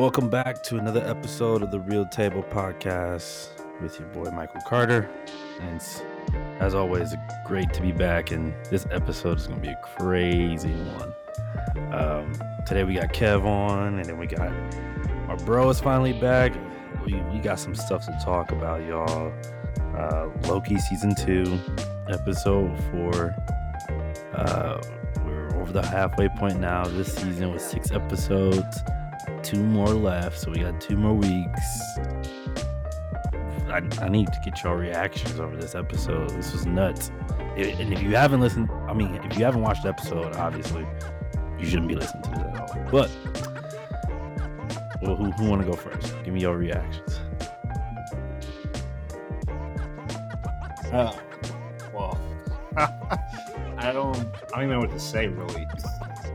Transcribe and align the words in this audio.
Welcome 0.00 0.30
back 0.30 0.62
to 0.62 0.78
another 0.78 1.06
episode 1.06 1.62
of 1.62 1.70
the 1.70 1.78
Real 1.78 2.06
Table 2.06 2.42
Podcast 2.42 3.50
with 3.82 4.00
your 4.00 4.08
boy 4.08 4.30
Michael 4.30 4.62
Carter. 4.66 5.10
And 5.60 5.76
it's, 5.76 6.00
as 6.58 6.74
always, 6.74 7.14
great 7.44 7.70
to 7.74 7.82
be 7.82 7.92
back. 7.92 8.30
And 8.30 8.54
this 8.70 8.86
episode 8.90 9.36
is 9.36 9.46
going 9.46 9.60
to 9.60 9.68
be 9.68 9.74
a 9.74 9.80
crazy 9.98 10.72
one. 10.72 11.14
Um, 11.92 12.32
today 12.66 12.84
we 12.84 12.94
got 12.94 13.12
Kev 13.12 13.44
on, 13.44 13.98
and 13.98 14.06
then 14.06 14.16
we 14.16 14.26
got 14.26 14.50
our 15.28 15.36
bro 15.44 15.68
is 15.68 15.80
finally 15.80 16.14
back. 16.14 16.54
We, 17.04 17.16
we 17.16 17.38
got 17.38 17.58
some 17.58 17.74
stuff 17.74 18.06
to 18.06 18.18
talk 18.24 18.52
about, 18.52 18.82
y'all. 18.86 19.30
Uh, 19.94 20.30
Loki 20.48 20.78
season 20.78 21.14
two, 21.14 21.60
episode 22.08 22.74
four. 22.90 23.34
Uh, 24.32 24.80
we're 25.26 25.54
over 25.60 25.74
the 25.74 25.86
halfway 25.86 26.30
point 26.30 26.58
now 26.58 26.86
this 26.86 27.12
season 27.12 27.52
was 27.52 27.62
six 27.62 27.90
episodes 27.90 28.78
two 29.42 29.62
more 29.62 29.88
left, 29.88 30.38
so 30.38 30.50
we 30.50 30.58
got 30.58 30.80
two 30.80 30.96
more 30.96 31.14
weeks. 31.14 31.60
I, 33.68 33.82
I 34.00 34.08
need 34.08 34.26
to 34.26 34.40
get 34.44 34.62
your 34.62 34.76
reactions 34.76 35.38
over 35.38 35.56
this 35.56 35.74
episode. 35.74 36.30
This 36.30 36.52
was 36.52 36.66
nuts. 36.66 37.10
It, 37.56 37.78
and 37.78 37.92
if 37.92 38.02
you 38.02 38.16
haven't 38.16 38.40
listened, 38.40 38.70
I 38.88 38.92
mean, 38.92 39.14
if 39.14 39.38
you 39.38 39.44
haven't 39.44 39.62
watched 39.62 39.84
the 39.84 39.90
episode, 39.90 40.34
obviously, 40.36 40.86
you 41.58 41.66
shouldn't 41.66 41.88
be 41.88 41.94
listening 41.94 42.22
to 42.24 42.30
this 42.30 42.40
at 42.40 42.60
all. 42.60 42.90
But, 42.90 43.10
well, 45.02 45.16
who, 45.16 45.30
who 45.30 45.50
want 45.50 45.62
to 45.62 45.68
go 45.68 45.74
first? 45.76 46.14
Give 46.24 46.34
me 46.34 46.40
your 46.40 46.56
reactions. 46.56 47.20
Uh, 50.92 51.16
well, 51.94 52.18
I 52.76 53.92
don't, 53.92 54.16
I 54.16 54.56
don't 54.56 54.64
even 54.64 54.70
know 54.70 54.80
what 54.80 54.90
to 54.90 54.98
say 54.98 55.28
really. 55.28 55.66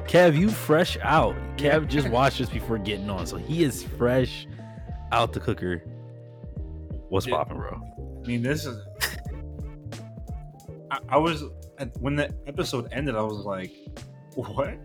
Kev, 0.08 0.38
you 0.38 0.50
fresh 0.50 0.98
out. 1.02 1.36
Kev 1.58 1.88
just 1.88 2.08
watched 2.10 2.38
this 2.38 2.50
before 2.50 2.78
getting 2.78 3.10
on, 3.10 3.26
so 3.26 3.38
he 3.38 3.64
is 3.64 3.84
fresh 3.84 4.48
out 5.12 5.34
the 5.34 5.40
cooker. 5.40 5.80
What's 7.10 7.26
Yeah. 7.28 7.36
popping, 7.38 7.58
bro? 7.58 7.82
I 8.24 8.28
mean, 8.28 8.42
this 8.42 8.66
is. 8.66 8.78
I, 10.92 11.00
I 11.10 11.18
was 11.18 11.44
when 12.00 12.16
the 12.16 12.34
episode 12.48 12.88
ended. 12.92 13.16
I 13.16 13.22
was 13.22 13.46
like, 13.46 13.72
"What?" 14.36 14.78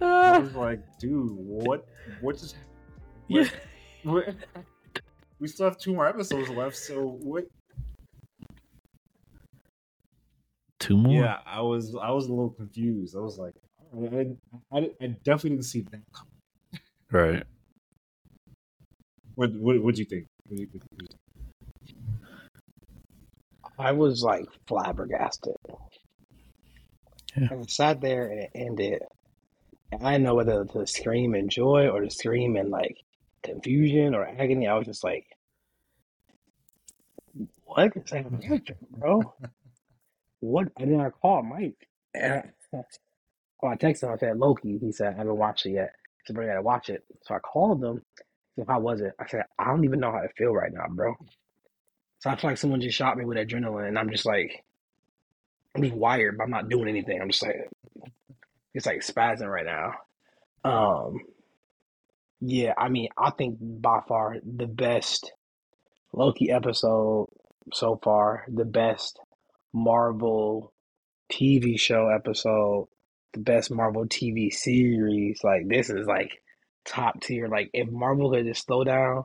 I 0.00 0.38
was 0.38 0.54
like, 0.54 0.80
"Dude, 0.98 1.30
what? 1.32 1.86
What 2.20 2.38
just? 2.38 2.56
Yeah. 3.28 3.44
What, 4.04 4.26
what- 4.26 4.34
we 5.38 5.48
still 5.48 5.64
have 5.66 5.78
two 5.78 5.94
more 5.94 6.06
episodes 6.06 6.50
left. 6.50 6.76
So 6.76 7.18
what? 7.22 7.44
Two 10.80 10.96
more. 10.96 11.12
Yeah, 11.14 11.38
I 11.46 11.60
was 11.60 11.94
I 11.94 12.10
was 12.10 12.26
a 12.26 12.30
little 12.30 12.50
confused. 12.50 13.14
I 13.16 13.20
was 13.20 13.38
like, 13.38 13.54
I, 13.94 14.26
I, 14.76 14.90
I 15.00 15.06
definitely 15.24 15.50
didn't 15.50 15.64
see 15.66 15.82
that 15.82 16.00
coming. 16.12 16.82
Right. 17.12 17.44
What 19.34 19.52
what 19.54 19.82
what'd 19.82 19.98
you 19.98 20.04
think? 20.06 20.26
Do 20.48 20.56
you- 20.56 20.66
do 20.66 20.78
you 20.78 20.80
think? 20.98 21.10
I 23.78 23.92
was 23.92 24.22
like 24.22 24.46
flabbergasted. 24.66 25.54
Yeah. 27.36 27.48
I 27.50 27.62
sat 27.68 28.00
there 28.00 28.26
and 28.30 28.40
it 28.40 28.50
ended. 28.54 29.02
And 29.92 30.06
I 30.06 30.12
didn't 30.12 30.24
know 30.24 30.34
whether 30.34 30.64
to 30.64 30.86
scream 30.86 31.34
in 31.34 31.48
joy 31.48 31.88
or 31.88 32.00
to 32.02 32.10
scream 32.10 32.56
in 32.56 32.70
like 32.70 32.96
confusion 33.42 34.14
or 34.14 34.26
agony. 34.26 34.68
I 34.68 34.74
was 34.76 34.86
just 34.86 35.02
like, 35.02 35.24
what 37.64 37.92
is 37.96 38.10
happening, 38.10 38.62
bro? 38.90 39.34
What? 40.40 40.68
And 40.78 40.92
then 40.92 41.00
I 41.00 41.10
called 41.10 41.46
Mike. 41.46 41.88
And 42.14 42.32
I, 42.32 42.44
well, 42.72 43.72
I 43.72 43.76
texted 43.76 44.04
him. 44.04 44.12
I 44.12 44.16
said, 44.16 44.38
Loki. 44.38 44.78
He 44.78 44.92
said, 44.92 45.14
I 45.14 45.18
haven't 45.18 45.36
watched 45.36 45.66
it 45.66 45.70
yet. 45.72 45.92
Bro, 46.28 46.44
you 46.44 46.50
gotta 46.50 46.62
watch 46.62 46.90
it. 46.90 47.04
So 47.22 47.34
I 47.34 47.38
called 47.40 47.82
him. 47.82 48.02
So 48.56 48.64
how 48.68 48.80
was 48.80 49.00
it? 49.00 49.14
I 49.18 49.26
said, 49.26 49.42
I 49.58 49.64
don't 49.64 49.84
even 49.84 50.00
know 50.00 50.12
how 50.12 50.20
to 50.20 50.28
feel 50.36 50.52
right 50.52 50.72
now, 50.72 50.86
bro. 50.88 51.14
So 52.20 52.30
I 52.30 52.36
feel 52.36 52.50
like 52.50 52.58
someone 52.58 52.80
just 52.80 52.96
shot 52.96 53.16
me 53.16 53.24
with 53.24 53.38
adrenaline, 53.38 53.88
and 53.88 53.98
I'm 53.98 54.10
just 54.10 54.26
like, 54.26 54.62
I'm 55.74 55.82
just 55.82 55.94
wired, 55.94 56.36
but 56.36 56.44
I'm 56.44 56.50
not 56.50 56.68
doing 56.68 56.88
anything. 56.88 57.20
I'm 57.20 57.30
just 57.30 57.42
like, 57.42 57.68
it's 58.74 58.86
like 58.86 59.00
spazzing 59.00 59.50
right 59.50 59.66
now. 59.66 59.94
Um, 60.62 61.20
yeah, 62.40 62.74
I 62.76 62.88
mean, 62.88 63.08
I 63.16 63.30
think 63.30 63.58
by 63.60 64.00
far 64.06 64.36
the 64.44 64.66
best 64.66 65.32
Loki 66.12 66.50
episode 66.50 67.28
so 67.72 67.98
far, 68.02 68.44
the 68.48 68.64
best 68.64 69.18
Marvel 69.72 70.72
TV 71.30 71.78
show 71.78 72.08
episode, 72.08 72.88
the 73.32 73.40
best 73.40 73.70
Marvel 73.70 74.06
TV 74.06 74.52
series. 74.52 75.40
Like 75.44 75.68
this 75.68 75.90
is 75.90 76.06
like 76.06 76.42
top 76.84 77.20
tier. 77.20 77.48
Like 77.48 77.70
if 77.72 77.88
Marvel 77.90 78.30
could 78.30 78.46
just 78.46 78.66
slow 78.66 78.84
down 78.84 79.24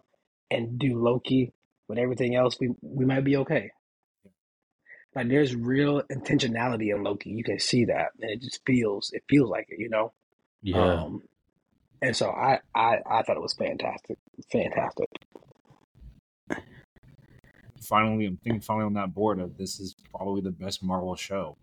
and 0.51 0.77
do 0.79 1.01
Loki 1.01 1.53
with 1.87 1.97
everything 1.97 2.35
else, 2.35 2.57
we 2.59 2.69
we 2.81 3.05
might 3.05 3.23
be 3.23 3.37
okay. 3.37 3.71
Like 5.15 5.29
there's 5.29 5.55
real 5.55 6.01
intentionality 6.11 6.93
in 6.93 7.03
Loki. 7.03 7.29
You 7.29 7.43
can 7.43 7.59
see 7.59 7.85
that, 7.85 8.09
and 8.19 8.31
it 8.31 8.41
just 8.41 8.61
feels 8.65 9.11
it 9.13 9.23
feels 9.29 9.49
like 9.49 9.67
it, 9.69 9.79
you 9.79 9.89
know. 9.89 10.13
Yeah. 10.61 11.03
Um, 11.03 11.21
and 12.01 12.15
so 12.15 12.29
I, 12.29 12.59
I 12.75 12.97
I 13.09 13.23
thought 13.23 13.37
it 13.37 13.41
was 13.41 13.53
fantastic, 13.53 14.17
fantastic. 14.51 15.07
Finally, 17.85 18.25
I'm 18.25 18.37
thinking 18.37 18.61
finally 18.61 18.85
on 18.85 18.93
that 18.93 19.13
board 19.13 19.39
of 19.39 19.57
this 19.57 19.79
is 19.79 19.95
probably 20.13 20.41
the 20.41 20.51
best 20.51 20.83
Marvel 20.83 21.15
show. 21.15 21.55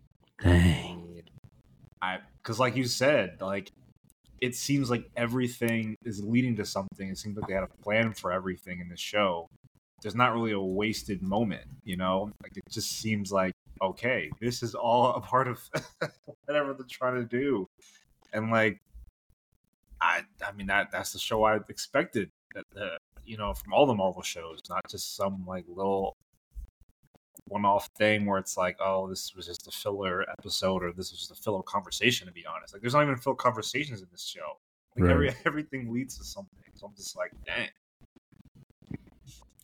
Dang. 0.43 1.23
I 2.01 2.19
because 2.43 2.59
like 2.59 2.77
you 2.77 2.85
said, 2.85 3.41
like 3.41 3.71
it 4.41 4.57
seems 4.57 4.91
like 4.91 5.09
everything 5.17 5.97
is 6.05 6.23
leading 6.23 6.57
to 6.57 6.65
something. 6.65 7.09
It 7.09 7.19
seems 7.19 7.37
like 7.37 7.47
they 7.47 7.55
had 7.55 7.63
a 7.63 7.83
plan 7.83 8.13
for 8.13 8.33
everything 8.33 8.81
in 8.81 8.89
the 8.89 8.97
show. 8.97 9.49
There's 10.03 10.17
not 10.17 10.35
really 10.35 10.51
a 10.51 10.61
wasted 10.61 11.23
moment, 11.23 11.65
you 11.85 11.97
know. 11.97 12.33
Like 12.43 12.57
it 12.57 12.65
just 12.69 12.99
seems 12.99 13.31
like 13.31 13.55
okay, 13.81 14.31
this 14.41 14.63
is 14.63 14.75
all 14.75 15.15
a 15.15 15.21
part 15.21 15.49
of 15.49 15.61
whatever 16.47 16.75
they're 16.75 16.87
trying 16.89 17.17
to 17.17 17.25
do, 17.25 17.69
and 18.33 18.51
like 18.51 18.81
I, 20.01 20.23
I 20.45 20.53
mean 20.53 20.67
that 20.67 20.91
that's 20.91 21.13
the 21.13 21.21
show 21.21 21.45
I 21.45 21.57
expected. 21.69 22.31
That 22.55 22.65
uh, 22.77 22.97
you 23.33 23.39
know 23.39 23.55
from 23.55 23.73
all 23.73 23.87
the 23.87 23.95
Marvel 23.95 24.21
shows, 24.23 24.61
not 24.69 24.83
just 24.91 25.17
some 25.17 25.45
like 25.47 25.65
little 25.67 26.15
one-off 27.49 27.89
thing 27.97 28.27
where 28.27 28.39
it's 28.39 28.57
like, 28.59 28.77
oh, 28.79 29.09
this 29.09 29.35
was 29.35 29.47
just 29.47 29.67
a 29.67 29.71
filler 29.71 30.25
episode 30.31 30.83
or 30.83 30.93
this 30.93 31.11
was 31.11 31.21
just 31.21 31.31
a 31.31 31.43
filler 31.43 31.63
conversation. 31.63 32.27
To 32.27 32.33
be 32.33 32.45
honest, 32.45 32.75
like 32.75 32.83
there's 32.83 32.93
not 32.93 33.05
even 33.05 33.17
filler 33.17 33.35
conversations 33.37 34.03
in 34.03 34.09
this 34.13 34.23
show. 34.27 34.59
Like 34.97 35.11
every 35.11 35.31
everything 35.47 35.91
leads 35.91 36.19
to 36.19 36.25
something. 36.25 36.51
So 36.75 36.87
I'm 36.87 36.95
just 36.95 37.17
like, 37.17 37.33
dang. 37.47 37.69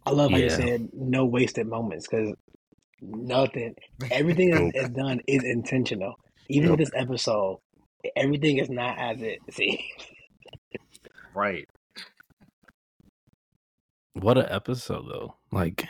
I 0.06 0.10
love 0.12 0.30
how 0.30 0.38
you 0.38 0.44
Yeah. 0.44 0.56
said 0.56 0.88
no 0.94 1.26
wasted 1.26 1.66
moments 1.66 2.08
because 2.08 2.34
nothing, 3.02 3.74
everything 4.10 4.48
Nope. 4.48 4.72
is, 4.74 4.84
is 4.84 4.88
done 4.94 5.20
is 5.26 5.44
intentional. 5.44 6.14
Even 6.48 6.70
with 6.70 6.78
this 6.80 6.90
episode, 6.96 7.58
everything 8.16 8.56
is 8.56 8.70
not 8.70 8.98
as 8.98 9.20
it 9.20 9.40
seems. 9.50 9.82
Right. 11.34 11.68
What 14.20 14.36
an 14.36 14.46
episode 14.48 15.06
though. 15.08 15.36
Like 15.52 15.86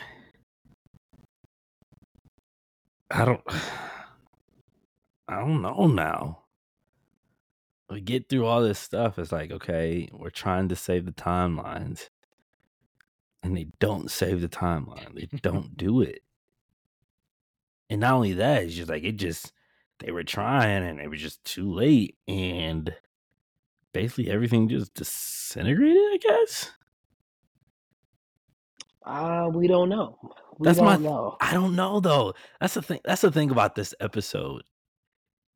I 3.09 3.25
don't 3.25 3.41
I 5.27 5.39
don't 5.39 5.61
know 5.63 5.87
now. 5.87 6.43
We 7.89 8.01
get 8.01 8.29
through 8.29 8.45
all 8.45 8.61
this 8.61 8.77
stuff. 8.77 9.17
It's 9.17 9.31
like, 9.31 9.51
okay, 9.51 10.09
we're 10.11 10.29
trying 10.29 10.69
to 10.69 10.75
save 10.75 11.05
the 11.05 11.11
timelines. 11.11 12.09
And 13.41 13.57
they 13.57 13.67
don't 13.79 14.11
save 14.11 14.41
the 14.41 14.49
timeline. 14.49 15.15
They 15.15 15.37
don't 15.41 15.75
do 15.77 16.01
it. 16.01 16.21
And 17.89 18.01
not 18.01 18.13
only 18.13 18.33
that, 18.33 18.63
it's 18.63 18.75
just 18.75 18.89
like 18.89 19.03
it 19.03 19.13
just 19.13 19.51
they 19.99 20.11
were 20.11 20.23
trying 20.23 20.83
and 20.83 20.99
it 20.99 21.09
was 21.09 21.19
just 21.19 21.43
too 21.45 21.73
late. 21.73 22.15
And 22.27 22.93
basically 23.91 24.29
everything 24.29 24.69
just 24.69 24.93
disintegrated, 24.93 25.97
I 25.97 26.17
guess. 26.21 26.71
Uh, 29.09 29.49
we 29.49 29.67
don't 29.67 29.89
know. 29.89 30.17
We 30.59 30.65
That's 30.65 30.77
don't 30.77 30.85
my- 30.85 30.97
know. 30.97 31.35
I 31.41 31.53
don't 31.53 31.75
know 31.75 31.99
though. 31.99 32.33
That's 32.61 32.75
the 32.75 32.81
thing. 32.81 32.99
That's 33.03 33.21
the 33.21 33.31
thing 33.31 33.49
about 33.49 33.73
this 33.75 33.93
episode. 33.99 34.61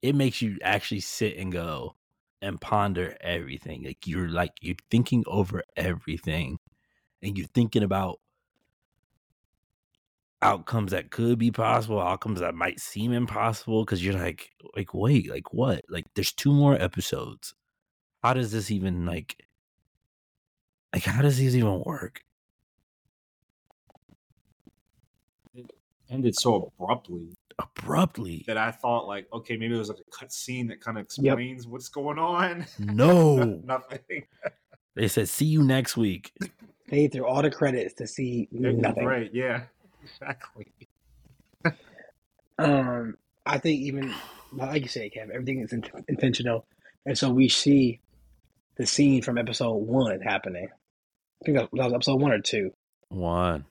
It 0.01 0.15
makes 0.15 0.41
you 0.41 0.57
actually 0.63 1.01
sit 1.01 1.37
and 1.37 1.51
go 1.51 1.95
and 2.41 2.59
ponder 2.59 3.15
everything. 3.21 3.83
Like 3.83 4.07
you're 4.07 4.27
like 4.29 4.53
you're 4.61 4.75
thinking 4.89 5.23
over 5.27 5.61
everything, 5.77 6.57
and 7.21 7.37
you're 7.37 7.47
thinking 7.47 7.83
about 7.83 8.19
outcomes 10.41 10.91
that 10.91 11.09
could 11.11 11.37
be 11.37 11.51
possible, 11.51 12.01
outcomes 12.01 12.39
that 12.39 12.55
might 12.55 12.79
seem 12.79 13.13
impossible. 13.13 13.85
Because 13.85 14.03
you're 14.03 14.15
like, 14.15 14.51
like 14.75 14.93
wait, 14.93 15.29
like 15.29 15.53
what? 15.53 15.83
Like 15.89 16.05
there's 16.15 16.33
two 16.33 16.51
more 16.53 16.75
episodes. 16.81 17.53
How 18.23 18.33
does 18.33 18.51
this 18.51 18.71
even 18.71 19.05
like? 19.05 19.37
Like 20.93 21.03
how 21.03 21.21
does 21.21 21.37
this 21.37 21.55
even 21.55 21.83
work? 21.85 22.21
Ended 26.09 26.35
so 26.35 26.71
abruptly. 26.79 27.33
abruptly. 27.59 28.43
that 28.47 28.57
I 28.57 28.71
thought 28.71 29.07
like, 29.07 29.27
okay, 29.33 29.57
maybe 29.57 29.73
there's 29.75 29.89
like 29.89 29.99
a 29.99 30.11
cut 30.17 30.31
scene 30.31 30.67
that 30.67 30.81
kind 30.81 30.97
of 30.97 31.05
explains 31.05 31.67
what's 31.67 31.89
going 31.89 32.19
on. 32.19 32.65
No, 32.79 33.43
Nothing. 33.65 34.25
they 34.95 35.07
said 35.07 35.29
see 35.29 35.45
you 35.45 35.63
next 35.63 35.95
week. 35.97 36.31
They 36.89 37.07
threw 37.07 37.25
all 37.25 37.41
the 37.41 37.49
credits 37.51 37.93
to 37.95 38.07
see 38.07 38.47
nothing. 38.51 39.05
Right? 39.05 39.29
Yeah. 39.33 39.63
Exactly. 40.03 40.67
Um, 42.59 43.17
I 43.45 43.57
think 43.57 43.81
even 43.81 44.13
like 44.51 44.81
you 44.83 44.87
say, 44.87 45.09
Kev, 45.09 45.29
everything 45.29 45.59
is 45.61 45.73
in- 45.73 45.83
intentional, 46.07 46.65
and 47.05 47.17
so 47.17 47.29
we 47.31 47.49
see 47.49 47.99
the 48.75 48.85
scene 48.85 49.21
from 49.21 49.37
episode 49.37 49.73
one 49.75 50.19
happening. 50.21 50.67
I 50.71 51.45
think 51.45 51.57
that 51.57 51.71
was 51.73 51.93
episode 51.93 52.21
one 52.21 52.31
or 52.31 52.41
two. 52.41 52.71
One. 53.09 53.65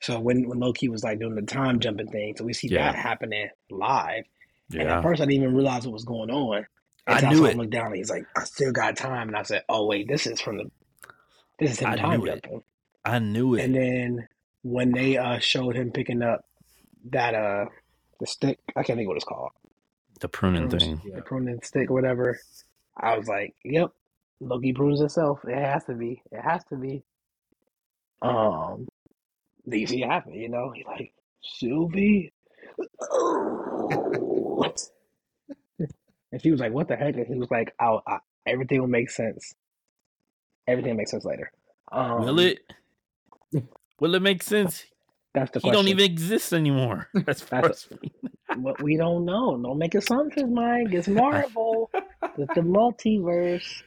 So 0.00 0.18
when 0.18 0.48
when 0.48 0.58
Loki 0.60 0.88
was 0.88 1.04
like 1.04 1.18
doing 1.20 1.34
the 1.34 1.42
time 1.42 1.78
jumping 1.80 2.08
thing, 2.08 2.34
so 2.36 2.44
we 2.44 2.52
see 2.52 2.68
Yeah. 2.68 2.92
that 2.92 2.94
happening 2.98 3.48
live. 3.70 4.24
And 4.72 4.82
at 4.82 5.02
first, 5.02 5.20
I 5.20 5.24
didn't 5.24 5.42
even 5.42 5.54
realize 5.54 5.84
what 5.84 5.92
was 5.92 6.04
going 6.04 6.30
on. 6.30 6.64
I 7.06 7.14
Until 7.16 7.30
knew 7.30 7.36
saw 7.38 7.44
it. 7.46 7.52
him 7.52 7.58
Look 7.58 7.70
down, 7.70 7.86
and 7.88 7.96
he's 7.96 8.10
like, 8.10 8.24
"I 8.36 8.44
still 8.44 8.72
got 8.72 8.96
time," 8.96 9.28
and 9.28 9.36
I 9.36 9.42
said, 9.42 9.64
"Oh 9.68 9.86
wait, 9.86 10.06
this 10.08 10.26
is 10.26 10.40
from 10.40 10.58
the 10.58 10.70
this 11.58 11.72
is 11.72 11.78
him 11.80 11.90
I 11.90 11.96
time 11.96 12.20
knew 12.20 12.26
it. 12.26 12.42
jumping." 12.42 12.62
I 13.04 13.18
knew 13.18 13.54
it. 13.56 13.64
And 13.64 13.74
then 13.74 14.28
when 14.62 14.92
they 14.92 15.16
uh 15.16 15.38
showed 15.38 15.74
him 15.76 15.90
picking 15.90 16.22
up 16.22 16.44
that 17.10 17.34
uh 17.34 17.64
the 18.20 18.26
stick, 18.26 18.58
I 18.76 18.82
can't 18.84 18.96
think 18.98 19.08
what 19.08 19.16
it's 19.16 19.24
called. 19.24 19.50
the 20.20 20.28
pruning 20.28 20.68
Prunes. 20.68 20.84
thing. 20.84 21.00
Yeah. 21.04 21.16
the 21.16 21.22
pruning 21.22 21.60
stick 21.62 21.90
or 21.90 21.94
whatever. 21.94 22.38
I 22.96 23.16
was 23.18 23.26
like, 23.26 23.54
"Yep, 23.64 23.90
Loki 24.40 24.72
prunes 24.72 25.00
himself. 25.00 25.40
It 25.48 25.56
has 25.58 25.84
to 25.86 25.94
be. 25.94 26.22
It 26.30 26.42
has 26.42 26.62
to 26.66 26.76
be." 26.76 27.02
Um, 28.22 28.86
then 29.72 29.80
you. 29.80 29.88
You 30.32 30.48
know, 30.48 30.72
he's 30.74 30.86
like, 30.86 31.12
"Sylvie," 31.42 32.32
and 35.78 36.42
she 36.42 36.50
was 36.50 36.60
like, 36.60 36.72
"What 36.72 36.88
the 36.88 36.96
heck?" 36.96 37.16
And 37.16 37.26
he 37.26 37.34
was 37.38 37.50
like, 37.50 37.74
"I'll, 37.80 38.02
I, 38.06 38.18
everything 38.46 38.80
will 38.80 38.88
make 38.88 39.10
sense. 39.10 39.54
Everything 40.66 40.96
makes 40.96 41.10
sense 41.10 41.24
later." 41.24 41.50
Um, 41.92 42.22
Will 42.24 42.38
it? 42.40 42.60
Will 44.00 44.14
it 44.14 44.22
make 44.22 44.42
sense? 44.42 44.84
That's 45.34 45.50
the 45.52 45.58
He 45.60 45.62
question. 45.68 45.84
don't 45.84 45.88
even 45.88 46.04
exist 46.04 46.52
anymore. 46.52 47.08
That's- 47.14 47.44
as 47.52 47.88
we 48.02 48.10
What 48.56 48.82
we 48.82 48.96
don't 48.96 49.24
know. 49.24 49.56
Don't 49.62 49.78
make 49.78 49.94
assumptions, 49.94 50.52
Mike. 50.52 50.88
It's 50.92 51.06
Marvel. 51.08 51.90
it's 52.38 52.54
the 52.54 52.62
multiverse. 52.62 53.82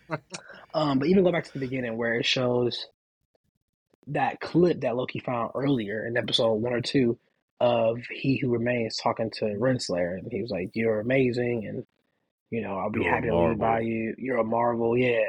Um, 0.73 0.99
but 0.99 1.07
even 1.09 1.23
go 1.23 1.31
back 1.31 1.43
to 1.45 1.53
the 1.53 1.59
beginning 1.59 1.97
where 1.97 2.13
it 2.15 2.25
shows 2.25 2.87
that 4.07 4.39
clip 4.39 4.81
that 4.81 4.95
Loki 4.95 5.19
found 5.19 5.51
earlier 5.55 6.05
in 6.05 6.17
episode 6.17 6.53
one 6.53 6.73
or 6.73 6.81
two 6.81 7.17
of 7.59 7.99
He 8.11 8.37
Who 8.37 8.49
Remains 8.49 8.97
talking 8.97 9.31
to 9.35 9.45
Renslayer, 9.45 10.17
and 10.17 10.31
he 10.31 10.41
was 10.41 10.51
like, 10.51 10.71
"You're 10.73 10.99
amazing, 10.99 11.65
and 11.67 11.85
you 12.49 12.61
know 12.61 12.77
I'll 12.77 12.89
be 12.89 13.01
You're 13.01 13.13
happy 13.13 13.27
to 13.27 13.37
live 13.37 13.57
by 13.57 13.81
you. 13.81 14.15
You're 14.17 14.39
a 14.39 14.43
marvel, 14.43 14.97
yeah." 14.97 15.23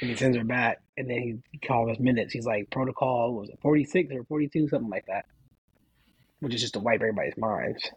And 0.00 0.10
he 0.10 0.16
sends 0.16 0.36
her 0.36 0.44
back, 0.44 0.80
and 0.96 1.08
then 1.08 1.42
he 1.50 1.58
calls 1.66 1.90
his 1.90 2.00
minutes. 2.00 2.32
He's 2.32 2.46
like, 2.46 2.70
"Protocol 2.70 3.34
was 3.34 3.48
it 3.48 3.58
46 3.62 4.12
or 4.14 4.24
42, 4.24 4.68
something 4.68 4.90
like 4.90 5.06
that," 5.06 5.26
which 6.40 6.54
is 6.54 6.60
just 6.60 6.74
to 6.74 6.80
wipe 6.80 7.00
everybody's 7.00 7.36
minds. 7.36 7.90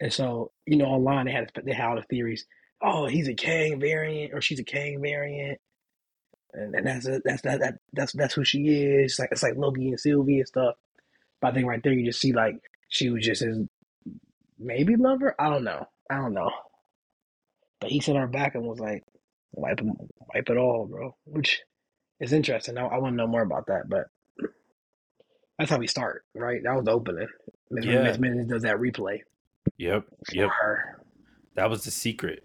And 0.00 0.12
so, 0.12 0.52
you 0.66 0.76
know, 0.76 0.86
online 0.86 1.26
they 1.26 1.32
had 1.32 1.50
they 1.64 1.72
had 1.72 1.88
all 1.88 1.96
the 1.96 2.02
theories. 2.02 2.46
Oh, 2.80 3.06
he's 3.06 3.28
a 3.28 3.34
Kang 3.34 3.80
variant, 3.80 4.32
or 4.32 4.40
she's 4.40 4.60
a 4.60 4.64
Kang 4.64 5.00
variant, 5.00 5.60
and, 6.52 6.74
and 6.74 6.86
that's 6.86 7.06
a, 7.06 7.20
that's 7.24 7.42
that, 7.42 7.60
that 7.60 7.74
that's 7.92 8.12
that's 8.12 8.34
who 8.34 8.44
she 8.44 8.66
is. 8.68 9.18
Like 9.18 9.28
it's 9.32 9.42
like 9.42 9.56
Loki 9.56 9.88
and 9.88 10.00
Sylvie 10.00 10.38
and 10.38 10.48
stuff. 10.48 10.74
But 11.40 11.48
I 11.48 11.54
think 11.54 11.66
right 11.66 11.82
there 11.82 11.92
you 11.92 12.06
just 12.06 12.20
see 12.20 12.32
like 12.32 12.56
she 12.88 13.10
was 13.10 13.24
just 13.24 13.42
his 13.42 13.58
maybe 14.58 14.96
lover. 14.96 15.34
I 15.38 15.50
don't 15.50 15.64
know. 15.64 15.86
I 16.10 16.16
don't 16.16 16.34
know. 16.34 16.50
But 17.80 17.90
he 17.90 18.00
sent 18.00 18.18
her 18.18 18.26
back 18.26 18.54
and 18.54 18.64
was 18.64 18.80
like, 18.80 19.04
wipe 19.52 19.80
'em- 19.80 19.96
wipe 20.34 20.48
it 20.50 20.56
all, 20.56 20.86
bro. 20.86 21.14
Which 21.24 21.60
is 22.20 22.32
interesting. 22.32 22.76
I, 22.76 22.86
I 22.86 22.98
want 22.98 23.12
to 23.12 23.16
know 23.16 23.28
more 23.28 23.42
about 23.42 23.66
that, 23.66 23.82
but 23.88 24.06
that's 25.58 25.70
how 25.70 25.78
we 25.78 25.86
start, 25.86 26.24
right? 26.34 26.60
That 26.64 26.74
was 26.74 26.84
the 26.84 26.92
opening. 26.92 27.28
Miss 27.70 27.84
Yeah. 27.84 28.02
Miss 28.02 28.18
Minutes 28.18 28.48
does 28.48 28.62
that 28.62 28.76
replay 28.78 29.20
Yep. 29.76 30.04
Yep. 30.32 30.50
her. 30.60 31.02
That 31.54 31.68
was 31.70 31.84
the 31.84 31.90
secret. 31.90 32.42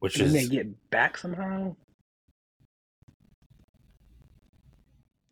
Which 0.00 0.14
Didn't 0.14 0.34
they 0.34 0.46
get 0.46 0.90
back 0.90 1.16
somehow? 1.18 1.74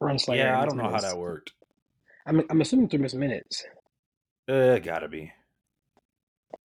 Renslayer 0.06 0.36
yeah, 0.36 0.60
I 0.60 0.64
don't 0.66 0.76
know 0.76 0.88
how 0.90 1.00
that 1.00 1.16
worked. 1.16 1.52
I'm 2.26 2.42
I'm 2.50 2.60
assuming 2.60 2.88
through 2.88 3.00
Miss 3.00 3.14
Minutes. 3.14 3.64
Uh, 4.48 4.78
gotta 4.78 5.08
be. 5.08 5.32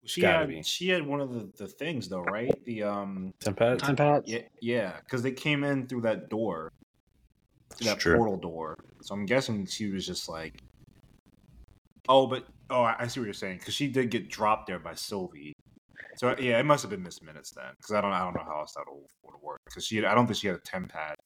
She 0.04 0.20
Gotta 0.20 0.40
had 0.40 0.48
be. 0.48 0.62
she 0.62 0.88
had 0.88 1.06
one 1.06 1.20
of 1.20 1.32
the, 1.32 1.50
the 1.56 1.68
things 1.68 2.08
though, 2.08 2.22
right? 2.22 2.52
The 2.64 2.82
um 2.82 3.32
Tempad? 3.40 3.78
Time 3.78 3.96
pads. 3.96 4.24
yeah 4.30 4.42
yeah 4.60 4.96
because 5.04 5.22
they 5.22 5.30
came 5.32 5.62
in 5.62 5.86
through 5.86 6.02
that 6.02 6.28
door, 6.28 6.72
through 7.74 7.86
that 7.86 7.98
true. 8.00 8.16
portal 8.16 8.36
door. 8.36 8.76
So 9.02 9.14
I'm 9.14 9.26
guessing 9.26 9.66
she 9.66 9.90
was 9.90 10.06
just 10.06 10.28
like, 10.28 10.60
oh, 12.08 12.26
but 12.26 12.46
oh, 12.70 12.82
I 12.82 12.96
I 13.00 13.06
see 13.06 13.20
what 13.20 13.26
you're 13.26 13.34
saying 13.34 13.58
because 13.58 13.74
she 13.74 13.86
did 13.88 14.10
get 14.10 14.28
dropped 14.28 14.66
there 14.66 14.80
by 14.80 14.94
Sylvie. 14.94 15.52
So 16.16 16.34
yeah, 16.38 16.58
it 16.58 16.64
must 16.64 16.82
have 16.82 16.90
been 16.90 17.02
Miss 17.02 17.22
Minutes 17.22 17.52
then 17.52 17.72
because 17.76 17.92
I 17.92 18.00
don't 18.00 18.12
I 18.12 18.20
don't 18.20 18.34
know 18.34 18.44
how 18.44 18.60
else 18.60 18.74
that 18.74 18.84
would 18.88 19.42
work 19.42 19.60
because 19.66 19.86
she 19.86 20.04
I 20.04 20.14
don't 20.14 20.26
think 20.26 20.38
she 20.38 20.48
had 20.48 20.56
a 20.56 20.60
temp 20.60 20.92
pad. 20.92 21.16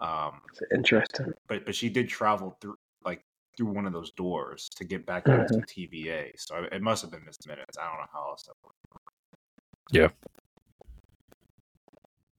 Um, 0.00 0.40
It's 0.50 0.62
interesting. 0.74 1.32
but 1.46 1.64
but 1.66 1.74
she 1.74 1.88
did 1.90 2.08
travel 2.08 2.56
through 2.60 2.76
like 3.04 3.24
through 3.56 3.66
one 3.72 3.86
of 3.86 3.92
those 3.92 4.10
doors 4.12 4.68
to 4.76 4.84
get 4.84 5.04
back 5.04 5.26
into 5.26 5.54
Mhm. 5.54 5.66
TVA. 5.66 6.32
So 6.38 6.62
it- 6.64 6.72
it 6.72 6.82
must 6.82 7.02
have 7.02 7.10
been 7.10 7.24
Miss 7.24 7.44
Minutes. 7.46 7.76
I 7.78 7.86
don't 7.88 8.00
know 8.00 8.06
how 8.12 8.28
else 8.30 8.44
that 8.44 8.54
worked. 8.62 8.78
Yeah. 9.90 10.08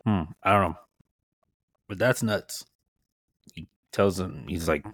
Hmm, 0.06 0.31
I 0.42 0.52
don't 0.54 0.72
know. 0.72 0.80
But 1.88 2.00
that's 2.00 2.24
nuts. 2.24 2.66
He 3.54 3.68
tells 3.92 4.18
them 4.18 4.48
he's 4.48 4.68
like, 4.68 4.86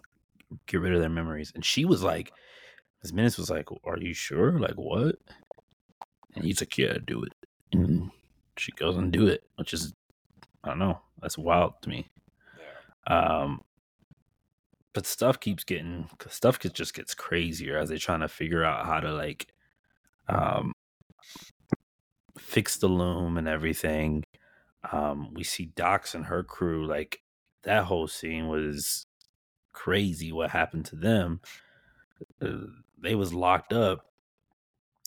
get 0.66 0.82
rid 0.82 0.94
of 0.94 1.00
their 1.00 1.10
memories. 1.10 1.52
And 1.56 1.64
she 1.64 1.86
was 1.86 2.04
like, 2.04 2.34
Miss 3.04 3.14
Minutes 3.14 3.38
was 3.38 3.50
like, 3.50 3.70
Are 3.86 3.98
you 4.00 4.14
sure? 4.14 4.60
Like 4.60 4.76
what? 4.76 5.16
And 6.36 6.44
he's 6.44 6.62
like, 6.62 6.78
Yeah, 6.78 6.98
do 7.06 7.24
it. 7.24 7.34
And 7.72 8.12
she 8.58 8.72
goes 8.74 8.98
and 8.98 9.14
do 9.14 9.28
it, 9.28 9.44
which 9.56 9.74
is 9.74 9.94
I 10.64 10.70
don't 10.70 10.80
know. 10.80 11.02
That's 11.22 11.38
wild 11.38 11.82
to 11.84 11.90
me. 11.90 12.10
Um 13.08 13.62
but 14.94 15.06
stuff 15.06 15.40
keeps 15.40 15.64
getting 15.64 16.10
stuff 16.30 16.60
just 16.60 16.94
gets 16.94 17.14
crazier 17.14 17.78
as 17.78 17.90
they're 17.90 17.98
trying 17.98 18.22
to 18.22 18.28
figure 18.28 18.64
out 18.64 18.86
how 18.86 19.00
to 19.00 19.12
like 19.12 19.48
um 20.28 20.74
fix 22.38 22.78
the 22.78 22.88
loom 22.88 23.38
and 23.38 23.48
everything. 23.48 24.24
Um, 24.92 25.34
we 25.34 25.44
see 25.44 25.66
Dox 25.76 26.16
and 26.16 26.26
her 26.26 26.44
crew 26.44 26.88
like 26.88 27.22
that 27.64 27.86
whole 27.86 28.08
scene 28.08 28.48
was 28.48 29.06
crazy. 29.74 30.32
What 30.32 30.52
happened 30.52 30.86
to 30.86 30.96
them? 30.96 31.42
Uh, 32.42 32.68
they 33.02 33.16
was 33.16 33.34
locked 33.34 33.74
up, 33.74 34.06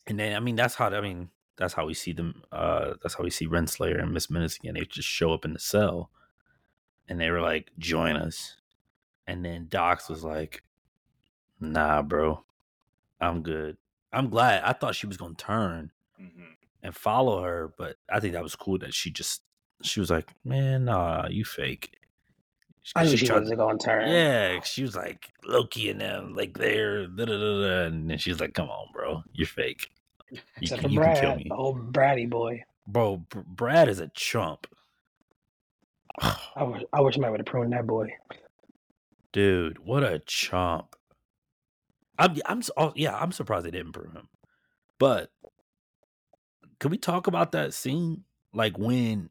and 0.07 0.19
then 0.19 0.37
I 0.37 0.41
mean 0.41 0.57
that's 0.57 0.75
how 0.75 0.89
I 0.91 1.01
mean 1.01 1.31
that's 1.57 1.75
how 1.75 1.87
we 1.87 1.95
see 1.95 2.13
them. 2.13 2.43
Uh, 2.53 2.95
that's 3.03 3.15
how 3.15 3.25
we 3.25 3.31
see 3.31 3.47
Renslayer 3.47 4.01
and 4.01 4.13
Miss 4.13 4.31
Minutes 4.31 4.57
again. 4.57 4.75
They 4.75 4.85
just 4.85 5.09
show 5.09 5.33
up 5.33 5.45
in 5.45 5.53
the 5.53 5.59
cell, 5.59 6.11
and 7.11 7.21
they 7.21 7.31
were 7.31 7.43
like, 7.43 7.71
"Join 7.79 8.17
us," 8.17 8.57
and 9.27 9.45
then 9.45 9.67
Dox 9.69 10.09
was 10.09 10.25
like, 10.25 10.63
"Nah, 11.61 12.01
bro, 12.01 12.43
I'm 13.21 13.43
good. 13.43 13.77
I'm 14.13 14.31
glad. 14.31 14.63
I 14.65 14.73
thought 14.73 14.95
she 14.95 15.07
was 15.07 15.19
gonna 15.19 15.35
turn." 15.35 15.91
Mm-hmm. 16.21 16.53
and 16.83 16.95
follow 16.95 17.43
her. 17.43 17.73
But 17.77 17.97
I 18.11 18.21
think 18.21 18.33
that 18.35 18.43
was 18.43 18.55
cool 18.57 18.79
that 18.79 18.95
she 18.95 19.11
just 19.11 19.43
she 19.83 20.01
was 20.01 20.11
like, 20.11 20.31
"Man, 20.45 20.87
nah, 20.87 21.27
you 21.29 21.45
fake." 21.45 21.97
I 22.97 23.05
knew 23.05 23.11
She 23.11 23.27
she 23.27 23.33
wasn't 23.33 23.59
going 23.59 23.79
to 23.79 23.85
turn. 23.85 24.09
Yeah, 24.09 24.61
she 24.63 24.83
was 24.83 24.97
like 24.97 25.29
Loki 25.45 25.91
and 25.91 26.01
them, 26.01 26.35
like 26.35 26.57
there, 26.57 27.07
da, 27.07 27.27
da, 27.27 27.33
da, 27.37 27.61
da. 27.61 27.83
and 27.87 28.09
then 28.11 28.17
she's 28.19 28.41
like, 28.41 28.55
"Come 28.55 28.71
on, 28.71 28.89
bro, 28.95 29.23
you're 29.33 29.47
fake. 29.47 29.91
You, 30.31 30.39
Except 30.63 30.81
can, 30.81 30.91
for 30.91 30.95
you 30.95 31.01
can 31.01 31.17
kill 31.21 31.37
me, 31.37 31.49
old 31.51 31.93
Bratty 31.93 32.29
boy. 32.29 32.63
bro." 32.87 33.19
Br- 33.19 33.41
Brad 33.47 33.89
is 33.89 34.01
a 34.01 34.09
chump, 34.15 34.67
I 36.57 36.65
wish 36.65 36.83
I 36.93 37.01
wish 37.01 37.15
somebody 37.15 37.33
would 37.33 37.41
have 37.41 37.47
pruned 37.47 37.73
that 37.73 37.87
boy. 37.87 38.09
dude. 39.33 39.79
What 39.81 40.05
a 40.05 40.21
chump. 40.21 40.97
I'm, 42.19 42.37
I'm, 42.47 42.63
oh, 42.77 42.93
yeah, 42.97 43.17
I'm 43.17 43.33
surprised 43.33 43.67
they 43.67 43.71
didn't 43.71 43.93
prove 43.93 44.13
him. 44.13 44.29
But 44.99 45.31
could 46.81 46.91
we 46.91 46.99
talk 46.99 47.27
about 47.27 47.53
that 47.53 47.75
scene, 47.75 48.25
like 48.55 48.79
when 48.79 49.31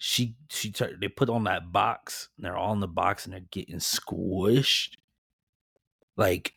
she 0.00 0.36
she 0.50 0.72
they 1.00 1.08
put 1.08 1.30
on 1.30 1.44
that 1.44 1.72
box 1.72 2.28
and 2.36 2.44
they're 2.44 2.56
all 2.56 2.72
in 2.72 2.80
the 2.80 2.88
box 2.88 3.24
and 3.24 3.32
they're 3.32 3.40
getting 3.50 3.76
squished 3.78 4.96
like 6.16 6.54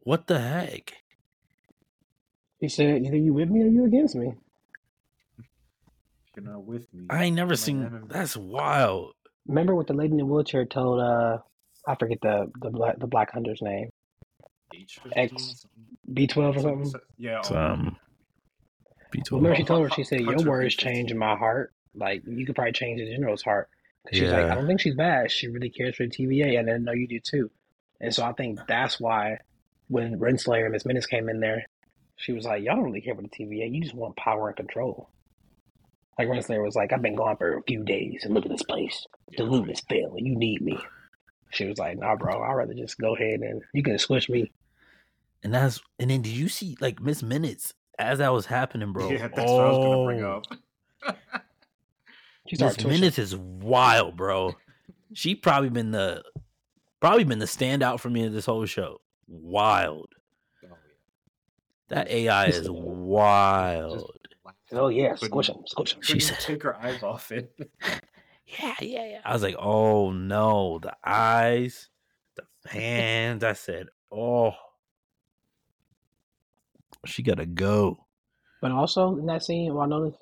what 0.00 0.26
the 0.26 0.40
heck 0.40 0.94
He 2.60 2.68
said, 2.68 3.04
"Either 3.04 3.16
you 3.16 3.34
with 3.34 3.50
me 3.50 3.62
or 3.62 3.66
you 3.68 3.84
against 3.86 4.16
me." 4.16 4.34
You're 6.42 6.52
not 6.52 6.64
with 6.64 6.92
me. 6.94 7.06
i 7.10 7.24
ain't 7.24 7.36
never 7.36 7.50
My 7.50 7.54
seen 7.56 7.84
enemy. 7.84 8.06
that's 8.08 8.36
wild 8.36 9.12
Remember 9.46 9.74
what 9.74 9.86
the 9.86 9.94
lady 9.94 10.12
in 10.12 10.18
the 10.18 10.24
wheelchair 10.26 10.64
told? 10.64 11.00
uh 11.00 11.38
I 11.86 11.94
forget 11.96 12.18
the 12.20 12.50
the 12.60 12.70
black 12.70 12.98
the 12.98 13.06
black 13.06 13.32
hunter's 13.32 13.62
name. 13.62 13.88
H 14.74 14.98
X. 15.16 15.66
B 16.12 16.26
twelve 16.26 16.56
or 16.58 16.60
something. 16.60 16.92
Yeah. 17.18 17.40
Um, 17.40 17.96
B12. 19.14 19.32
Remember, 19.32 19.56
she 19.56 19.64
told 19.64 19.82
her, 19.88 19.94
she 19.94 20.04
said, 20.04 20.20
"Your 20.20 20.42
words 20.44 20.76
B15. 20.76 20.78
change 20.78 21.14
my 21.14 21.34
heart. 21.36 21.72
Like 21.94 22.22
you 22.26 22.46
could 22.46 22.54
probably 22.54 22.72
change 22.72 23.00
the 23.00 23.10
general's 23.10 23.42
heart." 23.42 23.68
'Cause 24.06 24.18
She's 24.18 24.30
like, 24.30 24.44
Yeah. 24.46 24.52
"I 24.52 24.54
don't 24.54 24.66
think 24.66 24.80
she's 24.80 24.94
bad. 24.94 25.30
She 25.30 25.48
really 25.48 25.70
cares 25.70 25.96
for 25.96 26.04
the 26.06 26.10
TVA, 26.10 26.58
and 26.58 26.70
I 26.70 26.76
know 26.78 26.92
you 26.92 27.08
do 27.08 27.18
too." 27.20 27.50
And 28.00 28.14
so 28.14 28.24
I 28.24 28.32
think 28.32 28.60
that's 28.68 29.00
why 29.00 29.38
when 29.88 30.18
Renslayer 30.20 30.64
and 30.64 30.72
Miss 30.72 30.86
Minutes 30.86 31.06
came 31.06 31.28
in 31.28 31.40
there, 31.40 31.66
she 32.16 32.32
was 32.32 32.44
like, 32.44 32.62
"Y'all 32.62 32.76
don't 32.76 32.84
really 32.84 33.00
care 33.00 33.14
for 33.16 33.22
the 33.22 33.28
TVA. 33.28 33.66
You 33.66 33.82
just 33.82 33.94
want 33.94 34.16
power 34.16 34.48
and 34.48 34.56
control." 34.56 35.10
Like 36.20 36.28
Renslayer 36.28 36.62
was 36.62 36.74
like, 36.76 36.92
"I've 36.92 37.00
been 37.00 37.14
gone 37.14 37.38
for 37.38 37.56
a 37.56 37.62
few 37.62 37.82
days, 37.82 38.24
and 38.24 38.34
look 38.34 38.44
at 38.44 38.50
this 38.50 38.62
place. 38.62 39.06
The 39.38 39.44
loom 39.44 39.70
is 39.70 39.80
failing. 39.88 40.26
You 40.26 40.36
need 40.36 40.60
me." 40.60 40.78
She 41.50 41.64
was 41.64 41.78
like, 41.78 41.96
"Nah, 41.96 42.14
bro. 42.14 42.42
I'd 42.42 42.52
rather 42.52 42.74
just 42.74 42.98
go 42.98 43.16
ahead 43.16 43.40
and 43.40 43.62
you 43.72 43.82
can 43.82 43.98
switch 43.98 44.28
me." 44.28 44.52
And 45.42 45.54
that's 45.54 45.80
and 45.98 46.10
then 46.10 46.20
did 46.20 46.32
you 46.34 46.50
see 46.50 46.76
like 46.78 47.00
Miss 47.00 47.22
Minutes 47.22 47.72
as 47.98 48.18
that 48.18 48.34
was 48.34 48.44
happening, 48.44 48.92
bro? 48.92 49.10
Yeah, 49.10 49.28
that's 49.28 49.50
what 49.50 49.64
I 49.64 49.68
was 49.70 49.78
gonna 49.78 50.04
bring 50.04 50.22
Oh, 50.24 50.42
up. 51.06 51.16
She 52.48 52.56
Miss. 52.62 52.84
Minutes 52.84 53.18
is 53.18 53.34
wild, 53.34 54.16
bro. 54.16 54.56
She 55.14 55.34
probably 55.34 55.70
been 55.70 55.92
the 55.92 56.22
probably 57.00 57.24
been 57.24 57.38
the 57.38 57.46
standout 57.46 58.00
for 58.00 58.10
me 58.10 58.24
in 58.24 58.34
this 58.34 58.44
whole 58.44 58.66
show. 58.66 59.00
Wild. 59.26 60.08
Oh. 60.64 60.76
That 61.88 62.10
AI 62.10 62.46
is 62.48 62.68
wild. 62.70 64.19
Oh 64.72 64.88
yeah, 64.88 65.14
Couldn't- 65.14 65.28
squish 65.28 65.48
him, 65.48 65.56
squish 65.66 65.94
him. 65.94 66.02
She 66.02 66.12
couldn't 66.14 66.28
said- 66.28 66.40
take 66.40 66.62
her 66.62 66.76
eyes 66.76 67.02
off 67.02 67.30
it. 67.32 67.52
Yeah, 68.58 68.74
yeah, 68.80 69.04
yeah. 69.06 69.20
I 69.24 69.32
was 69.32 69.44
like, 69.44 69.54
oh 69.60 70.10
no, 70.10 70.80
the 70.80 70.92
eyes, 71.04 71.88
the 72.34 72.42
hands. 72.68 73.44
I 73.44 73.52
said, 73.52 73.86
oh, 74.10 74.54
she 77.06 77.22
gotta 77.22 77.46
go. 77.46 78.06
But 78.60 78.72
also 78.72 79.16
in 79.16 79.26
that 79.26 79.44
scene, 79.44 79.72
well, 79.72 79.84
I 79.84 79.86
noticed 79.86 80.18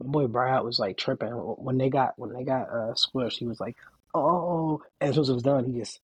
my 0.00 0.10
boy 0.10 0.26
Brad 0.26 0.64
was 0.64 0.78
like 0.80 0.96
tripping 0.96 1.28
when 1.30 1.78
they 1.78 1.88
got 1.88 2.18
when 2.18 2.32
they 2.32 2.42
got 2.44 2.68
uh 2.68 2.94
squished. 2.94 3.38
He 3.38 3.46
was 3.46 3.60
like, 3.60 3.76
"Oh!" 4.14 4.82
And 5.00 5.10
as 5.10 5.14
soon 5.14 5.22
as 5.22 5.28
it 5.28 5.34
was 5.34 5.42
done, 5.44 5.64
he 5.72 5.78
just 5.78 6.00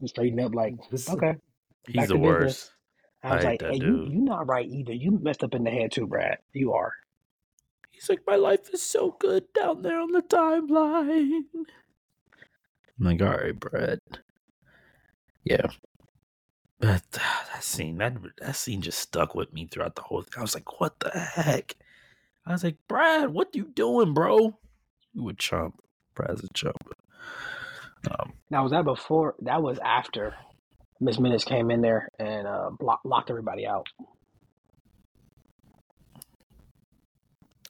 he 0.00 0.08
straightened 0.08 0.40
up 0.40 0.54
like, 0.54 0.76
"Okay." 1.10 1.36
He's 1.86 2.08
the 2.08 2.16
worst. 2.16 2.44
business. 2.46 2.70
Worst. 3.22 3.32
I 3.32 3.36
was 3.36 3.44
I 3.44 3.48
like, 3.48 3.60
that 3.60 3.70
"Hey, 3.72 3.76
you 3.76 3.80
dude. 3.80 4.12
you 4.12 4.20
not 4.20 4.46
right 4.48 4.68
either. 4.68 4.92
You 4.92 5.12
messed 5.22 5.44
up 5.44 5.54
in 5.54 5.64
the 5.64 5.70
head 5.70 5.92
too, 5.92 6.06
Brad. 6.06 6.38
You 6.52 6.72
are." 6.72 6.92
He's 7.90 8.08
like, 8.08 8.22
my 8.26 8.34
life 8.36 8.68
is 8.72 8.82
so 8.82 9.16
good 9.20 9.44
down 9.52 9.82
there 9.82 10.00
on 10.00 10.10
the 10.10 10.22
timeline. 10.22 11.42
I'm 12.98 13.06
like, 13.06 13.22
all 13.22 13.28
right, 13.28 13.58
Brad. 13.58 14.00
Yeah. 15.44 15.66
But 16.80 17.04
uh, 17.14 17.44
that 17.52 17.62
scene, 17.62 17.98
that 17.98 18.16
that 18.38 18.56
scene 18.56 18.80
just 18.80 18.98
stuck 18.98 19.36
with 19.36 19.52
me 19.52 19.66
throughout 19.70 19.94
the 19.94 20.02
whole 20.02 20.22
thing. 20.22 20.32
I 20.36 20.40
was 20.40 20.54
like, 20.54 20.80
what 20.80 20.98
the 20.98 21.10
heck? 21.10 21.76
I 22.44 22.50
was 22.52 22.64
like, 22.64 22.76
Brad, 22.88 23.30
what 23.30 23.48
are 23.54 23.58
you 23.58 23.66
doing, 23.72 24.14
bro? 24.14 24.58
You 25.12 25.28
a 25.28 25.34
chump. 25.34 25.80
Brad's 26.14 26.42
a 26.42 26.48
chump. 26.54 26.82
Um, 28.10 28.32
Now 28.50 28.64
was 28.64 28.72
that 28.72 28.84
before? 28.84 29.36
That 29.42 29.62
was 29.62 29.78
after 29.78 30.34
Miss 31.02 31.18
Minutes 31.18 31.44
came 31.44 31.70
in 31.70 31.80
there 31.82 32.08
and 32.18 32.46
uh 32.46 32.70
block, 32.78 33.00
locked 33.04 33.28
everybody 33.28 33.66
out. 33.66 33.88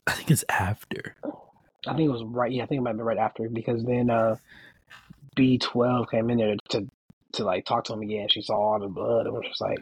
I 0.06 0.12
think 0.12 0.30
it's 0.30 0.44
after. 0.48 1.16
I 1.86 1.94
think 1.94 2.08
it 2.08 2.12
was 2.12 2.24
right. 2.24 2.52
Yeah, 2.52 2.64
I 2.64 2.66
think 2.66 2.80
it 2.80 2.82
might 2.82 2.96
be 2.96 3.02
right 3.02 3.18
after 3.18 3.48
because 3.48 3.82
then 3.84 4.10
uh 4.10 4.36
B 5.34 5.58
twelve 5.58 6.10
came 6.10 6.30
in 6.30 6.38
there 6.38 6.56
to 6.70 6.86
to 7.32 7.44
like 7.44 7.64
talk 7.64 7.84
to 7.84 7.94
him 7.94 8.02
again. 8.02 8.28
She 8.28 8.42
saw 8.42 8.54
all 8.54 8.78
the 8.78 8.88
blood 8.88 9.26
and 9.26 9.34
was 9.34 9.46
just 9.48 9.60
like, 9.60 9.78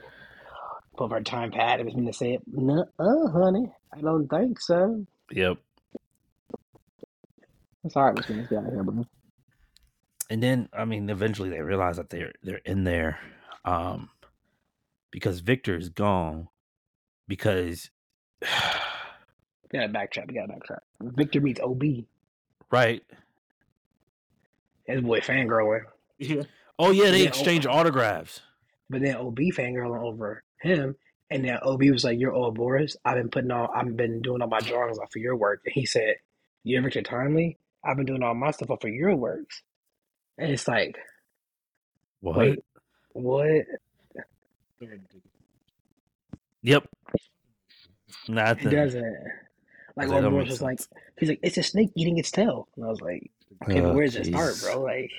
up 1.00 1.10
her 1.10 1.20
time 1.22 1.50
pad 1.50 1.80
and 1.80 1.86
was 1.86 1.94
going 1.94 2.06
to 2.06 2.12
say, 2.12 2.38
"No, 2.46 2.84
uh, 2.98 3.28
honey, 3.32 3.72
I 3.92 4.00
don't 4.00 4.28
think 4.28 4.60
so." 4.60 5.06
Yep. 5.32 5.58
It's 7.84 7.96
all 7.96 8.04
right, 8.04 8.14
Miss 8.14 8.28
Minutes, 8.28 8.50
get 8.50 8.58
out 8.58 8.66
of 8.66 8.72
here, 8.72 8.82
bro. 8.82 9.04
and 10.28 10.42
then 10.42 10.68
I 10.72 10.84
mean, 10.84 11.08
eventually 11.10 11.48
they 11.50 11.62
realize 11.62 11.96
that 11.96 12.10
they're 12.10 12.32
they're 12.42 12.60
in 12.64 12.84
there, 12.84 13.18
um, 13.64 14.10
because 15.10 15.40
Victor 15.40 15.76
is 15.76 15.88
gone, 15.88 16.48
because 17.28 17.90
We 18.42 19.78
gotta 19.78 19.92
backtrack. 19.92 20.28
We 20.28 20.34
gotta 20.34 20.52
backtrack. 20.52 20.80
Victor 21.00 21.40
meets 21.40 21.60
OB. 21.60 21.82
right. 22.70 23.02
His 24.86 25.02
boy 25.02 25.20
fangirling, 25.20 25.82
Yeah. 26.18 26.42
Oh 26.78 26.90
yeah, 26.90 27.10
they 27.10 27.22
Yeah, 27.22 27.28
exchange 27.28 27.66
autographs. 27.66 28.40
but 28.88 29.02
then 29.02 29.16
OB 29.16 29.38
fangirling 29.54 30.02
over 30.02 30.42
him. 30.60 30.96
And 31.30 31.44
then 31.44 31.58
OB 31.62 31.82
was 31.92 32.02
like, 32.02 32.18
"You're 32.18 32.34
Ouroboros. 32.34 32.96
I've 33.04 33.14
been 33.16 33.28
putting 33.30 33.52
all, 33.52 33.70
I've 33.72 33.96
been 33.96 34.20
doing 34.20 34.42
all 34.42 34.48
my 34.48 34.58
drawings 34.58 34.98
off 34.98 35.12
for 35.12 35.20
your 35.20 35.36
work." 35.36 35.60
And 35.64 35.72
he 35.72 35.86
said, 35.86 36.16
"You're 36.64 36.82
Victor 36.82 37.02
Timely. 37.02 37.56
I've 37.84 37.96
been 37.96 38.06
doing 38.06 38.22
all 38.24 38.34
my 38.34 38.50
stuff 38.50 38.70
off 38.70 38.80
for 38.80 38.88
your 38.88 39.14
works." 39.14 39.62
And 40.38 40.50
it's 40.50 40.66
like, 40.66 40.96
What? 42.20 42.36
wait, 42.38 42.64
what? 43.12 43.66
Yep. 46.62 46.84
It 47.14 48.28
Nothing. 48.28 48.70
doesn't. 48.70 49.16
Like 49.96 50.08
That 50.08 50.14
old 50.14 50.22
don't 50.22 50.32
Boris 50.32 50.60
like, 50.62 50.80
he's 51.18 51.28
like, 51.30 51.40
"It's 51.42 51.56
a 51.58 51.62
snake 51.62 51.90
eating 51.96 52.18
its 52.18 52.30
tail." 52.30 52.68
And 52.76 52.84
I 52.84 52.88
was 52.88 53.00
like, 53.00 53.30
"Okay, 53.64 53.80
but 53.80 53.90
Oh, 53.90 53.94
where 53.94 54.04
does 54.06 54.16
it 54.16 54.26
start, 54.26 54.54
bro? 54.62 54.82
Like, 54.82 55.10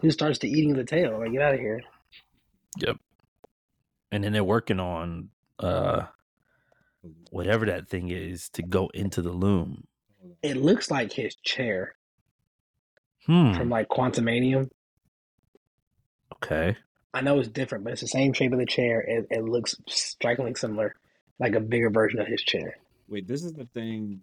who 0.00 0.10
starts 0.10 0.38
the 0.38 0.48
eating 0.50 0.70
of 0.72 0.76
the 0.78 0.84
tail? 0.84 1.18
Like, 1.18 1.32
get 1.32 1.42
out 1.42 1.54
of 1.54 1.60
here." 1.60 1.80
Yep. 2.78 2.96
And 4.12 4.24
then 4.24 4.32
they're 4.32 4.44
working 4.44 4.80
on 4.80 5.28
uh 5.58 6.06
whatever 7.30 7.66
that 7.66 7.88
thing 7.88 8.08
is 8.10 8.48
to 8.50 8.62
go 8.62 8.88
into 8.94 9.20
the 9.22 9.32
loom. 9.32 9.84
It 10.42 10.56
looks 10.56 10.90
like 10.90 11.12
his 11.12 11.34
chair 11.36 11.94
Hmm. 13.26 13.52
from 13.54 13.68
like 13.68 13.88
Quantumania. 13.88 14.68
Okay. 16.42 16.76
I 17.14 17.20
know 17.22 17.38
it's 17.38 17.48
different, 17.48 17.84
but 17.84 17.92
it's 17.94 18.02
the 18.02 18.08
same 18.08 18.32
shape 18.32 18.52
of 18.52 18.58
the 18.58 18.66
chair. 18.66 19.00
It, 19.00 19.26
it 19.30 19.42
looks 19.44 19.74
strikingly 19.88 20.54
similar, 20.54 20.94
like 21.38 21.54
a 21.54 21.60
bigger 21.60 21.90
version 21.90 22.20
of 22.20 22.26
his 22.26 22.42
chair. 22.42 22.76
Wait, 23.08 23.26
this 23.26 23.42
is 23.44 23.52
the 23.54 23.64
thing. 23.66 24.20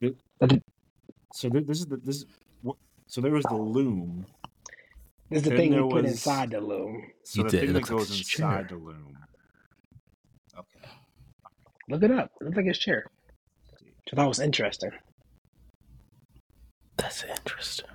Th- 0.00 0.14
So 1.32 1.48
th- 1.48 1.66
this 1.66 1.78
is 1.80 1.86
the 1.86 1.96
this. 1.96 2.24
what- 2.62 2.76
So 3.06 3.20
there 3.20 3.32
was 3.32 3.44
the 3.44 3.54
loom. 3.56 4.26
This 5.30 5.38
is 5.38 5.48
the 5.48 5.56
thing 5.56 5.70
we 5.70 5.76
there 5.76 5.82
put 5.84 6.02
was- 6.02 6.12
inside 6.12 6.50
the 6.50 6.60
loom. 6.60 7.10
So 7.24 7.38
You 7.38 7.44
the 7.44 7.50
did, 7.50 7.56
it 7.56 7.60
thing 7.66 7.72
that 7.74 7.78
looks 7.80 7.90
like 7.90 7.98
goes 7.98 8.20
chair. 8.20 8.46
inside 8.58 8.68
the 8.68 8.76
loom. 8.76 9.16
Okay. 10.58 10.88
Look 11.88 12.02
it 12.02 12.10
up. 12.10 12.30
It 12.40 12.44
looks 12.44 12.56
like 12.56 12.66
his 12.66 12.78
chair. 12.78 13.06
Which 13.80 14.12
I 14.12 14.16
thought 14.16 14.28
was 14.28 14.40
interesting. 14.40 14.90
That's 16.96 17.24
interesting. 17.24 17.86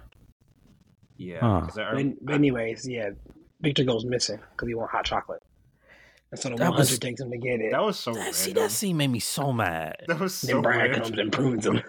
Yeah. 1.19 1.39
Huh. 1.41 1.61
'cause 1.67 1.77
I- 1.77 1.93
But, 1.93 2.25
but 2.25 2.35
anyways, 2.35 2.87
yeah, 2.87 3.09
Victor 3.61 3.83
goes 3.83 4.05
missing 4.05 4.39
because 4.51 4.67
he 4.67 4.73
want 4.73 4.89
hot 4.89 5.05
chocolate. 5.05 5.43
And 6.31 6.39
so 6.39 6.49
the 6.49 6.55
That 6.55 6.69
one 6.69 6.79
was- 6.79 6.89
hunter 6.89 7.01
takes 7.01 7.19
him 7.21 7.29
to 7.31 7.37
get 7.37 7.59
it. 7.59 7.71
that 7.71 7.83
was 7.83 7.99
so 7.99 8.13
That, 8.13 8.33
see, 8.33 8.53
that 8.53 8.71
scene 8.71 8.97
made 8.97 9.09
me 9.11 9.19
so 9.19 9.51
mad. 9.51 9.97
That 10.07 10.19
was 10.19 10.33
so 10.33 10.47
then 10.47 10.61
Brian 10.61 10.79
random. 10.91 11.01
comes 11.03 11.19
and 11.19 11.31
prunes 11.31 11.65
him. 11.67 11.81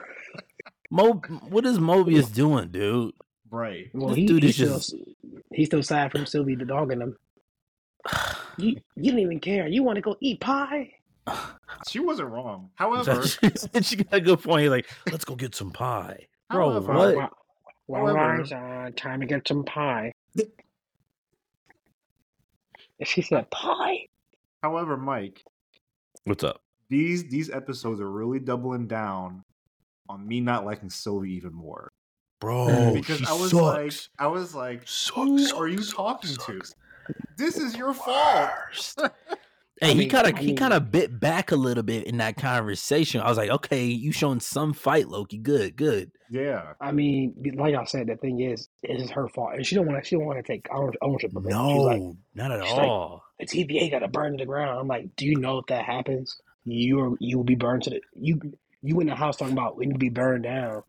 Mo, 0.90 1.14
what 1.48 1.64
is 1.64 1.78
Mobius 1.78 2.34
doing, 2.34 2.68
dude? 2.68 3.14
Right. 3.50 3.88
Well, 3.94 4.08
This 4.08 4.16
he, 4.18 4.26
dude 4.26 4.42
he's 4.42 4.60
is 4.60 4.84
still 4.84 4.98
just- 5.00 5.14
he's 5.54 5.66
still 5.68 5.82
sad 5.82 6.10
from 6.10 6.26
Sylvie 6.26 6.56
the 6.56 6.64
dog 6.64 6.92
in 6.92 7.00
him. 7.02 7.16
You 8.58 8.76
you 8.96 9.10
don't 9.12 9.20
even 9.20 9.40
care. 9.40 9.68
You 9.68 9.82
want 9.84 9.96
to 9.96 10.02
go 10.02 10.16
eat 10.20 10.40
pie? 10.40 10.92
She 11.88 11.98
wasn't 12.00 12.28
wrong. 12.30 12.70
However, 12.74 13.22
she 13.26 13.96
got 13.96 14.12
a 14.14 14.20
good 14.20 14.42
point. 14.42 14.68
Like, 14.70 14.86
let's 15.10 15.24
go 15.24 15.34
get 15.36 15.54
some 15.54 15.70
pie, 15.70 16.26
bro. 16.50 16.72
However- 16.82 17.14
what? 17.16 17.30
Well, 17.90 18.04
well, 18.04 18.14
However- 18.14 18.32
Ryan's, 18.44 18.52
uh, 18.52 18.90
time 18.96 19.18
to 19.20 19.26
get 19.26 19.48
some 19.48 19.64
pie. 19.64 20.12
And 20.36 20.46
she 23.08 23.22
said, 23.22 23.50
"Pie." 23.50 24.06
however, 24.62 24.96
Mike, 24.96 25.42
What's 26.24 26.44
up? 26.44 26.60
these 26.90 27.24
these 27.28 27.50
episodes 27.50 28.00
are 28.00 28.10
really 28.10 28.38
doubling 28.38 28.86
down 28.86 29.42
on 30.08 30.26
me 30.28 30.40
not 30.40 30.64
liking 30.66 30.90
Sylvie 30.90 31.32
even 31.32 31.52
more. 31.54 31.88
Bro, 32.40 32.92
because 32.94 33.18
she 33.18 33.26
I 33.26 33.32
was 33.32 33.50
sucks. 33.50 34.08
like, 34.18 34.18
I 34.18 34.26
was 34.28 34.54
like, 34.54 34.82
Sucks, 34.86 35.16
who 35.16 35.38
sucks, 35.40 35.52
are 35.58 35.66
you 35.68 35.82
talking 35.82 36.30
sucks. 36.30 36.70
to? 37.08 37.14
This 37.36 37.56
is 37.56 37.74
your 37.76 37.92
fault. 37.94 38.50
Worst. 39.80 39.84
Hey, 39.84 39.88
I 39.90 39.92
he 39.94 39.98
mean- 40.00 40.08
kind 40.10 40.26
I 40.26 40.30
of 40.30 40.38
he 40.38 40.54
kind 40.54 40.72
of 40.72 40.90
bit 40.92 41.18
back 41.20 41.52
a 41.52 41.56
little 41.56 41.82
bit 41.82 42.04
in 42.06 42.18
that 42.18 42.36
conversation. 42.36 43.20
I 43.20 43.28
was 43.28 43.38
like, 43.38 43.50
okay, 43.50 43.84
you 43.86 44.12
showing 44.12 44.40
some 44.40 44.72
fight, 44.72 45.08
Loki. 45.08 45.38
Good, 45.38 45.76
good. 45.76 46.10
Yeah. 46.30 46.74
I 46.80 46.92
mean, 46.92 47.34
like 47.56 47.74
I 47.74 47.84
said, 47.84 48.06
the 48.06 48.16
thing 48.16 48.40
is, 48.40 48.68
it 48.82 49.00
is 49.00 49.10
her 49.10 49.28
fault, 49.28 49.54
and 49.54 49.66
she 49.66 49.74
don't 49.74 49.86
want 49.86 50.02
to. 50.02 50.08
She 50.08 50.16
don't 50.16 50.26
want 50.26 50.38
to 50.44 50.52
take 50.52 50.66
ownership 51.02 51.34
of 51.36 51.44
it. 51.44 51.48
She's 51.48 51.54
No, 51.56 51.76
like, 51.78 52.02
not 52.34 52.52
at 52.52 52.64
she's 52.64 52.72
like- 52.76 52.86
all. 52.88 53.24
the 53.38 53.46
TVA 53.46 53.90
got 53.90 54.00
to 54.00 54.08
burn 54.08 54.32
to 54.32 54.42
the 54.42 54.46
ground. 54.46 54.78
I'm 54.78 54.86
like, 54.88 55.16
do 55.16 55.26
you 55.26 55.36
know 55.36 55.58
if 55.58 55.66
that 55.66 55.84
happens, 55.84 56.36
you 56.64 57.00
are 57.00 57.16
you 57.20 57.38
will 57.38 57.44
be 57.44 57.54
burned 57.54 57.82
to 57.84 57.90
the 57.90 58.00
you. 58.14 58.38
You 58.82 58.98
in 59.00 59.08
the 59.08 59.14
house 59.14 59.36
talking 59.36 59.52
about 59.52 59.76
we 59.76 59.84
need 59.86 59.92
to 59.94 59.98
be 59.98 60.08
burned 60.08 60.44
down. 60.44 60.82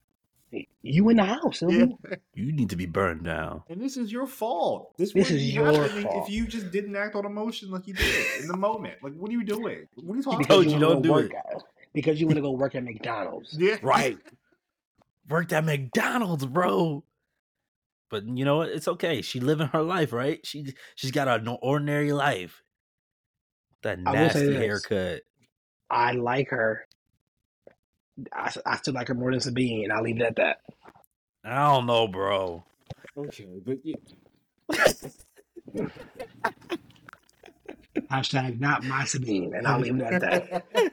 You 0.81 1.10
in 1.10 1.17
the 1.17 1.24
house, 1.24 1.62
Yeah. 1.65 1.86
You 2.34 2.51
need 2.51 2.70
to 2.72 2.75
be 2.75 2.86
burned 2.86 3.24
down. 3.24 3.63
And 3.70 3.79
this 3.81 3.96
is 3.98 4.12
your 4.12 4.27
fault. 4.27 4.93
This, 4.98 5.13
This 5.13 5.31
is 5.31 5.53
your 5.53 5.72
fault. 5.74 6.24
If 6.27 6.29
you 6.29 6.46
just 6.48 6.72
didn't 6.72 6.96
act 6.96 7.15
on 7.15 7.25
emotion 7.25 7.72
like 7.72 7.88
you 7.88 7.93
did 7.93 8.41
in 8.41 8.48
the 8.48 8.58
moment, 8.58 8.96
like 9.01 9.13
what 9.13 9.29
are 9.29 9.34
you 9.34 9.43
doing? 9.43 9.88
What 9.96 10.13
are 10.13 10.17
you 10.17 10.24
talking 10.24 10.39
Because 10.39 10.65
about? 10.65 10.74
you 10.74 10.74
wanna 10.74 10.93
don't 10.96 11.01
do 11.03 11.12
work 11.12 11.31
it. 11.31 11.36
At, 11.38 11.63
because 11.93 12.20
you 12.20 12.25
want 12.27 12.38
to 12.38 12.41
go 12.41 12.51
work 12.51 12.75
at 12.75 12.84
McDonald's. 12.84 13.55
Yeah, 13.58 13.77
Right. 13.84 14.17
Worked 15.29 15.53
at 15.53 15.63
McDonald's, 15.63 16.46
bro. 16.46 17.03
But 18.10 18.25
you 18.27 18.43
know 18.43 18.58
what? 18.58 18.70
It's 18.70 18.88
okay. 18.89 19.22
She 19.22 19.39
living 19.39 19.67
her 19.67 19.81
life, 19.84 20.12
right? 20.12 20.46
She 20.46 20.74
she's 20.96 21.12
got 21.12 21.27
an 21.29 21.48
ordinary 21.62 22.12
life. 22.12 22.62
That 23.84 24.00
I 24.05 24.12
will 24.12 24.17
say 24.29 24.39
nasty 24.41 24.46
this. 24.48 24.58
haircut. 24.58 25.22
I 25.89 26.12
like 26.13 26.50
her. 26.50 26.86
I, 28.34 28.54
I 28.66 28.78
still 28.78 28.94
like 28.94 29.08
her 29.08 29.13
more 29.13 29.32
than 29.32 29.40
Sabine, 29.40 29.84
and 29.84 29.94
I'll 29.94 30.04
leave 30.04 30.18
it 30.18 30.24
at 30.24 30.36
that. 30.38 30.62
I 31.44 31.70
don't 31.70 31.86
know, 31.86 32.08
bro. 32.08 32.63
Okay, 33.18 33.48
but 33.66 33.80
yeah. 33.84 33.96
Hashtag 38.12 38.60
not 38.60 38.84
my 38.84 39.06
Sabine, 39.06 39.54
and 39.56 39.68
I'll 39.68 39.80
leave 39.80 39.96
it 39.96 40.01
at 40.01 40.22
that. 40.22 40.66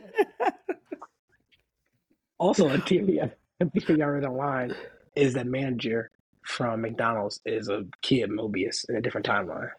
Also, 2.40 2.68
a 2.68 2.78
theory, 2.78 3.18
a 3.18 3.70
theory 3.80 4.00
I 4.00 4.06
read 4.06 4.24
online 4.24 4.72
is 5.16 5.34
that 5.34 5.46
manager 5.46 6.10
from 6.44 6.82
McDonald's 6.82 7.40
is 7.44 7.68
a 7.68 7.84
kid 8.00 8.30
Mobius 8.30 8.88
in 8.88 8.94
a 8.94 9.00
different 9.00 9.26
timeline. 9.26 9.70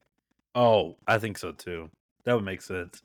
Oh, 0.55 0.97
I 1.07 1.19
think 1.19 1.37
so 1.37 1.53
too. 1.53 1.89
That 2.25 2.35
would 2.35 2.43
make 2.43 2.61
sense. 2.61 3.01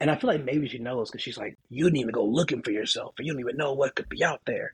And 0.00 0.10
I 0.10 0.16
feel 0.16 0.28
like 0.28 0.44
maybe 0.44 0.68
she 0.68 0.78
knows 0.78 1.10
because 1.10 1.22
she's 1.22 1.38
like, 1.38 1.56
you 1.70 1.84
didn't 1.84 1.98
even 1.98 2.12
go 2.12 2.24
looking 2.24 2.62
for 2.62 2.70
yourself, 2.72 3.14
and 3.18 3.26
you 3.26 3.32
don't 3.32 3.40
even 3.40 3.56
know 3.56 3.72
what 3.72 3.94
could 3.94 4.08
be 4.08 4.22
out 4.24 4.40
there. 4.46 4.72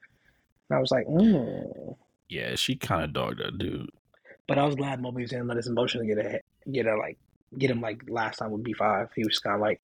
And 0.68 0.76
I 0.76 0.80
was 0.80 0.90
like, 0.90 1.06
mm. 1.06 1.96
Yeah, 2.28 2.54
she 2.54 2.74
kind 2.76 3.04
of 3.04 3.12
dogged 3.12 3.38
that 3.40 3.58
dude. 3.58 3.90
but 4.48 4.58
I 4.58 4.64
was 4.64 4.74
glad 4.76 5.00
Mobius 5.00 5.28
didn't 5.30 5.46
let 5.48 5.56
his 5.56 5.66
emotions 5.66 6.06
get 6.06 6.18
a 6.18 6.40
get 6.70 6.86
a 6.86 6.96
like 6.96 7.18
get 7.58 7.70
him 7.70 7.80
like 7.80 8.02
last 8.08 8.38
time 8.38 8.50
with 8.52 8.62
B 8.64 8.72
five. 8.72 9.08
He 9.14 9.24
was 9.24 9.38
kind 9.40 9.54
of 9.56 9.60
like, 9.60 9.80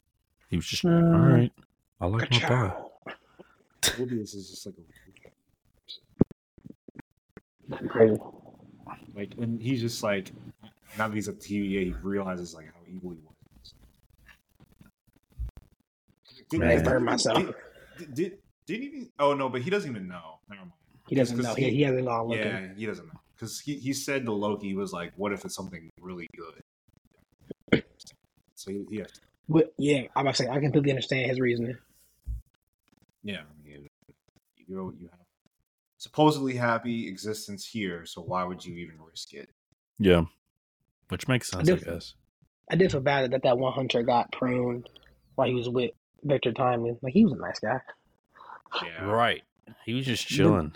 He 0.48 0.56
was 0.56 0.66
just 0.66 0.84
Mm. 0.84 1.14
all 1.14 1.20
right. 1.36 1.52
I 2.00 2.06
like 2.06 2.30
my 2.30 2.38
pie. 2.38 2.46
"Ka-chow." 2.48 2.90
Mobius 3.98 4.34
is 4.34 4.50
just 4.50 4.66
like 4.66 4.74
a 7.72 7.88
Crazy. 7.88 8.16
like, 9.14 9.32
and 9.38 9.60
he's 9.60 9.80
just 9.80 10.02
like 10.02 10.30
now 10.98 11.08
that 11.08 11.14
he's 11.14 11.28
a 11.28 11.32
TVA, 11.32 11.84
he 11.86 11.94
realizes 12.02 12.54
like 12.54 12.66
how 12.66 12.80
evil 12.88 13.10
he 13.10 13.16
was. 13.26 13.35
Did, 16.50 16.60
Man. 16.60 16.70
I 16.70 16.74
did- 16.76 16.84
burned 16.84 17.04
myself. 17.04 17.44
Did, 17.98 18.14
did 18.14 18.38
didn't 18.66 18.84
even? 18.84 19.08
Oh 19.18 19.34
no, 19.34 19.48
but 19.48 19.62
he 19.62 19.70
doesn't 19.70 19.90
even 19.90 20.06
know. 20.08 20.38
Never 20.48 20.60
mind. 20.62 20.72
He 21.08 21.14
doesn't 21.14 21.38
know. 21.38 21.54
He, 21.54 21.64
he- 21.70 21.76
he 21.76 21.82
hasn't 21.82 22.04
gone 22.04 22.26
looking. 22.28 22.44
Yeah, 22.44 22.68
he 22.76 22.86
doesn't 22.86 23.06
know 23.06 23.20
because 23.34 23.60
he, 23.60 23.76
he 23.76 23.92
said 23.92 24.24
to 24.26 24.32
Loki 24.32 24.68
he 24.68 24.74
was 24.74 24.92
like, 24.92 25.12
"What 25.16 25.32
if 25.32 25.44
it's 25.44 25.54
something 25.54 25.88
really 26.00 26.26
good?" 26.36 27.82
So 28.54 28.70
he, 28.70 28.84
he 28.90 28.96
has 28.98 29.12
to, 29.12 29.20
But 29.48 29.72
yeah, 29.78 30.02
I'm 30.16 30.22
about 30.26 30.34
to 30.36 30.44
say 30.44 30.48
I 30.50 30.58
completely 30.60 30.90
understand 30.90 31.28
his 31.30 31.38
reasoning. 31.40 31.76
yeah, 33.22 33.40
I 33.40 33.68
mean, 33.68 33.86
you 34.66 34.94
you 34.98 35.08
have 35.10 35.20
supposedly 35.98 36.54
happy 36.54 37.06
existence 37.08 37.66
here, 37.66 38.04
so 38.06 38.22
why 38.22 38.44
would 38.44 38.64
you 38.64 38.74
even 38.76 38.96
risk 39.08 39.34
it? 39.34 39.50
Yeah, 39.98 40.24
which 41.08 41.28
makes 41.28 41.50
sense, 41.50 41.68
I 41.68 41.74
did- 41.74 41.84
guess. 41.84 42.14
I 42.70 42.74
did 42.74 42.90
feel 42.90 43.00
bad 43.00 43.30
that 43.30 43.44
that 43.44 43.58
one 43.58 43.72
hunter 43.72 44.02
got 44.02 44.32
pruned 44.32 44.88
while 45.36 45.46
he 45.46 45.54
was 45.54 45.68
with 45.68 45.92
Victor 46.26 46.52
Timely. 46.52 46.96
Like 47.02 47.12
he 47.12 47.24
was 47.24 47.32
a 47.34 47.36
nice 47.36 47.58
guy, 47.60 47.80
Yeah, 48.82 49.04
Right. 49.04 49.42
He 49.84 49.94
was 49.94 50.06
just 50.06 50.26
chilling. 50.26 50.74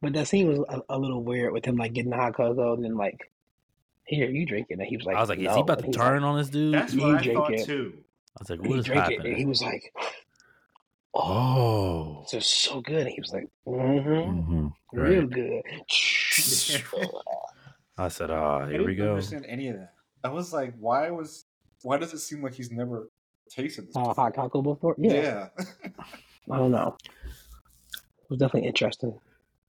but 0.00 0.12
that 0.14 0.26
scene 0.28 0.48
was 0.48 0.58
a, 0.68 0.80
a 0.88 0.98
little 0.98 1.22
weird 1.22 1.52
with 1.52 1.64
him 1.64 1.76
like 1.76 1.92
getting 1.92 2.10
the 2.10 2.16
hot 2.16 2.34
cocoa 2.34 2.74
and 2.74 2.84
then 2.84 2.96
like, 2.96 3.30
here 4.04 4.28
you 4.28 4.44
drink 4.46 4.66
it, 4.70 4.78
and 4.78 4.82
he 4.82 4.96
was 4.96 5.06
like, 5.06 5.16
I 5.16 5.20
was 5.20 5.28
like, 5.28 5.38
is 5.38 5.54
he 5.54 5.60
about 5.60 5.78
to 5.78 5.86
he's 5.86 5.94
turn 5.96 6.22
like, 6.22 6.28
on 6.30 6.38
this 6.38 6.48
dude? 6.48 6.74
That's 6.74 6.94
what 6.94 7.14
I 7.16 7.22
drink 7.22 7.38
thought 7.38 7.52
it. 7.54 7.64
too. 7.66 7.92
I 7.96 8.42
was 8.42 8.50
like, 8.50 8.62
he 8.62 8.68
what 8.68 8.78
is 8.80 8.84
drank 8.86 8.98
it, 8.98 9.12
happening? 9.12 9.26
and 9.32 9.36
he 9.38 9.46
was 9.46 9.62
like, 9.62 9.92
oh, 11.14 11.20
oh. 11.22 12.26
this 12.32 12.42
is 12.44 12.46
so 12.50 12.80
good. 12.80 13.02
And 13.06 13.10
he 13.10 13.20
was 13.20 13.32
like, 13.32 13.48
mm-hmm, 13.66 14.08
mm-hmm. 14.10 14.66
real 14.98 15.20
Right. 15.22 15.30
good. 15.30 15.62
I 17.98 18.08
said, 18.08 18.30
ah, 18.30 18.60
I 18.64 18.70
here 18.70 18.78
we 18.80 18.94
didn't 18.94 19.04
go. 19.06 19.10
understand 19.10 19.46
any 19.48 19.68
of 19.68 19.76
that. 19.76 19.92
I 20.24 20.28
was 20.30 20.52
like, 20.52 20.74
why 20.78 21.10
was 21.10 21.44
why 21.82 21.98
does 21.98 22.12
it 22.14 22.18
seem 22.20 22.42
like 22.42 22.54
he's 22.54 22.70
never 22.70 23.08
tasted 23.50 23.88
this? 23.88 23.96
Uh, 23.96 24.12
hot 24.14 24.34
cocoa 24.34 24.62
before? 24.62 24.94
Yeah, 24.98 25.12
yeah. 25.12 25.48
I 26.50 26.56
don't 26.58 26.70
know. 26.72 26.96
It 27.94 28.30
was 28.30 28.38
definitely 28.38 28.68
interesting. 28.68 29.18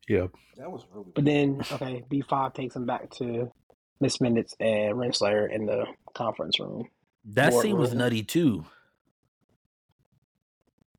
Yeah. 0.07 0.27
that 0.57 0.71
was 0.71 0.86
really. 0.93 1.12
But 1.15 1.25
then, 1.25 1.62
okay, 1.71 2.03
B 2.09 2.21
five 2.27 2.53
takes 2.53 2.75
him 2.75 2.86
back 2.86 3.09
to 3.17 3.51
Miss 3.99 4.19
Minutes 4.21 4.55
and 4.59 4.95
Renslayer 4.95 5.51
in 5.53 5.65
the 5.65 5.86
conference 6.13 6.59
room. 6.59 6.86
That 7.25 7.53
What 7.53 7.62
scene 7.63 7.77
was 7.77 7.93
nutty 7.93 8.23
too. 8.23 8.65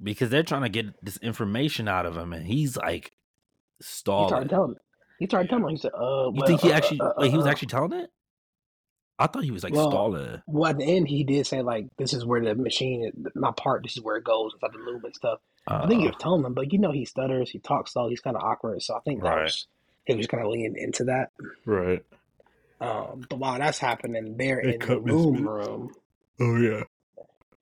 Because 0.02 0.28
they're 0.30 0.42
trying 0.42 0.62
to 0.62 0.68
get 0.68 0.87
this 1.04 1.16
information 1.18 1.88
out 1.88 2.04
of 2.06 2.16
him, 2.16 2.32
and 2.32 2.46
he's 2.46 2.76
like 2.76 3.12
He 3.78 3.84
stalling. 3.84 4.28
started 4.28 4.50
telling. 4.50 4.70
him. 4.72 4.76
He 5.18 5.26
started 5.26 5.48
telling. 5.48 5.64
him. 5.64 5.70
He 5.70 5.76
said, 5.76 5.92
"Uh, 5.94 6.30
You 6.34 6.42
think 6.46 6.60
he 6.60 6.72
uh, 6.72 6.76
actually? 6.76 7.00
uh, 7.00 7.04
uh, 7.04 7.12
wait, 7.18 7.30
he 7.30 7.37
was 7.37 7.46
uh, 7.46 7.50
actually 7.50 7.68
telling 7.68 7.92
it. 7.92 8.10
I 9.18 9.27
thought 9.29 9.44
he 9.44 9.50
was 9.50 9.64
like 9.64 9.74
Well, 9.74 9.88
stalling. 9.88 10.42
Well, 10.46 10.70
at 10.70 10.79
the 10.79 10.85
end, 10.85 11.09
he 11.09 11.24
did 11.24 11.46
say 11.46 11.62
like, 11.62 11.87
"This 11.96 12.12
is 12.12 12.24
where 12.24 12.42
the 12.42 12.55
machine, 12.55 13.12
my 13.35 13.53
part. 13.53 13.83
This 13.83 13.96
is 13.96 14.03
where 14.03 14.16
it 14.16 14.24
goes 14.24 14.53
inside 14.55 14.72
the 14.72 14.79
loop 14.90 15.05
and 15.05 15.14
stuff." 15.14 15.38
I 15.68 15.87
think 15.87 16.00
he 16.00 16.07
Uh, 16.07 16.11
was 16.11 16.16
telling 16.20 16.42
them, 16.42 16.55
but 16.55 16.72
you 16.72 16.79
know, 16.79 16.92
he 16.92 17.05
stutters, 17.05 17.50
he 17.50 17.59
talks 17.59 17.92
slow, 17.92 18.09
he's 18.09 18.20
kind 18.20 18.37
of 18.37 18.42
awkward. 18.42 18.83
So 18.83 18.94
I 18.96 19.00
think 19.00 19.22
that 19.22 19.31
Right. 19.31 19.44
was 19.44 19.66
he 20.05 20.14
was 20.14 20.27
kind 20.27 20.42
of 20.44 20.50
leaning 20.50 20.77
into 20.77 21.05
that. 21.05 21.31
right. 21.64 22.05
Um, 22.81 23.24
but 23.29 23.38
while 23.38 23.59
that's 23.59 23.79
happening, 23.79 24.37
they're 24.37 24.61
They 24.61 24.74
in 24.74 24.81
the 24.81 24.98
room 24.98 25.46
room, 25.48 25.94
Oh 26.40 26.57
yeah. 26.57 26.83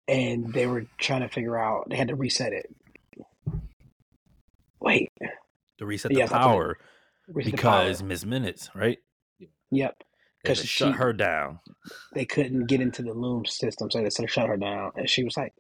and 0.08 0.52
they 0.52 0.66
were 0.66 0.86
trying 0.98 1.20
to 1.22 1.28
figure 1.28 1.56
out. 1.58 1.88
They 1.90 1.96
had 1.96 2.08
to 2.08 2.16
reset 2.16 2.52
it. 2.52 2.74
Wait, 4.80 5.10
To 5.78 5.86
reset 5.86 6.12
the 6.12 6.26
power 6.26 6.78
reset 7.28 7.52
the 7.52 7.58
power. 7.58 7.98
because 7.98 8.02
Miss 8.02 8.24
Minutes, 8.24 8.70
right? 8.74 8.98
Yep. 9.70 10.02
They 10.42 10.50
had 10.50 10.56
'Cause 10.56 10.60
to 10.62 10.66
shut 10.66 10.94
her 10.96 11.12
down. 11.12 11.60
they 12.14 12.24
couldn't 12.24 12.66
get 12.66 12.80
into 12.80 13.02
the 13.02 13.12
loom 13.12 13.44
system, 13.46 13.90
so 13.90 14.02
they 14.02 14.10
said 14.10 14.28
shut 14.30 14.48
her 14.48 14.56
down. 14.56 14.90
And 14.96 15.08
she 15.08 15.22
was 15.22 15.36
like, 15.36 15.54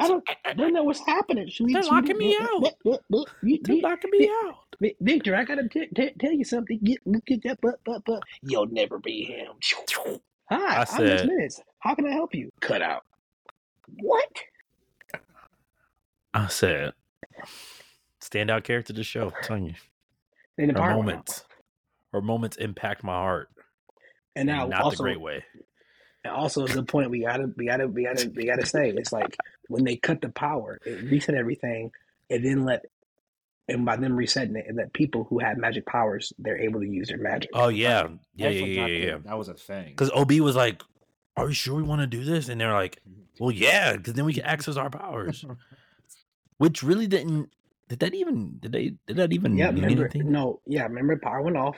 "I 0.00 0.08
don't, 0.08 0.28
I 0.44 0.54
don't 0.54 0.72
know 0.72 0.82
what's 0.82 1.04
happening. 1.06 1.48
She, 1.48 1.64
They're 1.72 1.82
she- 1.82 1.88
locking 1.90 2.18
me 2.18 2.36
out. 2.40 2.64
You- 3.42 3.58
They're 3.62 3.76
knocking 3.80 4.10
me 4.10 4.28
out. 4.44 4.56
Victor, 5.00 5.36
I 5.36 5.44
gotta 5.44 5.68
t- 5.68 5.86
t- 5.94 6.14
tell 6.18 6.32
you 6.32 6.44
something. 6.44 6.80
Get, 6.82 6.98
look 7.06 7.30
at 7.30 7.42
that, 7.44 7.60
but, 7.62 7.76
but, 7.84 8.04
but, 8.04 8.22
you'll 8.42 8.66
never 8.66 8.98
be 8.98 9.22
him. 9.24 9.52
Hi, 10.50 10.82
I 10.82 10.84
I'm 10.90 11.04
Miss 11.04 11.24
Minutes. 11.24 11.60
How 11.78 11.94
can 11.94 12.06
I 12.06 12.10
help 12.10 12.34
you? 12.34 12.50
Cut 12.60 12.82
out. 12.82 13.04
What? 14.00 14.28
I 16.34 16.48
said, 16.48 16.92
standout 18.20 18.64
character 18.64 18.92
of 18.92 18.96
the 18.96 19.04
show. 19.04 19.26
I'm 19.36 19.42
telling 19.44 19.66
you, 19.66 19.74
In 20.58 20.74
the 20.74 20.82
her 20.82 20.90
moments, 20.94 21.44
her 22.12 22.20
moments 22.20 22.56
impact 22.56 23.04
my 23.04 23.12
heart. 23.14 23.48
And 24.36 24.46
now 24.46 24.66
not 24.66 24.80
also, 24.80 24.96
the 24.96 25.02
great 25.02 25.20
way. 25.20 25.44
and 26.24 26.32
also 26.32 26.64
a 26.64 26.68
good 26.68 26.88
point. 26.88 27.10
We 27.10 27.20
gotta, 27.20 27.50
we 27.56 27.66
gotta, 27.66 27.86
we 27.86 28.04
gotta, 28.04 28.30
we 28.34 28.46
gotta 28.46 28.66
say 28.66 28.90
it's 28.90 29.12
like 29.12 29.36
when 29.68 29.84
they 29.84 29.96
cut 29.96 30.20
the 30.20 30.28
power, 30.28 30.78
it 30.84 31.10
reset 31.10 31.34
everything. 31.34 31.92
It 32.28 32.38
didn't 32.38 32.64
let, 32.64 32.84
and 33.68 33.84
by 33.84 33.96
them 33.96 34.16
resetting 34.16 34.56
it, 34.56 34.66
it 34.68 34.74
let 34.74 34.92
people 34.92 35.24
who 35.24 35.38
had 35.38 35.58
magic 35.58 35.86
powers, 35.86 36.32
they're 36.38 36.58
able 36.58 36.80
to 36.80 36.86
use 36.86 37.08
their 37.08 37.18
magic. 37.18 37.50
Oh 37.54 37.68
yeah, 37.68 38.08
yeah, 38.34 38.48
I 38.48 38.50
yeah, 38.50 38.66
yeah, 38.66 38.86
yeah. 38.86 39.10
that 39.12 39.24
That 39.24 39.38
was 39.38 39.48
a 39.48 39.54
thing. 39.54 39.88
Because 39.88 40.10
OB 40.10 40.32
was 40.40 40.56
like, 40.56 40.82
"Are 41.36 41.48
you 41.48 41.54
sure 41.54 41.74
we 41.74 41.82
want 41.82 42.00
to 42.00 42.06
do 42.06 42.24
this?" 42.24 42.48
And 42.48 42.60
they're 42.60 42.72
like, 42.72 43.00
mm-hmm. 43.08 43.22
"Well, 43.38 43.50
yeah, 43.52 43.96
because 43.96 44.14
then 44.14 44.24
we 44.24 44.34
can 44.34 44.44
access 44.44 44.76
our 44.76 44.90
powers." 44.90 45.44
Which 46.58 46.82
really 46.82 47.06
didn't. 47.06 47.50
Did 47.88 47.98
that 48.00 48.14
even? 48.14 48.58
Did 48.60 48.72
they? 48.72 48.94
Did 49.06 49.16
that 49.16 49.32
even 49.32 49.56
Yeah, 49.56 49.70
mean 49.70 49.82
remember? 49.84 50.04
anything? 50.04 50.30
No, 50.30 50.60
yeah, 50.66 50.84
remember? 50.84 51.16
Power 51.18 51.42
went 51.42 51.56
off, 51.56 51.76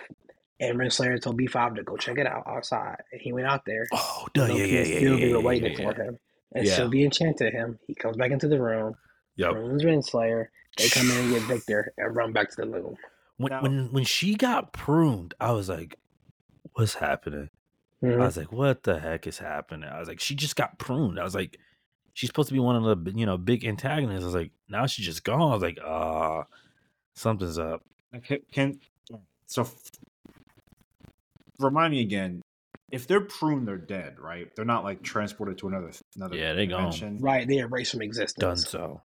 and 0.60 0.78
Renslayer 0.78 1.20
told 1.20 1.36
B 1.36 1.46
five 1.46 1.74
to 1.74 1.82
go 1.82 1.96
check 1.96 2.18
it 2.18 2.26
out 2.26 2.44
outside, 2.46 3.02
and 3.12 3.20
he 3.20 3.32
went 3.32 3.46
out 3.46 3.64
there. 3.64 3.86
Oh, 3.92 4.26
duh, 4.34 4.44
yeah, 4.46 4.48
Loki 4.52 4.60
yeah, 4.68 4.78
yeah, 4.82 4.98
Sylvie 5.00 5.22
yeah, 5.26 5.32
were 5.32 5.38
yeah, 5.40 5.44
waiting 5.44 5.72
yeah, 5.78 5.90
for 5.90 6.02
him, 6.02 6.18
and 6.54 6.66
Yeah. 6.66 6.76
Sylvie 6.76 7.04
enchanted 7.04 7.52
him. 7.52 7.78
He 7.86 7.94
comes 7.94 8.16
back 8.16 8.30
into 8.30 8.48
the 8.48 8.60
room. 8.60 8.94
Yep. 9.36 9.54
Runes 9.54 9.84
Renslayer. 9.84 10.46
They 10.78 10.88
come 10.88 11.10
in 11.10 11.16
and 11.16 11.30
get 11.32 11.42
Victor 11.42 11.92
and 11.98 12.14
run 12.16 12.32
back 12.32 12.50
to 12.50 12.56
the 12.56 12.66
loom. 12.66 12.96
When 13.38 13.50
Now- 13.50 13.62
when 13.62 13.92
when 13.92 14.04
she 14.04 14.34
got 14.34 14.72
pruned, 14.72 15.34
I 15.40 15.52
was 15.52 15.68
like, 15.68 15.96
"What's 16.72 16.94
happening?" 16.94 17.50
I 18.02 18.06
Mhm. 18.06 18.18
was 18.18 18.36
like, 18.36 18.52
"What 18.52 18.82
the 18.84 18.98
heck 18.98 19.26
is 19.26 19.38
happening?" 19.38 19.88
I 19.88 19.98
was 19.98 20.08
like, 20.08 20.20
"She 20.20 20.34
just 20.34 20.56
got 20.56 20.78
pruned." 20.78 21.18
I 21.18 21.24
was 21.24 21.34
like, 21.34 21.58
"She's 22.14 22.28
supposed 22.28 22.48
to 22.48 22.54
be 22.54 22.60
one 22.60 22.76
of 22.82 23.04
the 23.04 23.12
you 23.12 23.26
know 23.26 23.36
big 23.38 23.64
antagonists." 23.64 24.22
I 24.22 24.26
was 24.26 24.34
like, 24.34 24.52
"Now 24.68 24.86
she's 24.86 25.04
just 25.06 25.24
gone." 25.24 25.50
I 25.50 25.54
was 25.54 25.62
like, 25.62 25.78
"Ah, 25.84 26.44
something's 27.14 27.58
up." 27.58 27.82
Can, 28.22 28.38
can 28.52 28.80
so 29.46 29.62
f- 29.62 29.90
remind 31.58 31.92
me 31.92 32.00
again. 32.00 32.42
If 32.92 33.06
they're 33.08 33.20
pruned, 33.20 33.66
they're 33.66 33.76
dead, 33.78 34.20
right? 34.20 34.48
They're 34.54 34.64
not 34.64 34.84
like 34.84 35.02
transported 35.02 35.58
to 35.58 35.68
another 35.68 35.90
another 36.14 36.36
Yeah, 36.36 36.52
they 36.54 36.66
gone. 36.66 36.78
dimension. 36.82 37.18
Right, 37.18 37.46
they 37.48 37.58
erase 37.58 37.90
from 37.90 38.02
existence. 38.02 38.40
Done 38.40 38.56
so. 38.58 39.02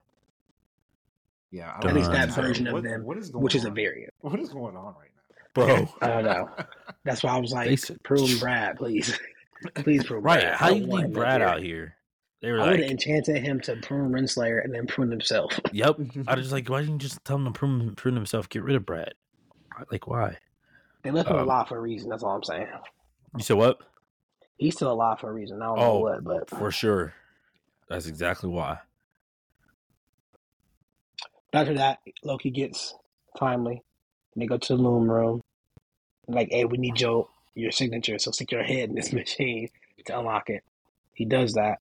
Yeah, 1.51 1.73
I 1.81 1.87
At 1.89 1.95
least 1.95 2.11
that 2.11 2.29
version 2.29 2.67
of 2.67 2.73
What- 2.73 2.83
them, 2.83 3.03
what 3.03 3.17
is 3.17 3.29
going 3.29 3.43
which 3.43 3.55
is 3.55 3.65
a 3.65 3.71
variant. 3.71 4.13
What 4.19 4.39
is 4.39 4.49
going 4.49 4.77
on 4.77 4.93
right 4.95 5.09
now, 5.17 5.35
bro. 5.53 5.87
I 6.01 6.07
don't 6.07 6.23
know. 6.23 6.49
That's 7.03 7.23
why 7.23 7.31
I 7.31 7.39
was 7.39 7.51
like, 7.51 7.67
They 7.67 7.75
said- 7.75 8.01
prune 8.03 8.37
Brad, 8.39 8.77
please, 8.77 9.19
please 9.75 10.03
prune 10.05 10.21
Right? 10.21 10.41
Brad. 10.41 10.53
How 10.55 10.69
you 10.69 10.85
want 10.87 11.05
leave 11.07 11.13
Brad 11.13 11.41
here. 11.41 11.49
out 11.49 11.61
here? 11.61 11.95
They 12.41 12.51
were 12.51 12.61
I 12.61 12.69
would 12.71 12.79
have 12.81 12.89
enchanted 12.91 13.37
him 13.43 13.59
to 13.61 13.75
prune 13.77 14.11
Renslayer 14.11 14.63
and 14.63 14.73
then 14.73 14.87
prune 14.87 15.11
himself. 15.11 15.59
"Yep." 15.73 15.97
I 16.27 16.35
was 16.35 16.51
like, 16.51 16.67
"Why 16.69 16.79
didn't 16.81 16.93
you 16.93 16.99
just 17.09 17.23
tell 17.25 17.35
him 17.37 17.45
to 17.45 17.51
prune, 17.51 17.93
prune 17.95 18.15
himself? 18.15 18.47
Get 18.49 18.63
rid 18.63 18.75
of 18.75 18.85
Brad." 18.85 19.13
Like, 19.91 20.07
why? 20.07 20.37
They 21.03 21.11
left 21.11 21.29
him 21.29 21.37
Um, 21.37 21.43
alive 21.43 21.67
for 21.67 21.77
a 21.77 21.81
reason. 21.81 22.09
That's 22.09 22.23
all 22.23 22.35
I'm 22.35 22.43
saying. 22.43 22.67
You 23.37 23.43
said 23.43 23.57
what? 23.57 23.79
He's 24.57 24.75
still 24.75 24.91
alive 24.91 25.19
for 25.19 25.29
a 25.29 25.33
reason. 25.33 25.61
I 25.61 25.65
don't 25.65 25.79
know 25.79 25.83
Oh, 25.85 25.99
what, 25.99 26.23
but 26.23 26.49
For 26.49 26.71
sure. 26.71 27.13
That's 27.89 28.07
exactly 28.07 28.49
why. 28.49 28.79
after 31.53 31.73
that, 31.75 31.99
Loki 32.23 32.49
gets 32.51 32.95
timely. 33.37 33.81
And 34.35 34.41
they 34.41 34.45
go 34.47 34.57
to 34.57 34.75
the 34.75 34.81
loom 34.81 35.09
room. 35.11 35.41
Like, 36.27 36.49
hey, 36.51 36.65
we 36.65 36.77
need 36.77 36.99
your 37.01 37.27
your 37.55 37.71
signature, 37.71 38.17
so 38.17 38.31
stick 38.31 38.51
your 38.51 38.63
head 38.63 38.89
in 38.89 38.95
this 38.95 39.11
machine 39.21 39.67
to 40.05 40.17
unlock 40.19 40.49
it. 40.49 40.63
He 41.13 41.25
does 41.25 41.53
that, 41.53 41.79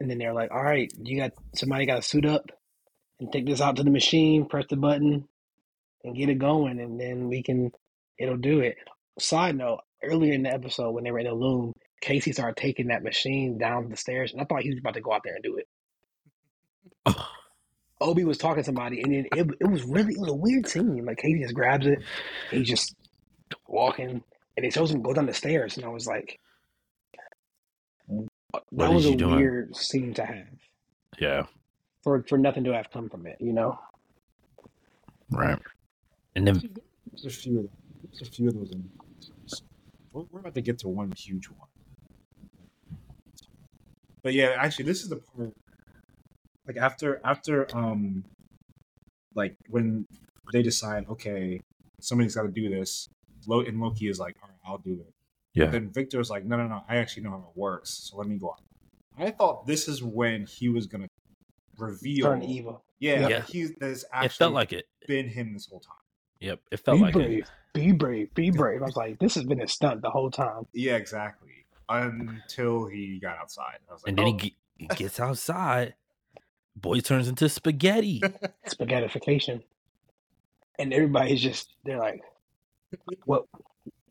and 0.00 0.10
then 0.10 0.18
they're 0.18 0.34
like, 0.34 0.50
"All 0.50 0.62
right, 0.62 0.92
you 1.02 1.16
got 1.18 1.32
somebody 1.54 1.86
got 1.86 1.96
to 1.96 2.02
suit 2.02 2.26
up 2.26 2.50
and 3.18 3.32
take 3.32 3.46
this 3.46 3.60
out 3.62 3.76
to 3.76 3.82
the 3.82 3.90
machine, 3.90 4.44
press 4.46 4.66
the 4.68 4.76
button, 4.76 5.26
and 6.04 6.16
get 6.16 6.28
it 6.28 6.38
going, 6.38 6.80
and 6.80 7.00
then 7.00 7.28
we 7.28 7.42
can, 7.42 7.72
it'll 8.20 8.36
do 8.36 8.60
it." 8.60 8.76
Side 9.18 9.56
note: 9.56 9.80
Earlier 10.02 10.32
in 10.34 10.44
the 10.44 10.52
episode, 10.52 10.92
when 10.92 11.02
they 11.04 11.10
were 11.10 11.18
in 11.18 11.26
the 11.26 11.34
loom, 11.34 11.72
Casey 12.00 12.32
started 12.32 12.56
taking 12.56 12.88
that 12.88 13.02
machine 13.02 13.58
down 13.58 13.88
the 13.88 13.96
stairs, 13.96 14.32
and 14.32 14.40
I 14.40 14.44
thought 14.44 14.62
he 14.62 14.70
was 14.70 14.78
about 14.78 14.94
to 14.94 15.00
go 15.00 15.12
out 15.12 15.22
there 15.24 15.34
and 15.34 15.42
do 15.44 15.56
it. 15.56 15.66
Obi 18.00 18.24
was 18.24 18.38
talking 18.38 18.62
to 18.62 18.66
somebody, 18.66 19.02
and 19.02 19.12
then 19.12 19.26
it, 19.36 19.46
it 19.60 19.70
was 19.70 19.82
really 19.84 20.14
it 20.14 20.20
was 20.20 20.30
a 20.30 20.34
weird 20.34 20.66
scene. 20.66 21.04
Like 21.04 21.18
Casey 21.18 21.42
just 21.42 21.54
grabs 21.54 21.86
it, 21.86 21.98
he's 22.50 22.68
just 22.68 22.94
walking, 23.68 24.22
and 24.56 24.66
it 24.66 24.72
shows 24.72 24.90
him 24.90 25.02
go 25.02 25.12
down 25.12 25.26
the 25.26 25.34
stairs, 25.34 25.76
and 25.76 25.84
I 25.84 25.88
was 25.90 26.06
like, 26.06 26.38
What 28.06 28.94
was 28.94 29.04
a 29.06 29.14
doing? 29.14 29.36
weird 29.36 29.76
scene 29.76 30.14
to 30.14 30.24
have 30.24 30.46
yeah. 31.18 31.42
for 32.02 32.24
for 32.28 32.38
nothing 32.38 32.64
to 32.64 32.72
have 32.72 32.90
come 32.90 33.10
from 33.10 33.26
it, 33.26 33.36
you 33.38 33.52
know. 33.52 33.78
Right. 35.30 35.58
And 36.34 36.46
then 36.46 36.62
There's 37.12 37.26
a 37.26 37.30
few. 37.30 37.68
There's 38.12 38.28
a 38.28 38.30
few 38.30 38.48
of 38.48 38.54
those. 38.54 38.70
In, 38.72 38.88
we're, 40.12 40.24
we're 40.30 40.40
about 40.40 40.54
to 40.54 40.60
get 40.60 40.78
to 40.80 40.88
one 40.88 41.12
huge 41.12 41.46
one. 41.48 41.68
But 44.22 44.34
yeah, 44.34 44.54
actually, 44.58 44.84
this 44.86 45.02
is 45.02 45.08
the 45.08 45.16
part. 45.16 45.52
Like 46.66 46.76
after 46.76 47.20
after 47.24 47.66
um, 47.76 48.24
like 49.34 49.56
when 49.68 50.06
they 50.52 50.62
decide, 50.62 51.06
okay, 51.08 51.60
somebody's 52.00 52.34
got 52.34 52.42
to 52.42 52.48
do 52.48 52.68
this. 52.68 53.08
Lo- 53.46 53.60
and 53.62 53.80
Loki 53.80 54.08
is 54.08 54.18
like, 54.20 54.36
all 54.42 54.48
right, 54.50 54.58
I'll 54.66 54.78
do 54.78 54.92
it. 55.00 55.14
yeah, 55.54 55.66
Then 55.66 55.88
Victor's 55.90 56.28
like, 56.28 56.44
no, 56.44 56.56
no, 56.58 56.66
no, 56.66 56.82
I 56.88 56.96
actually 56.96 57.22
know 57.22 57.30
how 57.30 57.36
it 57.54 57.58
works. 57.58 57.90
So 58.10 58.18
let 58.18 58.28
me 58.28 58.36
go 58.36 58.50
on. 58.50 58.56
I 59.26 59.30
thought 59.30 59.66
this 59.66 59.88
is 59.88 60.02
when 60.02 60.44
he 60.44 60.68
was 60.68 60.86
gonna 60.86 61.08
reveal. 61.78 62.26
Turn 62.26 62.42
evil. 62.42 62.82
Yeah, 62.98 63.26
Yeah. 63.28 63.42
he's 63.42 63.72
there's 63.76 64.02
it 64.02 64.08
actually 64.12 64.36
felt 64.36 64.52
like 64.52 64.72
it. 64.74 64.86
been 65.08 65.28
him 65.28 65.54
this 65.54 65.66
whole 65.66 65.80
time. 65.80 65.94
Yep, 66.40 66.60
it 66.70 66.76
felt 66.80 66.98
Be 66.98 67.02
like 67.02 67.14
brave, 67.14 67.38
it. 67.40 67.50
Be 67.72 67.92
brave, 67.92 68.32
be 68.34 68.50
brave. 68.50 68.82
I 68.82 68.86
was 68.86 68.96
like, 68.96 69.18
this 69.18 69.34
has 69.36 69.44
been 69.44 69.60
a 69.60 69.68
stunt 69.68 70.02
the 70.02 70.10
whole 70.10 70.30
time. 70.30 70.66
Yeah, 70.72 70.96
exactly. 70.96 71.64
Until 71.88 72.86
he 72.86 73.18
got 73.20 73.38
outside. 73.38 73.78
I 73.88 73.92
was 73.92 74.02
like, 74.02 74.10
And 74.10 74.18
then 74.18 74.24
oh. 74.26 74.38
he, 74.38 74.50
ge- 74.50 74.56
he 74.78 74.86
gets 74.88 75.20
outside. 75.20 75.94
Boy 76.76 77.00
turns 77.00 77.28
into 77.28 77.48
spaghetti. 77.48 78.22
Spaghettification, 78.66 79.62
and 80.78 80.94
everybody's 80.94 81.42
just 81.42 81.74
they're 81.84 81.98
like, 81.98 82.22
what? 83.24 83.44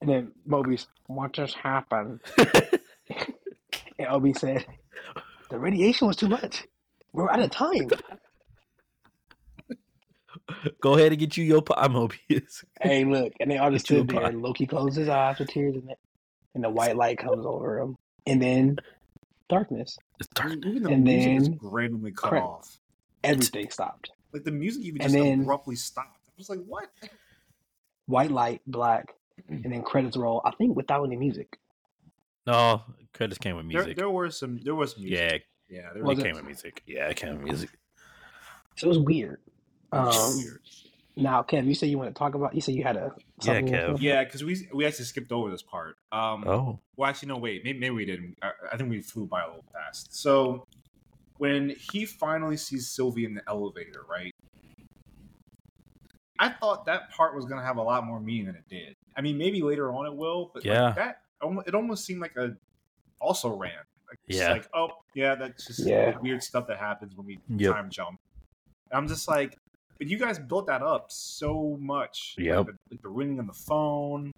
And 0.01 0.09
then 0.09 0.31
Mobius, 0.47 0.87
what 1.07 1.33
just 1.33 1.55
happened? 1.55 2.19
And 3.99 4.07
Obi 4.07 4.33
said, 4.33 4.65
the 5.49 5.59
radiation 5.59 6.07
was 6.07 6.15
too 6.15 6.29
much. 6.29 6.65
We're 7.11 7.29
out 7.29 7.41
of 7.41 7.51
time. 7.51 7.89
Go 10.81 10.95
ahead 10.95 11.11
and 11.11 11.19
get 11.19 11.37
you 11.37 11.43
your 11.43 11.61
pie, 11.61 11.87
Mobius. 11.87 12.63
hey, 12.81 13.05
look. 13.05 13.33
And 13.39 13.49
they 13.51 13.57
all 13.57 13.71
just 13.71 13.87
Get 13.87 13.95
stood 13.95 14.07
there, 14.09 14.25
and 14.25 14.41
Loki 14.41 14.65
closed 14.65 14.97
his 14.97 15.09
eyes 15.09 15.39
with 15.39 15.49
tears 15.49 15.75
in 15.75 15.89
it. 15.89 15.99
And 16.55 16.63
the 16.63 16.69
white 16.69 16.95
light 16.95 17.17
comes 17.19 17.45
over 17.45 17.79
him. 17.79 17.97
And 18.25 18.41
then 18.41 18.77
darkness. 19.49 19.97
It's 20.19 20.27
dark. 20.33 20.53
even 20.65 20.83
the 20.83 20.89
and 20.89 21.03
music 21.03 21.31
is 21.41 21.47
then 21.49 21.59
randomly 21.61 22.11
cut 22.11 22.29
credit. 22.29 22.45
off. 22.45 22.77
Everything 23.23 23.69
stopped. 23.69 24.11
Like 24.33 24.43
the 24.43 24.51
music 24.51 24.83
even 24.83 25.01
And 25.01 25.11
just 25.11 25.23
then- 25.23 25.41
abruptly 25.41 25.75
stopped. 25.75 26.19
I 26.27 26.31
was 26.37 26.49
like, 26.49 26.59
what? 26.65 26.87
White 28.05 28.31
light, 28.31 28.61
black, 28.65 29.13
mm. 29.51 29.63
and 29.63 29.71
then 29.73 29.81
credits 29.83 30.17
roll. 30.17 30.41
I 30.45 30.51
think 30.51 30.75
without 30.75 31.03
any 31.03 31.15
music. 31.15 31.59
No, 32.47 32.81
credits 33.13 33.37
came 33.37 33.55
with 33.55 33.65
music. 33.65 33.97
there 33.97 34.09
was 34.09 34.37
some. 34.39 34.59
There 34.63 34.73
was 34.73 34.97
music. 34.97 35.45
yeah, 35.69 35.81
Yeah, 35.81 35.89
there 35.93 36.03
Was 36.03 36.15
was. 36.15 36.19
it 36.19 36.21
it? 36.21 36.29
came 36.29 36.35
with 36.37 36.45
music. 36.45 36.83
Yeah, 36.87 37.07
it 37.09 37.17
came 37.17 37.33
with 37.35 37.43
music. 37.43 37.69
So 38.77 38.85
it 38.85 38.89
was 38.89 38.99
weird. 38.99 39.39
Um, 39.91 40.59
now, 41.15 41.43
Kev, 41.43 41.65
you 41.65 41.73
said 41.75 41.89
you 41.89 41.97
want 41.97 42.13
to 42.13 42.17
talk 42.17 42.35
about. 42.35 42.53
You 42.55 42.61
said 42.61 42.75
you 42.75 42.83
had 42.83 42.95
a. 42.95 43.11
something 43.41 43.67
you 43.67 43.73
Kev. 43.73 43.87
wanted 43.87 44.01
Yeah, 44.01 44.23
because 44.23 44.43
we 44.43 44.67
we 44.73 44.85
actually 44.85 45.05
skipped 45.05 45.31
over 45.31 45.49
this 45.49 45.61
part. 45.63 45.95
Um, 46.11 46.43
Oh, 46.47 46.79
Well, 46.95 47.09
actually, 47.09 47.29
no. 47.29 47.37
Wait, 47.37 47.63
maybe, 47.63 47.79
maybe 47.79 47.95
we 47.95 48.05
didn't. 48.05 48.37
I, 48.41 48.51
I 48.71 48.77
think 48.77 48.89
we 48.89 49.01
flew 49.01 49.25
by 49.25 49.43
a 49.43 49.47
little 49.47 49.65
fast. 49.73 50.15
So 50.15 50.63
when 51.37 51.75
he 51.91 52.05
finally 52.05 52.57
sees 52.57 52.89
Sylvie 52.89 53.25
in 53.25 53.33
the 53.33 53.41
elevator, 53.47 54.05
right? 54.09 54.31
I 56.37 56.49
thought 56.49 56.85
that 56.85 57.11
part 57.11 57.35
was 57.35 57.45
going 57.45 57.59
to 57.59 57.65
have 57.65 57.77
a 57.77 57.81
lot 57.81 58.05
more 58.05 58.19
meaning 58.21 58.45
than 58.45 58.55
it 58.55 58.63
did. 58.69 58.95
I 59.17 59.21
mean, 59.21 59.37
maybe 59.37 59.61
later 59.61 59.91
on 59.93 60.05
it 60.05 60.15
will, 60.15 60.51
but 60.53 60.63
like, 60.65 60.73
Yeah. 60.73 60.91
that 60.93 61.21
almo- 61.41 61.63
it 61.67 61.75
almost 61.75 62.05
seemed 62.05 62.21
like 62.21 62.35
a 62.37 62.55
also 63.19 63.49
ran. 63.57 63.73
Like, 64.07 64.17
just 64.29 64.41
Yeah. 64.41 64.51
like 64.53 64.67
oh 64.73 64.91
yeah, 65.13 65.35
that's 65.35 65.67
just 65.67 65.85
Yeah. 65.85 66.17
weird 66.19 66.41
stuff 66.41 66.67
that 66.67 66.77
happens 66.77 67.15
when 67.15 67.25
we 67.27 67.39
Yep. 67.49 67.73
time 67.73 67.89
jump. 67.89 68.19
I'm 68.91 69.07
just 69.07 69.27
like, 69.27 69.57
but 69.99 70.07
you 70.07 70.17
guys 70.17 70.39
built 70.39 70.67
that 70.67 70.81
up 70.81 71.07
so 71.11 71.77
much. 71.79 72.35
Like, 72.39 72.47
the, 72.65 72.73
like 72.91 73.01
the 73.01 73.09
ringing 73.09 73.39
on 73.39 73.47
the 73.47 73.53
phone. 73.53 74.31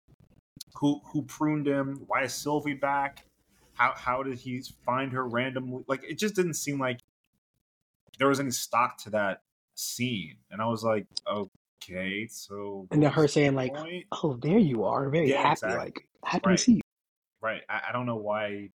Who 0.76 1.02
who 1.06 1.24
pruned 1.24 1.68
him? 1.68 2.04
Why 2.08 2.24
is 2.24 2.34
Sylvie 2.34 2.74
back? 2.74 3.26
How 3.74 3.94
how 3.96 4.24
did 4.24 4.38
he 4.40 4.62
find 4.86 5.12
her 5.14 5.26
randomly? 5.28 5.84
Like 5.88 6.04
it 6.04 6.18
just 6.18 6.36
didn't 6.36 6.54
seem 6.56 6.80
like 6.80 7.00
there 8.20 8.28
was 8.28 8.40
any 8.40 8.52
stock 8.52 8.98
to 9.00 9.10
that 9.12 9.42
scene. 9.76 10.36
And 10.50 10.62
I 10.62 10.68
was 10.68 10.84
like, 10.84 11.06
okay, 11.28 12.28
so 12.28 12.88
And 12.92 13.02
then 13.04 13.12
her 13.12 13.28
saying 13.28 13.56
like, 13.56 13.74
point? 13.74 14.06
"Oh, 14.12 14.38
there 14.42 14.60
you 14.60 14.84
are, 14.86 15.10
very 15.10 15.30
Yeah, 15.30 15.42
happy, 15.42 15.52
exactly. 15.54 15.78
like 15.78 16.08
happy 16.24 16.44
Right. 16.46 16.58
to 16.58 16.64
see 16.64 16.72
you." 16.74 16.82
Right. 17.42 17.62
I, 17.70 17.82
I 17.90 17.92
don't 17.92 18.06
know 18.06 18.18
why. 18.18 18.70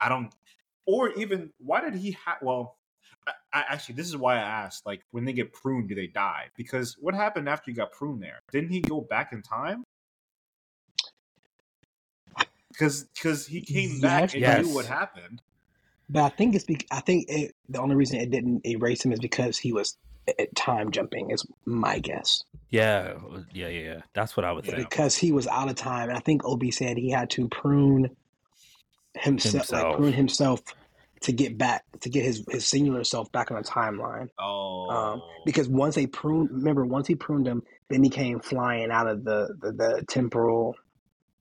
I 0.00 0.08
don't, 0.08 0.32
or 0.86 1.10
even 1.12 1.50
why 1.58 1.80
did 1.80 1.94
he 1.94 2.12
have? 2.24 2.38
Well, 2.42 2.76
I, 3.26 3.32
I 3.52 3.64
actually 3.68 3.96
this 3.96 4.08
is 4.08 4.16
why 4.16 4.36
I 4.36 4.40
asked. 4.40 4.86
Like, 4.86 5.02
when 5.10 5.24
they 5.24 5.32
get 5.32 5.52
pruned, 5.52 5.88
do 5.88 5.94
they 5.94 6.06
die? 6.06 6.48
Because 6.56 6.96
what 7.00 7.14
happened 7.14 7.48
after 7.48 7.70
you 7.70 7.76
got 7.76 7.92
pruned? 7.92 8.22
There 8.22 8.40
didn't 8.50 8.70
he 8.70 8.80
go 8.80 9.00
back 9.00 9.32
in 9.32 9.42
time? 9.42 9.84
Because 12.70 13.04
because 13.14 13.46
he 13.46 13.60
came 13.60 14.00
back 14.00 14.22
Yes, 14.22 14.32
and 14.34 14.40
yes. 14.40 14.66
knew 14.66 14.74
what 14.74 14.86
happened. 14.86 15.42
But 16.08 16.24
I 16.24 16.28
think 16.30 16.54
it's 16.54 16.64
because 16.64 16.86
I 16.90 17.00
think 17.00 17.26
it, 17.28 17.54
the 17.68 17.80
only 17.80 17.96
reason 17.96 18.20
it 18.20 18.30
didn't 18.30 18.66
erase 18.66 19.04
him 19.04 19.12
is 19.12 19.20
because 19.20 19.58
he 19.58 19.72
was 19.72 19.96
at 20.38 20.54
time 20.56 20.90
jumping. 20.90 21.30
Is 21.30 21.46
my 21.64 21.98
guess 21.98 22.44
yeah, 22.72 23.12
uh, 23.30 23.40
yeah, 23.52 23.68
yeah, 23.68 23.80
yeah. 23.80 24.00
That's 24.14 24.34
what 24.34 24.44
I 24.44 24.52
would 24.52 24.64
think. 24.64 24.78
because 24.78 25.14
he 25.14 25.30
was 25.30 25.46
out 25.46 25.68
of 25.68 25.76
time, 25.76 26.08
and 26.08 26.16
I 26.16 26.22
think 26.22 26.42
Obi 26.46 26.70
said 26.70 26.96
he 26.96 27.10
had 27.10 27.28
to 27.30 27.46
prune 27.48 28.16
himself, 29.14 29.70
like 29.70 29.80
Himself. 29.82 29.96
prune 29.98 30.12
himself 30.14 30.62
to 31.22 31.32
get 31.32 31.56
back 31.58 31.84
to 32.00 32.08
get 32.08 32.24
his 32.24 32.44
his 32.48 32.66
singular 32.66 33.04
self 33.04 33.30
back 33.32 33.50
on 33.50 33.56
the 33.56 33.68
timeline. 33.68 34.28
Oh, 34.38 34.88
Um, 34.90 35.22
because 35.44 35.68
once 35.68 35.94
they 35.94 36.06
pruned, 36.06 36.50
remember, 36.50 36.84
once 36.84 37.06
he 37.06 37.14
pruned 37.14 37.46
him, 37.46 37.62
then 37.88 38.02
he 38.02 38.10
came 38.10 38.40
flying 38.40 38.90
out 38.90 39.06
of 39.06 39.24
the 39.24 39.54
the, 39.60 39.72
the 39.72 40.04
temporal, 40.08 40.74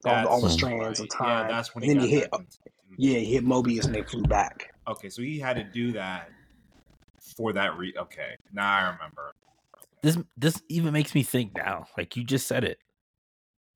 all, 0.05 0.21
the- 0.21 0.27
all 0.29 0.41
the 0.41 0.49
strands 0.49 0.99
right. 0.99 1.11
of 1.11 1.17
time. 1.17 1.49
Yeah, 1.49 1.55
that's 1.55 1.73
when 1.75 1.83
he 1.83 1.93
then 1.93 1.99
he 2.01 2.09
hit, 2.09 2.31
back 2.31 2.41
yeah, 2.97 3.19
he 3.19 3.33
hit 3.33 3.45
Mobius, 3.45 3.85
and 3.85 3.95
they 3.95 4.03
flew 4.03 4.23
back. 4.23 4.73
Okay, 4.87 5.09
so 5.09 5.21
he 5.21 5.39
had 5.39 5.55
to 5.55 5.63
do 5.63 5.93
that 5.93 6.29
for 7.37 7.53
that. 7.53 7.77
Re- 7.77 7.93
okay, 7.97 8.35
now 8.51 8.71
I 8.73 8.81
remember. 8.91 9.31
This 10.03 10.17
this 10.35 10.61
even 10.69 10.93
makes 10.93 11.13
me 11.15 11.23
think 11.23 11.55
now. 11.55 11.85
Like 11.97 12.15
you 12.17 12.23
just 12.23 12.47
said 12.47 12.63
it. 12.63 12.79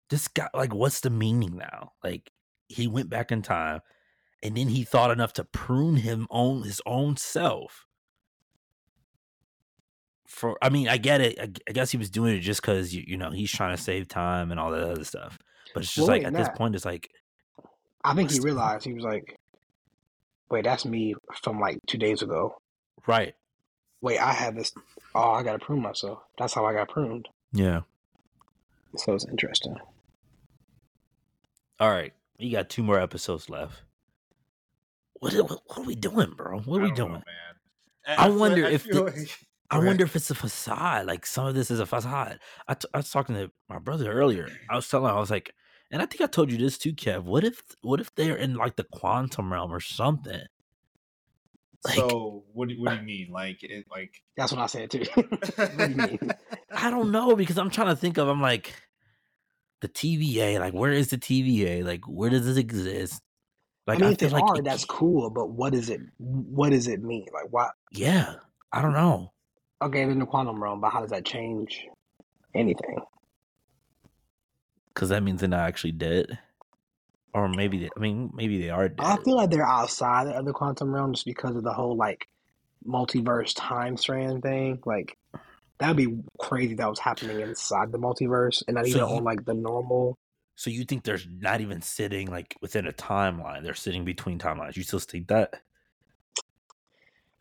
This 0.10 0.28
guy, 0.28 0.50
like, 0.54 0.74
what's 0.74 1.00
the 1.00 1.10
meaning 1.10 1.58
now? 1.58 1.94
Like 2.04 2.32
he 2.68 2.88
went 2.88 3.10
back 3.10 3.32
in 3.32 3.42
time, 3.42 3.82
and 4.44 4.56
then 4.56 4.70
he 4.70 4.84
thought 4.84 5.12
enough 5.12 5.34
to 5.34 5.44
prune 5.44 5.98
him 5.98 6.28
on 6.30 6.64
his 6.64 6.82
own 6.86 7.18
self. 7.18 7.86
For 10.28 10.58
I 10.62 10.70
mean, 10.70 10.88
I 10.90 10.98
get 10.98 11.22
it. 11.22 11.40
I, 11.40 11.50
I 11.68 11.72
guess 11.72 11.92
he 11.92 11.98
was 11.98 12.10
doing 12.10 12.36
it 12.36 12.42
just 12.42 12.62
because 12.62 12.94
you 12.94 13.04
you 13.08 13.18
know 13.18 13.32
he's 13.32 13.52
trying 13.52 13.76
to 13.76 13.82
save 13.82 14.08
time 14.08 14.52
and 14.52 14.60
all 14.60 14.72
that 14.72 14.84
other 14.84 15.04
stuff. 15.04 15.38
But 15.74 15.84
it's 15.84 15.94
just 15.94 16.08
Well, 16.08 16.18
like 16.18 16.26
at 16.26 16.34
this 16.34 16.50
point, 16.56 16.76
it's 16.76 16.86
like 16.86 17.10
I 18.04 18.14
think 18.14 18.32
he 18.32 18.40
realized 18.40 18.86
he 18.86 18.94
was 18.94 19.04
like, 19.04 19.40
"Wait, 20.50 20.64
that's 20.64 20.86
me 20.86 21.16
from 21.42 21.60
like 21.60 21.80
two 21.88 21.98
days 21.98 22.22
ago." 22.22 22.58
right. 23.08 23.36
Wait, 24.02 24.20
I 24.20 24.34
had 24.34 24.56
this. 24.56 24.72
Oh, 25.16 25.32
I 25.32 25.44
gotta 25.44 25.60
prune 25.60 25.82
myself. 25.82 26.20
That's 26.38 26.54
how 26.54 26.66
I 26.66 26.74
got 26.74 26.90
pruned. 26.90 27.28
Yeah. 27.54 27.82
So 28.98 29.14
it's 29.14 29.26
interesting. 29.26 29.78
All 31.80 31.90
right. 31.90 32.14
You 32.38 32.52
got 32.52 32.70
two 32.70 32.84
more 32.84 33.00
episodes 33.00 33.50
left. 33.50 33.82
What, 35.20 35.34
what, 35.34 35.50
what 35.66 35.80
are 35.80 35.84
we 35.84 35.96
doing, 35.96 36.32
bro? 36.36 36.60
What 36.60 36.82
are 36.82 36.86
I 36.86 36.90
we 36.90 36.92
don't 36.92 36.98
know, 36.98 37.06
doing? 37.08 37.24
man. 37.26 38.18
I 38.20 38.28
feel- 38.28 38.40
wonder 38.40 38.66
I 38.66 38.70
if 38.72 38.84
the- 38.88 39.04
like- 39.04 39.38
I 39.72 39.80
wonder 39.84 40.04
if 40.04 40.16
it's 40.16 40.30
a 40.30 40.36
facade. 40.36 41.08
Like 41.08 41.26
some 41.26 41.48
of 41.48 41.56
this 41.56 41.72
is 41.72 41.80
a 41.80 41.86
facade. 41.86 42.40
I, 42.68 42.76
t- 42.76 42.88
I 42.94 42.98
was 42.98 43.10
talking 43.10 43.36
to 43.36 43.52
my 43.68 43.80
brother 43.80 44.12
earlier. 44.12 44.48
I 44.70 44.76
was 44.76 44.88
telling 44.88 45.10
him, 45.10 45.16
I 45.18 45.20
was 45.20 45.32
like, 45.32 45.54
and 45.92 46.02
I 46.02 46.06
think 46.06 46.22
I 46.22 46.28
told 46.28 46.52
you 46.52 46.58
this 46.58 46.78
too, 46.78 46.94
Kev. 46.94 47.24
What 47.24 47.44
if 47.44 47.62
what 47.82 48.00
if 48.00 48.14
they're 48.16 48.36
in 48.36 48.54
like 48.56 48.76
the 48.76 48.84
quantum 48.84 49.52
realm 49.52 49.74
or 49.74 49.80
something? 49.80 50.42
Like- 51.84 51.96
so 51.96 52.44
what 52.54 52.70
do, 52.70 52.76
what 52.80 52.92
do 52.92 52.96
you 52.98 53.02
mean? 53.04 53.28
Like 53.32 53.64
it 53.64 53.86
like 53.90 54.22
That's 54.38 54.52
what 54.52 54.62
I 54.62 54.66
said 54.68 54.92
too. 54.92 55.04
what 55.16 55.56
do 55.78 55.84
you 55.84 55.96
mean? 55.96 56.32
I 56.72 56.90
don't 56.92 57.12
know 57.12 57.36
because 57.36 57.58
I'm 57.58 57.70
trying 57.72 57.88
to 57.88 57.96
think 57.96 58.18
of. 58.18 58.28
I'm 58.28 58.42
like 58.42 58.74
the 59.82 59.88
TVA. 59.88 60.60
Like 60.60 60.74
where 60.74 60.92
is 60.92 61.08
the 61.10 61.18
TVA? 61.18 61.84
Like 61.84 62.06
where 62.08 62.30
does 62.30 62.46
this 62.46 62.58
exist? 62.58 63.22
Like 63.88 63.98
I 63.98 64.02
mean, 64.02 64.12
if 64.14 64.18
they 64.18 64.30
like 64.30 64.44
are, 64.44 64.58
it 64.58 64.64
that's 64.64 64.86
cool. 64.86 65.30
But 65.30 65.52
what 65.52 65.74
does 65.74 65.90
it? 65.90 66.02
What 66.18 66.72
does 66.72 66.88
it 66.88 67.04
mean? 67.04 67.28
Like, 67.34 67.52
why? 67.52 67.70
Yeah, 67.92 68.36
I 68.72 68.82
don't 68.82 68.94
know. 68.94 69.32
Okay, 69.82 70.00
they're 70.00 70.12
in 70.12 70.20
the 70.20 70.26
quantum 70.26 70.62
realm, 70.62 70.82
but 70.82 70.90
how 70.92 71.02
does 71.02 71.12
that 71.12 71.26
change 71.26 71.86
anything? 72.56 72.98
Because 74.94 75.10
that 75.10 75.22
means 75.22 75.42
they're 75.42 75.50
not 75.50 75.68
actually 75.68 75.92
dead, 75.92 76.40
or 77.34 77.48
maybe 77.50 77.80
they, 77.80 77.90
I 77.96 78.00
mean 78.00 78.32
maybe 78.34 78.60
they 78.60 78.70
are 78.70 78.90
dead. 78.90 79.06
I 79.06 79.18
feel 79.18 79.36
like 79.36 79.52
they're 79.52 79.68
outside 79.68 80.28
of 80.28 80.46
the 80.46 80.54
quantum 80.54 80.94
realm 80.94 81.14
just 81.14 81.26
because 81.26 81.56
of 81.56 81.64
the 81.64 81.74
whole 81.74 81.96
like 81.96 82.28
multiverse 82.88 83.54
time 83.56 83.98
strand 83.98 84.42
thing. 84.42 84.82
Like 84.86 85.18
that'd 85.80 85.98
be 85.98 86.18
crazy 86.40 86.76
that 86.76 86.90
was 86.90 87.00
happening 87.00 87.42
inside 87.42 87.92
the 87.92 88.00
multiverse 88.00 88.64
and 88.68 88.76
not 88.76 88.88
So 88.88 88.98
even 88.98 89.02
on 89.02 89.24
like 89.24 89.46
the 89.46 89.54
normal. 89.54 90.18
So 90.56 90.70
you 90.70 90.86
think 90.86 91.04
they're 91.04 91.20
not 91.40 91.62
even 91.62 91.82
sitting 91.82 92.30
like 92.30 92.56
within 92.62 92.88
a 92.88 92.94
timeline? 92.94 93.64
They're 93.64 93.74
sitting 93.74 94.06
between 94.06 94.40
timelines. 94.40 94.76
You 94.78 94.84
still 94.84 95.00
think 95.00 95.28
that? 95.28 95.62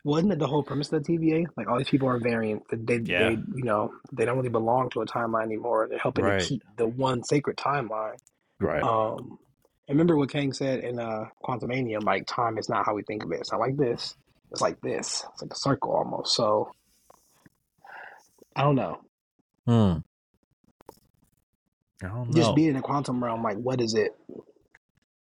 Wasn't 0.03 0.31
it 0.31 0.37
the 0.39 0.47
whole 0.47 0.61
premise 0.61 0.91
of 0.91 1.03
the 1.03 1.13
TVA? 1.17 1.45
Like 1.57 1.67
all 1.67 1.77
these 1.77 1.89
people 1.89 2.07
are 2.09 2.19
variants. 2.19 2.65
that 2.69 2.85
They, 2.85 2.97
Yeah. 2.97 3.29
they, 3.29 3.31
you 3.55 3.63
know, 3.63 3.91
they 4.11 4.25
don't 4.25 4.37
really 4.37 4.49
belong 4.49 4.89
to 4.91 5.01
a 5.01 5.05
timeline 5.05 5.45
anymore. 5.45 5.87
They're 5.89 5.97
helping 5.97 6.25
Right. 6.25 6.41
to 6.41 6.45
keep 6.47 6.63
the 6.77 6.87
one 6.87 7.23
sacred 7.23 7.57
timeline. 7.57 8.17
Right. 8.59 8.83
Um, 8.83 9.39
and 9.87 9.97
remember 9.97 10.15
what 10.15 10.29
Kang 10.29 10.53
said 10.53 10.83
in 10.83 10.99
uh, 10.99 11.25
Quantumania? 11.43 12.03
like 12.03 12.27
time 12.27 12.57
is 12.57 12.69
not 12.69 12.85
how 12.85 12.93
we 12.93 13.03
think 13.03 13.23
of 13.23 13.31
it. 13.31 13.39
It's 13.39 13.51
not 13.51 13.61
like 13.61 13.77
this. 13.77 14.15
It's 14.51 14.61
like 14.61 14.79
this. 14.81 15.25
It's 15.33 15.41
like 15.41 15.51
a 15.51 15.55
circle 15.57 15.91
almost. 15.95 16.35
So 16.35 16.71
I 18.55 18.61
don't 18.63 18.75
know. 18.75 18.99
hmm. 19.65 19.97
I 22.05 22.09
don't 22.09 22.29
know. 22.29 22.35
Just 22.35 22.55
being 22.55 22.69
in 22.69 22.75
the 22.75 22.81
quantum 22.81 23.23
realm, 23.23 23.43
like 23.43 23.57
what 23.57 23.81
is 23.81 23.93
it? 23.93 24.15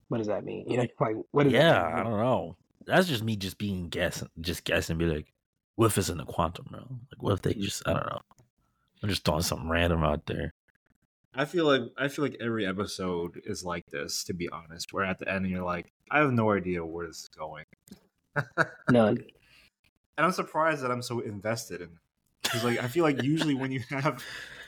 What 0.08 0.18
does 0.18 0.26
that 0.26 0.44
mean? 0.44 0.68
You 0.68 0.78
know, 0.78 0.86
like 1.00 1.16
what 1.30 1.50
yeah, 1.50 1.72
that 1.72 1.94
I 1.94 2.02
don't 2.02 2.18
know. 2.18 2.56
That's 2.84 3.08
just 3.08 3.22
me 3.22 3.36
just 3.36 3.58
being 3.58 3.88
guessing, 3.88 4.28
just 4.40 4.64
guessing. 4.64 4.98
Be 4.98 5.06
like, 5.06 5.32
what 5.76 5.86
if 5.86 5.98
it's 5.98 6.08
in 6.08 6.18
the 6.18 6.24
quantum 6.24 6.66
realm? 6.70 7.06
Like, 7.10 7.22
what 7.22 7.32
if 7.32 7.42
they 7.42 7.54
mm. 7.54 7.62
just? 7.62 7.82
I 7.86 7.94
don't 7.94 8.06
know. 8.06 8.20
I'm 9.02 9.08
just 9.08 9.24
throwing 9.24 9.42
something 9.42 9.68
random 9.68 10.04
out 10.04 10.26
there. 10.26 10.52
I 11.34 11.44
feel 11.46 11.64
like 11.64 11.82
I 11.96 12.08
feel 12.08 12.24
like 12.24 12.36
every 12.40 12.66
episode 12.66 13.40
is 13.44 13.64
like 13.64 13.86
this, 13.86 14.24
to 14.24 14.34
be 14.34 14.48
honest. 14.50 14.92
Where 14.92 15.04
at 15.04 15.18
the 15.18 15.32
end 15.32 15.48
you're 15.48 15.64
like, 15.64 15.90
I 16.10 16.18
have 16.18 16.32
no 16.32 16.52
idea 16.52 16.84
where 16.84 17.06
this 17.06 17.22
is 17.22 17.28
going, 17.28 17.64
None. 18.90 19.18
and 20.18 20.26
I'm 20.26 20.32
surprised 20.32 20.82
that 20.82 20.90
I'm 20.90 21.02
so 21.02 21.20
invested 21.20 21.80
in. 21.80 21.90
Because 22.42 22.64
like 22.64 22.82
I 22.82 22.88
feel 22.88 23.04
like 23.04 23.22
usually 23.22 23.54
when 23.54 23.72
you 23.72 23.80
have, 23.88 24.22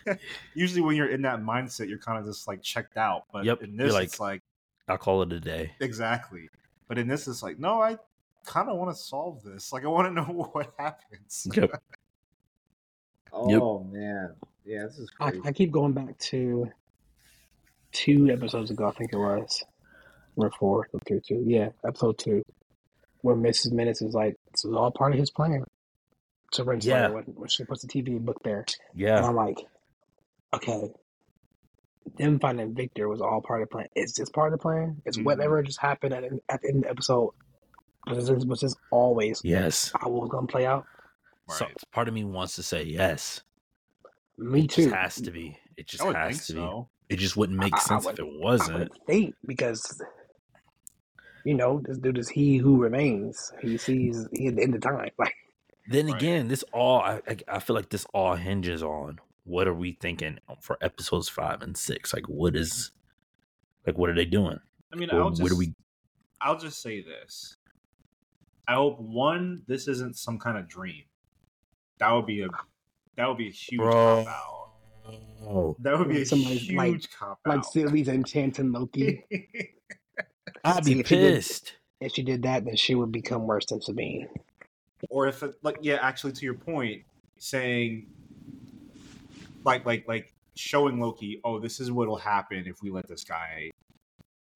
usually 0.54 0.80
when 0.80 0.96
you're 0.96 1.08
in 1.10 1.22
that 1.22 1.40
mindset, 1.40 1.88
you're 1.88 1.98
kind 1.98 2.18
of 2.18 2.24
just 2.24 2.46
like 2.48 2.62
checked 2.62 2.96
out. 2.96 3.24
But 3.32 3.44
Yep, 3.44 3.62
in 3.62 3.76
this, 3.76 3.92
like- 3.92 4.04
it's 4.04 4.20
like 4.20 4.42
I'll 4.88 4.98
call 4.98 5.22
it 5.22 5.32
a 5.32 5.40
day. 5.40 5.72
exactly. 5.80 6.48
But 6.88 6.98
in 6.98 7.08
this, 7.08 7.26
it's 7.28 7.42
like 7.42 7.58
no, 7.58 7.80
I 7.80 7.96
kind 8.46 8.68
of 8.68 8.76
want 8.76 8.94
to 8.94 9.02
solve 9.02 9.42
this. 9.42 9.72
Like 9.72 9.84
I 9.84 9.88
want 9.88 10.08
to 10.08 10.12
know 10.22 10.24
what 10.52 10.72
happens. 10.78 11.46
Yep. 11.56 11.70
oh 13.32 13.82
man, 13.84 14.34
yeah, 14.64 14.84
this 14.84 14.98
is 14.98 15.10
I, 15.20 15.30
crazy. 15.30 15.42
I 15.46 15.52
keep 15.52 15.72
going 15.72 15.92
back 15.92 16.16
to 16.18 16.70
two 17.92 18.30
episodes 18.30 18.70
ago, 18.70 18.86
I 18.86 18.92
think 18.92 19.12
it 19.12 19.16
was. 19.18 19.64
Or 20.36 20.50
four, 20.58 20.88
or 20.92 21.00
three, 21.06 21.20
two. 21.26 21.42
Yeah, 21.46 21.70
episode 21.86 22.18
two. 22.18 22.42
Where 23.22 23.36
Mrs. 23.36 23.72
Minutes 23.72 24.02
is 24.02 24.14
like, 24.14 24.36
this 24.52 24.64
is 24.64 24.72
all 24.74 24.90
part 24.90 25.12
of 25.12 25.18
his 25.18 25.30
plan. 25.30 25.64
To 26.52 26.64
Renslayer 26.64 26.84
Yeah. 26.84 27.08
when, 27.08 27.24
when 27.24 27.48
she 27.48 27.64
puts 27.64 27.82
the 27.82 27.88
TV 27.88 28.18
book 28.20 28.40
there. 28.44 28.58
And 28.60 28.76
Yeah. 28.94 29.24
I'm 29.24 29.34
like, 29.36 29.58
okay, 30.54 30.90
them 32.16 32.38
finding 32.38 32.74
Victor 32.74 33.08
was 33.08 33.20
all 33.20 33.40
part 33.40 33.62
of 33.62 33.68
the 33.68 33.72
plan. 33.72 33.86
Is 33.96 34.12
this 34.14 34.30
part 34.30 34.52
of 34.52 34.58
the 34.58 34.62
plan? 34.62 35.00
Is 35.06 35.16
Mhm. 35.18 35.24
whatever 35.24 35.62
just 35.62 35.80
happened 35.80 36.14
at, 36.14 36.24
at 36.48 36.60
the 36.62 36.68
end 36.68 36.76
of 36.78 36.82
the 36.84 36.90
episode, 36.90 37.30
was 38.06 38.28
this, 38.28 38.44
was 38.44 38.60
this 38.60 38.74
always 38.90 39.40
Yes. 39.44 39.92
how 39.98 40.08
it 40.08 40.12
was 40.12 40.28
going 40.30 40.46
to 40.46 40.50
play 40.52 40.66
out? 40.66 40.84
So 41.48 41.66
part 41.92 42.08
of 42.08 42.14
me 42.14 42.24
wants 42.24 42.54
to 42.56 42.62
say 42.62 42.82
yes. 42.84 43.42
Me 44.38 44.64
It 44.64 44.70
too. 44.70 44.82
just 44.84 44.94
has 44.94 45.14
to 45.16 45.30
be. 45.30 45.58
It 45.76 45.86
just 45.86 46.02
I 46.02 46.06
would 46.06 46.16
has 46.16 46.28
think 46.36 46.46
to 46.46 46.52
so. 46.52 46.88
be. 47.08 47.14
It 47.14 47.18
just 47.18 47.36
wouldn't 47.36 47.58
make 47.58 47.72
I- 47.74 47.76
I 47.76 47.80
sense 47.80 48.04
would- 48.06 48.18
if 48.18 48.24
it 48.26 48.40
wasn't. 48.40 48.78
would 48.78 48.92
think 49.06 49.34
because 49.46 50.02
you 51.44 51.54
know 51.54 51.80
this 51.84 51.98
dude 51.98 52.16
is 52.18 52.28
he 52.30 52.56
who 52.56 52.78
remains. 52.82 53.52
He 53.60 53.76
sees 53.76 54.26
he 54.32 54.46
at 54.48 54.56
the 54.56 54.62
end 54.62 54.74
of 54.74 54.80
time. 54.82 55.10
Like 55.18 55.34
Then 55.86 56.06
Right. 56.06 56.16
again, 56.16 56.48
this 56.48 56.62
all 56.72 57.00
I, 57.00 57.20
I 57.28 57.36
I 57.48 57.58
feel 57.60 57.76
like 57.76 57.90
this 57.90 58.06
all 58.14 58.36
hinges 58.36 58.82
on 58.82 59.20
what 59.44 59.68
are 59.68 59.74
we 59.74 59.92
thinking 60.00 60.38
for 60.60 60.78
episodes 60.80 61.28
five 61.28 61.62
and 61.62 61.76
six? 61.76 62.12
Like 62.14 62.28
what 62.28 62.56
is 62.56 62.90
like 63.86 63.98
what 63.98 64.10
are 64.10 64.14
they 64.14 64.24
doing? 64.24 64.58
I 64.92 64.96
mean, 64.96 65.10
Or 65.10 65.22
I'll 65.22 65.30
just, 65.30 65.42
where 65.42 65.50
do 65.50 65.56
we 65.56 65.74
I'll 66.40 66.58
just 66.58 66.80
say 66.82 67.02
this. 67.02 67.56
I 68.66 68.74
hope 68.74 68.98
one, 68.98 69.62
this 69.66 69.88
isn't 69.88 70.16
some 70.16 70.38
kind 70.38 70.56
of 70.56 70.68
dream. 70.68 71.04
That 71.98 72.10
would 72.12 72.26
be 72.26 72.42
a 72.42 72.48
that 73.16 73.28
would 73.28 73.38
be 73.38 73.48
a 73.48 73.52
huge 73.52 73.80
Bro. 73.80 74.24
cop 74.24 74.26
out. 74.28 74.60
Oh, 75.46 75.76
That 75.80 75.98
would 75.98 76.08
be 76.08 76.22
a 76.22 76.26
Somebody's 76.26 76.62
huge 76.62 76.76
like- 76.76 77.10
cop 77.18 77.38
like 77.44 77.58
out. 77.58 77.66
Sylvie's 77.66 78.08
enchanting 78.08 78.72
Loki. 78.72 79.22
I'd 80.64 80.84
See, 80.84 80.94
be 80.94 81.00
if 81.00 81.08
she 81.08 81.16
did- 81.16 81.34
pissed. 81.34 81.74
if 82.00 82.12
she 82.12 82.22
did 82.22 82.42
that, 82.44 82.64
then 82.64 82.76
she 82.76 82.94
would 82.94 83.12
become 83.12 83.46
worse 83.46 83.66
than 83.66 83.82
Sabine. 83.82 84.28
or 85.10 85.26
if 85.28 85.42
it, 85.42 85.54
like 85.62 85.76
yeah, 85.82 85.98
actually 86.00 86.32
to 86.32 86.44
your 86.46 86.54
point, 86.54 87.02
saying 87.38 88.06
like 89.64 89.84
like 89.86 90.06
like 90.06 90.32
showing 90.56 91.00
Loki, 91.00 91.40
oh, 91.44 91.58
this 91.58 91.80
is 91.80 91.90
what'll 91.90 92.16
happen 92.16 92.64
if 92.66 92.76
we 92.82 92.90
let 92.90 93.08
this 93.08 93.24
guy 93.24 93.70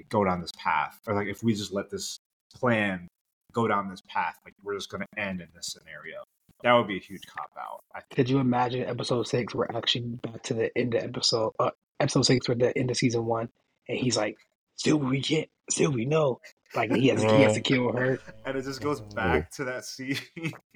go 0.08 0.24
down 0.24 0.40
this 0.40 0.52
path, 0.56 0.98
or 1.06 1.14
like 1.14 1.28
if 1.28 1.42
we 1.42 1.54
just 1.54 1.72
let 1.72 1.90
this 1.90 2.18
plan 2.54 3.08
go 3.52 3.66
down 3.66 3.88
this 3.88 4.02
path, 4.08 4.36
like 4.44 4.54
we're 4.62 4.74
just 4.74 4.90
gonna 4.90 5.06
end 5.16 5.40
in 5.40 5.48
this 5.54 5.66
scenario. 5.66 6.22
That 6.62 6.72
would 6.72 6.88
be 6.88 6.96
a 6.96 7.00
huge 7.00 7.22
cop 7.26 7.50
out. 7.58 7.80
I 7.94 8.00
think. 8.00 8.16
Could 8.16 8.30
you 8.30 8.38
imagine 8.38 8.82
episode 8.84 9.26
six? 9.28 9.54
We're 9.54 9.66
actually 9.74 10.18
back 10.22 10.42
to 10.44 10.54
the 10.54 10.76
end 10.76 10.94
of 10.94 11.04
episode 11.04 11.52
uh, 11.58 11.70
episode 12.00 12.22
six, 12.22 12.48
we're 12.48 12.54
the 12.56 12.76
end 12.76 12.90
of 12.90 12.96
season 12.96 13.26
one, 13.26 13.48
and 13.88 13.98
he's 13.98 14.16
like, 14.16 14.36
"Sylvie, 14.76 15.06
we 15.06 15.22
can't. 15.22 15.48
Still, 15.70 15.92
we 15.92 16.04
know." 16.04 16.40
Like 16.74 16.94
he 16.94 17.08
has 17.08 17.22
he 17.22 17.42
has 17.42 17.54
to 17.54 17.60
kill 17.60 17.92
her. 17.92 18.18
And 18.44 18.56
it 18.56 18.62
just 18.64 18.82
goes 18.82 19.00
back 19.00 19.50
to 19.52 19.64
that 19.64 19.84
scene. 19.86 20.18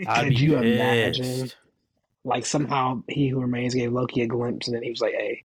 I'd 0.07 0.25
Could 0.25 0.29
be 0.31 0.35
you 0.37 0.53
pissed. 0.53 0.65
imagine? 0.65 1.51
Like 2.25 2.47
somehow 2.47 3.03
he 3.09 3.29
who 3.29 3.41
remains 3.41 3.75
gave 3.75 3.93
Loki 3.93 4.23
a 4.23 4.27
glimpse, 4.27 4.69
and 4.69 4.77
then 4.77 4.83
he 4.83 4.91
was 4.91 5.01
like, 5.01 5.15
"Hey, 5.15 5.45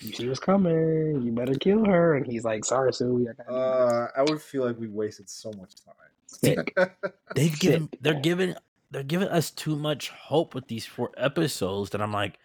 you 0.00 0.12
see 0.12 0.28
what's 0.28 0.40
coming? 0.40 1.22
You 1.22 1.32
better 1.32 1.54
kill 1.54 1.84
her." 1.84 2.14
And 2.16 2.26
he's 2.26 2.44
like, 2.44 2.64
"Sorry, 2.64 2.92
Sue." 2.92 3.28
I 3.30 3.32
gotta 3.32 3.48
do 3.48 3.84
this." 3.84 3.92
uh, 3.94 4.08
I 4.16 4.22
would 4.22 4.42
feel 4.42 4.64
like 4.64 4.78
we 4.78 4.88
wasted 4.88 5.30
so 5.30 5.52
much 5.52 5.74
time. 5.84 5.94
They've 7.34 7.58
given 7.58 7.90
they're 8.00 8.20
giving 8.20 8.54
they're 8.90 9.02
giving 9.02 9.28
us 9.28 9.50
too 9.50 9.76
much 9.76 10.10
hope 10.10 10.54
with 10.54 10.68
these 10.68 10.86
four 10.86 11.10
episodes 11.16 11.90
that 11.90 12.02
I'm 12.02 12.12
like, 12.12 12.38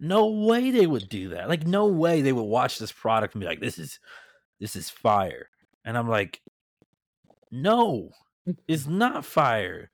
no 0.00 0.26
way 0.26 0.70
they 0.70 0.86
would 0.86 1.08
do 1.08 1.30
that. 1.30 1.48
Like 1.48 1.66
no 1.66 1.86
way 1.86 2.20
they 2.20 2.32
would 2.32 2.42
watch 2.42 2.78
this 2.78 2.92
product 2.92 3.34
and 3.34 3.40
be 3.40 3.46
like, 3.46 3.60
this 3.60 3.78
is 3.78 4.00
this 4.60 4.76
is 4.76 4.90
fire. 4.90 5.48
And 5.84 5.96
I'm 5.96 6.08
like, 6.08 6.40
no, 7.50 8.10
it's 8.68 8.86
not 8.86 9.24
fire. 9.24 9.90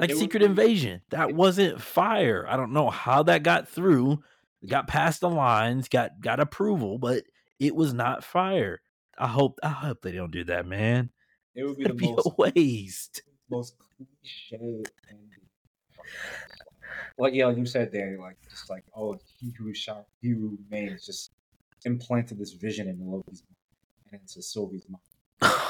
Like 0.00 0.10
It 0.10 0.16
Secret 0.16 0.40
be- 0.40 0.46
Invasion, 0.46 1.02
that 1.10 1.34
wasn't 1.34 1.80
fire. 1.80 2.46
I 2.48 2.56
don't 2.56 2.72
know 2.72 2.90
how 2.90 3.22
that 3.24 3.42
got 3.42 3.68
through, 3.68 4.22
got 4.66 4.86
past 4.88 5.20
the 5.20 5.30
lines, 5.30 5.88
got 5.88 6.20
got 6.20 6.40
approval, 6.40 6.98
but 6.98 7.24
it 7.58 7.74
was 7.74 7.92
not 7.92 8.24
fire. 8.24 8.80
I 9.18 9.26
hope 9.28 9.58
I 9.62 9.68
hope 9.68 10.02
they 10.02 10.12
don't 10.12 10.30
do 10.32 10.44
that, 10.44 10.66
man. 10.66 11.10
It 11.54 11.64
would 11.64 11.76
be 11.76 11.82
It'd 11.84 11.92
the 11.98 12.00
be 12.00 12.12
most 12.12 12.26
a 12.26 12.30
waste. 12.38 13.22
most 13.50 13.74
cliche 13.78 14.82
ending. 15.08 15.26
Like 17.18 17.34
yeah, 17.34 17.46
like 17.46 17.58
you 17.58 17.66
said, 17.66 17.92
Danny, 17.92 18.16
like 18.16 18.36
just 18.48 18.70
like 18.70 18.84
oh, 18.96 19.18
he 19.38 19.52
who 19.58 19.74
shot, 19.74 20.06
he 20.22 20.30
who 20.30 20.58
remains, 20.70 21.04
just 21.04 21.32
implanted 21.84 22.38
this 22.38 22.52
vision 22.52 22.88
in 22.88 22.98
Loki's 23.00 23.42
mind 23.42 24.12
and 24.12 24.20
into 24.22 24.42
Sylvie's 24.42 24.84
mind. 24.88 25.54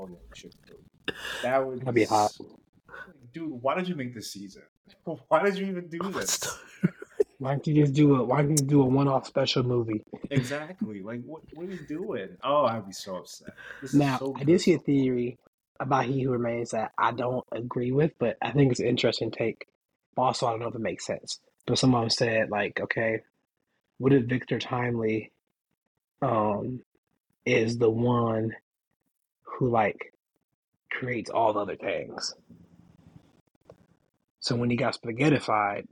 Oh 0.00 0.06
yeah, 0.06 0.16
we 0.30 0.36
should. 0.38 0.54
do 0.66 0.74
it. 1.08 1.14
That 1.42 1.66
would 1.66 1.80
That'd 1.80 1.94
be 1.94 2.04
hot. 2.04 2.30
so- 2.30 2.60
dude, 3.32 3.50
why 3.50 3.74
did 3.74 3.88
you 3.88 3.94
make 3.94 4.14
this 4.14 4.32
season? 4.32 4.62
Why 5.28 5.42
did 5.42 5.58
you 5.58 5.66
even 5.66 5.88
do 5.88 5.98
this? 6.12 6.40
Why 7.38 7.50
don't 7.52 7.66
you 7.66 7.74
just 7.82 7.92
do 7.94 8.16
a 8.16 8.24
Why 8.24 8.42
don't 8.42 8.50
you 8.58 8.66
do 8.66 8.82
a 8.82 8.86
one-off 8.86 9.26
special 9.26 9.62
movie? 9.62 10.02
exactly. 10.30 11.02
Like, 11.02 11.22
what, 11.24 11.42
what 11.54 11.66
are 11.66 11.70
you 11.70 11.78
doing? 11.86 12.36
Oh, 12.42 12.64
I'd 12.64 12.86
be 12.86 12.92
so 12.92 13.16
upset. 13.16 13.50
This 13.82 13.92
is 13.92 14.00
Now, 14.00 14.18
so 14.18 14.34
I 14.36 14.44
did 14.44 14.60
see 14.60 14.74
a 14.74 14.78
theory 14.78 15.38
about 15.78 16.06
He 16.06 16.22
Who 16.22 16.30
Remains 16.32 16.70
that 16.70 16.92
I 16.98 17.12
don't 17.12 17.44
agree 17.52 17.92
with, 17.92 18.12
but 18.18 18.36
I 18.42 18.50
think 18.52 18.72
it's 18.72 18.80
an 18.80 18.86
interesting 18.88 19.30
take. 19.30 19.66
Also, 20.16 20.46
I 20.46 20.50
don't 20.50 20.60
know 20.60 20.68
if 20.68 20.74
it 20.74 20.80
makes 20.80 21.06
sense. 21.06 21.38
But 21.66 21.78
someone 21.78 22.10
said, 22.10 22.50
like, 22.50 22.80
okay, 22.80 23.20
what 23.98 24.12
if 24.12 24.24
Victor 24.24 24.58
Timely 24.58 25.32
um 26.22 26.80
is 27.44 27.78
the 27.78 27.90
one 27.90 28.52
who 29.44 29.68
like 29.70 30.12
creates 30.90 31.30
all 31.30 31.52
the 31.52 31.60
other 31.60 31.76
things? 31.76 32.34
So 34.40 34.56
when 34.56 34.70
he 34.70 34.76
got 34.76 34.96
spaghettified, 35.00 35.86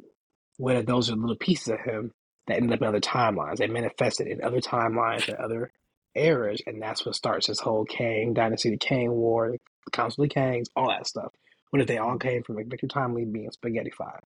what 0.59 0.77
if 0.77 0.87
those 0.87 1.11
are 1.11 1.17
little 1.17 1.37
pieces 1.37 1.69
of 1.69 1.81
him 1.81 2.13
that 2.47 2.57
ended 2.57 2.73
up 2.73 2.83
in 2.83 2.89
other 2.89 3.01
timelines? 3.01 3.57
They 3.57 3.67
manifested 3.67 4.27
in 4.27 4.43
other 4.43 4.61
timelines 4.61 5.29
and 5.29 5.37
other 5.39 5.73
eras, 6.15 6.63
and 6.67 6.81
that's 6.81 7.05
what 7.05 7.15
starts 7.15 7.49
this 7.49 7.61
whole 7.61 7.85
Kang 7.85 8.35
dynasty, 8.35 8.71
the 8.71 8.77
Kang 8.77 9.11
War, 9.11 9.53
the 9.85 9.91
Council 9.91 10.25
of 10.25 10.31
Kangs, 10.31 10.67
all 10.75 10.89
that 10.89 11.07
stuff. 11.07 11.33
What 11.71 11.83
if 11.83 11.89
they 11.89 11.99
all 11.99 12.19
came 12.19 12.43
from 12.43 12.57
Victor 12.69 12.87
Timely 12.87 13.25
being 13.25 13.51
spaghettified? 13.51 14.21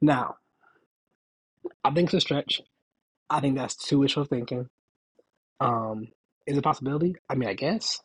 Now, 0.00 0.36
I 1.82 1.90
think 1.90 2.08
it's 2.08 2.14
a 2.14 2.20
stretch. 2.20 2.60
I 3.28 3.40
think 3.40 3.56
that's 3.56 3.76
too 3.76 3.98
wishful 3.98 4.24
thinking. 4.24 4.68
Um, 5.60 6.08
is 6.46 6.58
a 6.58 6.62
possibility? 6.62 7.16
I 7.28 7.34
mean, 7.34 7.48
I 7.48 7.54
guess. 7.54 8.00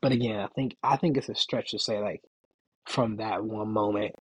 But 0.00 0.12
again, 0.12 0.40
I 0.40 0.48
think 0.48 0.76
I 0.82 0.96
think 0.96 1.16
it's 1.16 1.28
a 1.28 1.34
stretch 1.34 1.72
to 1.72 1.78
say 1.78 1.98
like 1.98 2.22
from 2.86 3.16
that 3.16 3.44
one 3.44 3.68
moment 3.68 4.14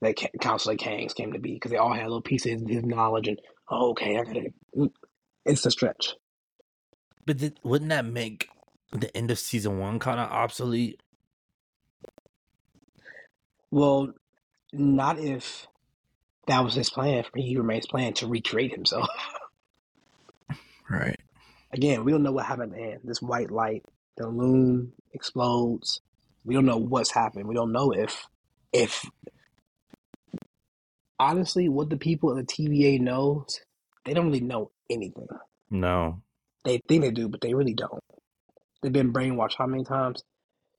that 0.00 0.16
Council 0.40 0.72
of 0.72 0.78
Kangs 0.78 1.14
came 1.14 1.32
to 1.32 1.38
be 1.38 1.54
because 1.54 1.70
they 1.70 1.76
all 1.76 1.92
had 1.92 2.02
a 2.02 2.08
little 2.08 2.22
pieces 2.22 2.62
of 2.62 2.68
his 2.68 2.84
knowledge 2.84 3.28
and 3.28 3.40
oh, 3.68 3.90
okay, 3.90 4.16
I 4.18 4.24
gotta. 4.24 4.52
Mm, 4.76 4.90
it's 5.44 5.66
a 5.66 5.70
stretch. 5.70 6.14
But 7.26 7.38
th- 7.38 7.56
wouldn't 7.62 7.90
that 7.90 8.04
make 8.04 8.48
the 8.92 9.14
end 9.16 9.30
of 9.30 9.38
season 9.38 9.78
one 9.78 9.98
kind 9.98 10.20
of 10.20 10.30
obsolete? 10.30 11.00
Well, 13.70 14.12
not 14.72 15.18
if 15.18 15.66
that 16.46 16.64
was 16.64 16.74
his 16.74 16.90
plan. 16.90 17.24
For 17.24 17.38
he 17.38 17.56
remains 17.56 17.86
plan 17.86 18.14
to 18.14 18.26
recreate 18.26 18.72
himself. 18.72 19.08
Right. 20.90 21.20
Again, 21.72 22.04
we 22.04 22.10
don't 22.10 22.24
know 22.24 22.32
what 22.32 22.46
happened 22.46 22.72
then. 22.74 22.98
This 23.04 23.22
white 23.22 23.50
light, 23.50 23.84
the 24.16 24.26
loom 24.26 24.92
explodes. 25.12 26.00
We 26.44 26.54
don't 26.54 26.66
know 26.66 26.78
what's 26.78 27.12
happened. 27.12 27.46
We 27.46 27.54
don't 27.54 27.72
know 27.72 27.92
if 27.92 28.26
if 28.72 29.04
honestly 31.20 31.68
what 31.68 31.90
the 31.90 31.96
people 31.96 32.36
at 32.36 32.48
the 32.48 32.52
TVA 32.52 32.98
knows, 33.00 33.60
they 34.04 34.14
don't 34.14 34.26
really 34.26 34.40
know 34.40 34.72
anything. 34.88 35.28
No. 35.70 36.22
They 36.64 36.80
think 36.88 37.02
they 37.02 37.10
do, 37.12 37.28
but 37.28 37.40
they 37.42 37.54
really 37.54 37.74
don't. 37.74 38.02
They've 38.82 38.92
been 38.92 39.12
brainwashed 39.12 39.54
how 39.58 39.66
many 39.66 39.84
times? 39.84 40.22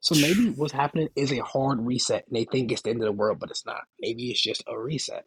So 0.02 0.16
maybe 0.16 0.50
what's 0.58 0.74
happening 0.74 1.10
is 1.16 1.32
a 1.32 1.40
hard 1.40 1.80
reset, 1.86 2.26
and 2.28 2.36
they 2.36 2.46
think 2.46 2.72
it's 2.72 2.82
the 2.82 2.90
end 2.90 3.02
of 3.02 3.06
the 3.06 3.12
world, 3.12 3.40
but 3.40 3.52
it's 3.52 3.66
not. 3.66 3.84
Maybe 4.00 4.32
it's 4.32 4.42
just 4.42 4.64
a 4.68 4.78
reset, 4.78 5.26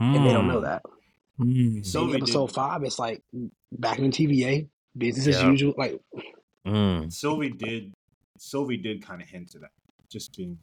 and 0.00 0.26
they 0.26 0.32
don't 0.32 0.48
know 0.48 0.58
Hmm. 0.58 0.64
that. 0.64 0.82
Hmm. 1.38 1.82
So- 1.82 2.06
Maybe 2.06 2.16
episode 2.22 2.46
did- 2.46 2.54
five, 2.54 2.82
it's 2.82 2.98
like 2.98 3.22
back 3.72 3.98
in 3.98 4.10
the 4.10 4.16
TVA, 4.16 4.68
business 4.96 5.36
as 5.36 5.42
usual. 5.42 5.74
Like 5.76 6.00
Hmm. 6.66 7.08
Sylvie 7.10 7.50
did. 7.50 7.92
Sylvie 8.38 8.76
did 8.78 9.02
kind 9.02 9.22
of 9.22 9.28
hint 9.28 9.50
to 9.52 9.58
that. 9.60 9.70
Just 10.10 10.36
being, 10.36 10.58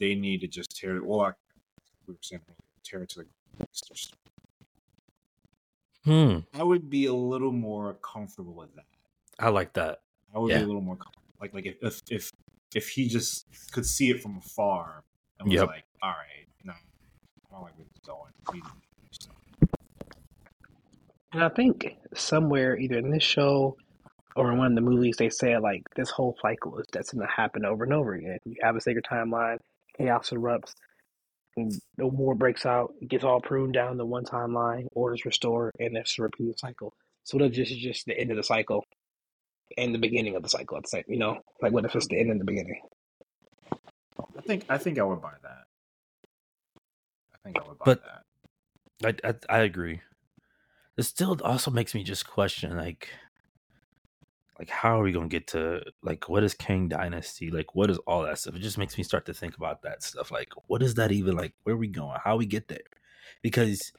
they 0.00 0.14
need 0.14 0.40
to 0.40 0.48
just 0.48 0.70
tear 0.76 0.96
it. 0.96 1.04
Well, 1.04 1.18
like 1.18 1.34
we 2.06 2.14
were 2.14 2.18
saying, 2.22 2.42
earlier, 2.92 3.06
tear 3.06 3.24
it 3.24 3.26
to 3.56 3.58
the. 3.58 3.66
just- 3.72 4.14
Hmm. 6.04 6.38
I 6.54 6.62
would 6.62 6.88
be 6.88 7.06
a 7.06 7.12
little 7.14 7.50
more 7.52 7.94
comfortable 7.94 8.54
with 8.54 8.74
that. 8.76 8.84
I 9.40 9.48
like 9.48 9.72
that. 9.74 10.02
I 10.34 10.38
would 10.38 10.50
Yeah. 10.52 10.58
be 10.58 10.64
a 10.64 10.66
little 10.66 10.80
more 10.82 10.96
com- 10.96 11.12
like 11.40 11.52
like 11.52 11.66
if 11.66 11.76
if 11.82 12.02
if, 12.10 12.32
if 12.74 12.88
he 12.90 13.08
just 13.08 13.46
could 13.72 13.84
see 13.86 14.10
it 14.10 14.22
from 14.22 14.38
afar 14.38 15.02
and 15.38 15.48
was 15.48 15.54
Yep. 15.56 15.66
like, 15.68 15.84
all 16.02 16.10
right, 16.10 16.46
no, 16.64 16.72
I 16.72 16.76
don't 17.50 17.62
like 17.62 17.76
where 17.76 17.84
this 17.84 17.94
is 17.94 18.00
going. 18.06 18.32
We 18.52 18.58
need 18.60 18.64
to 18.64 18.70
finish 19.00 19.18
something." 19.20 19.68
And 21.32 21.42
I 21.42 21.48
think 21.50 21.96
somewhere, 22.14 22.78
either 22.78 22.98
in 22.98 23.10
this 23.10 23.22
show 23.24 23.76
or 24.36 24.52
in 24.52 24.58
one 24.58 24.68
of 24.68 24.74
the 24.76 24.80
movies, 24.88 25.16
they 25.16 25.28
said 25.28 25.60
like 25.60 25.82
this 25.96 26.10
whole 26.10 26.36
cycle 26.40 26.78
is 26.78 26.86
destined 26.92 27.22
to 27.22 27.26
happen 27.26 27.64
over 27.64 27.82
and 27.84 27.92
over 27.92 28.14
again. 28.14 28.38
You 28.44 28.56
have 28.62 28.76
a 28.76 28.80
sacred 28.80 29.04
timeline, 29.10 29.58
chaos 29.96 30.30
erupts, 30.30 30.74
and 31.56 31.72
the 31.96 32.06
war 32.06 32.34
breaks 32.34 32.66
out, 32.66 32.94
it 33.00 33.08
gets 33.08 33.24
all 33.24 33.40
pruned 33.40 33.72
down 33.74 33.96
to 33.98 34.04
one 34.04 34.24
timeline, 34.24 34.86
orders 34.92 35.24
restore, 35.24 35.72
and 35.80 35.96
it's 35.96 36.18
a 36.18 36.22
repeated 36.22 36.58
cycle. 36.58 36.94
So 37.24 37.38
what 37.38 37.46
if 37.46 37.54
this 37.54 37.70
is 37.70 37.78
just 37.78 38.06
the 38.06 38.18
end 38.18 38.30
of 38.30 38.36
the 38.36 38.42
cycle 38.42 38.84
and 39.76 39.94
the 39.94 39.98
beginning 39.98 40.36
of 40.36 40.42
the 40.42 40.48
cycle 40.48 40.76
at 40.76 40.84
the 40.84 40.88
same 40.88 41.04
you 41.08 41.18
know? 41.18 41.40
Like 41.60 41.72
what 41.72 41.84
if 41.84 41.94
it's 41.96 42.06
the 42.06 42.20
end 42.20 42.30
and 42.30 42.40
the 42.40 42.44
beginning? 42.44 42.80
I 43.72 44.40
think 44.46 44.64
I 44.68 44.78
think 44.78 44.98
I 44.98 45.02
would 45.02 45.20
buy 45.20 45.32
that. 45.42 45.64
I 47.34 47.38
think 47.42 47.56
I 47.58 47.68
would 47.68 47.78
buy 47.78 47.84
But- 47.84 48.02
that. 48.04 48.22
I, 49.24 49.28
I 49.28 49.58
I 49.58 49.62
agree. 49.62 50.00
It 50.96 51.02
still 51.02 51.36
also 51.44 51.70
makes 51.70 51.94
me 51.94 52.02
just 52.02 52.26
question 52.26 52.74
like 52.76 53.10
like 54.58 54.70
how 54.70 55.00
are 55.00 55.02
we 55.02 55.12
gonna 55.12 55.28
get 55.28 55.48
to 55.48 55.82
like 56.02 56.28
what 56.28 56.42
is 56.42 56.54
Kang 56.54 56.88
Dynasty? 56.88 57.50
Like 57.50 57.74
what 57.74 57.90
is 57.90 57.98
all 58.06 58.22
that 58.22 58.38
stuff? 58.38 58.54
It 58.56 58.60
just 58.60 58.78
makes 58.78 58.96
me 58.96 59.04
start 59.04 59.26
to 59.26 59.34
think 59.34 59.56
about 59.56 59.82
that 59.82 60.02
stuff. 60.02 60.30
Like 60.30 60.52
what 60.66 60.82
is 60.82 60.94
that 60.94 61.12
even 61.12 61.36
like? 61.36 61.54
Where 61.64 61.74
are 61.74 61.78
we 61.78 61.88
going? 61.88 62.18
How 62.22 62.36
we 62.36 62.46
get 62.46 62.68
there? 62.68 62.78
Because 63.42 63.92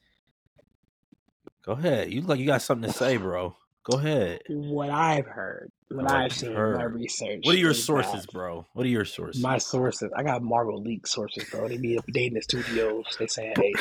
go 1.64 1.74
ahead. 1.74 2.12
You 2.12 2.22
look 2.22 2.30
like 2.30 2.40
you 2.40 2.46
got 2.46 2.62
something 2.62 2.92
to 2.92 2.98
say, 2.98 3.18
bro. 3.18 3.56
Go 3.90 4.00
ahead. 4.00 4.42
What 4.50 4.90
I've 4.90 5.28
heard, 5.28 5.72
what 5.88 6.04
What 6.04 6.12
I've 6.12 6.34
seen, 6.34 6.54
my 6.54 6.84
research. 6.84 7.40
What 7.44 7.56
are 7.56 7.58
your 7.58 7.74
sources, 7.74 8.24
that- 8.24 8.34
bro? 8.34 8.66
What 8.74 8.86
are 8.86 8.90
your 8.90 9.06
sources? 9.06 9.42
My 9.42 9.60
sources, 9.60 10.12
I 10.14 10.24
got 10.24 10.42
Marvel 10.42 10.82
leak 10.82 11.08
sources, 11.08 11.46
bro. 11.50 11.70
They 11.70 11.78
be 11.78 11.98
updating 11.98 12.34
the 12.34 12.42
studios. 12.42 13.06
They 13.18 13.28
saying, 13.28 13.54
"Hey, 13.56 13.74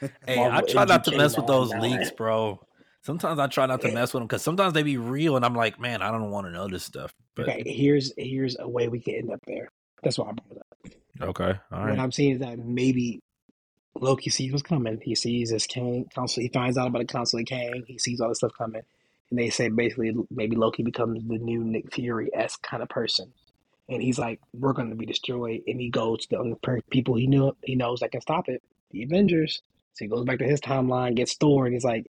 Hey, 0.26 0.38
I 0.38 0.60
try 0.62 0.84
not 0.84 1.04
to 1.04 1.16
mess 1.16 1.36
with 1.36 1.46
those 1.46 1.72
leaks, 1.74 2.10
bro. 2.10 2.60
Sometimes 3.04 3.38
I 3.38 3.48
try 3.48 3.66
not 3.66 3.82
to 3.82 3.92
mess 3.92 4.14
with 4.14 4.22
them 4.22 4.26
because 4.26 4.40
sometimes 4.40 4.72
they 4.72 4.82
be 4.82 4.96
real, 4.96 5.36
and 5.36 5.44
I'm 5.44 5.54
like, 5.54 5.78
man, 5.78 6.00
I 6.00 6.10
don't 6.10 6.30
want 6.30 6.46
to 6.46 6.52
know 6.52 6.68
this 6.68 6.84
stuff. 6.84 7.14
But 7.34 7.50
okay, 7.50 7.62
here's 7.66 8.14
here's 8.16 8.56
a 8.58 8.66
way 8.66 8.88
we 8.88 8.98
can 9.00 9.14
end 9.14 9.30
up 9.30 9.40
there." 9.46 9.70
That's 10.02 10.18
why 10.18 10.30
I 10.30 10.32
brought 10.32 10.50
it 10.50 10.58
up. 10.58 11.28
okay, 11.28 11.60
all 11.70 11.80
right. 11.80 11.90
What. 11.90 11.98
I'm 11.98 12.12
seeing 12.12 12.32
is 12.32 12.38
that 12.40 12.58
maybe 12.58 13.20
Loki 14.00 14.30
sees 14.30 14.52
what's 14.52 14.62
coming. 14.62 15.00
He 15.02 15.14
sees 15.14 15.50
this 15.50 15.66
Kang 15.66 16.06
council. 16.14 16.42
He 16.42 16.48
finds 16.48 16.78
out 16.78 16.86
about 16.86 17.00
the 17.00 17.04
council 17.04 17.38
of 17.38 17.44
Kang. 17.44 17.84
He 17.86 17.98
sees 17.98 18.20
all 18.22 18.30
this 18.30 18.38
stuff 18.38 18.52
coming, 18.56 18.82
and 19.28 19.38
they 19.38 19.50
say 19.50 19.68
basically 19.68 20.14
maybe 20.30 20.56
Loki 20.56 20.82
becomes 20.82 21.22
the 21.28 21.38
new 21.38 21.62
Nick 21.62 21.92
Fury 21.92 22.30
esque 22.32 22.62
kind 22.62 22.82
of 22.82 22.88
person. 22.88 23.34
And 23.86 24.00
he's 24.00 24.18
like, 24.18 24.40
"We're 24.54 24.72
going 24.72 24.88
to 24.88 24.96
be 24.96 25.04
destroyed." 25.04 25.60
And 25.66 25.78
he 25.78 25.90
goes 25.90 26.20
to 26.20 26.28
the 26.30 26.38
only 26.38 26.56
people 26.88 27.16
he 27.16 27.26
knew 27.26 27.54
he 27.62 27.76
knows 27.76 28.00
that 28.00 28.12
can 28.12 28.22
stop 28.22 28.48
it, 28.48 28.62
the 28.92 29.02
Avengers. 29.02 29.60
So 29.92 30.06
he 30.06 30.08
goes 30.08 30.24
back 30.24 30.38
to 30.38 30.46
his 30.46 30.62
timeline, 30.62 31.14
gets 31.14 31.34
Thor, 31.34 31.66
and 31.66 31.74
he's 31.74 31.84
like, 31.84 32.06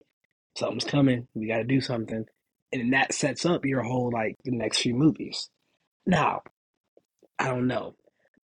"Something's 0.55 0.85
coming. 0.85 1.27
We 1.33 1.47
got 1.47 1.57
to 1.57 1.63
do 1.63 1.81
something." 1.81 2.25
And 2.73 2.93
that 2.93 3.13
sets 3.13 3.45
up 3.45 3.65
your 3.65 3.83
whole 3.83 4.11
like 4.11 4.35
the 4.43 4.51
next 4.51 4.79
few 4.79 4.93
movies. 4.95 5.49
Now, 6.05 6.41
I 7.39 7.47
don't 7.47 7.67
know. 7.67 7.95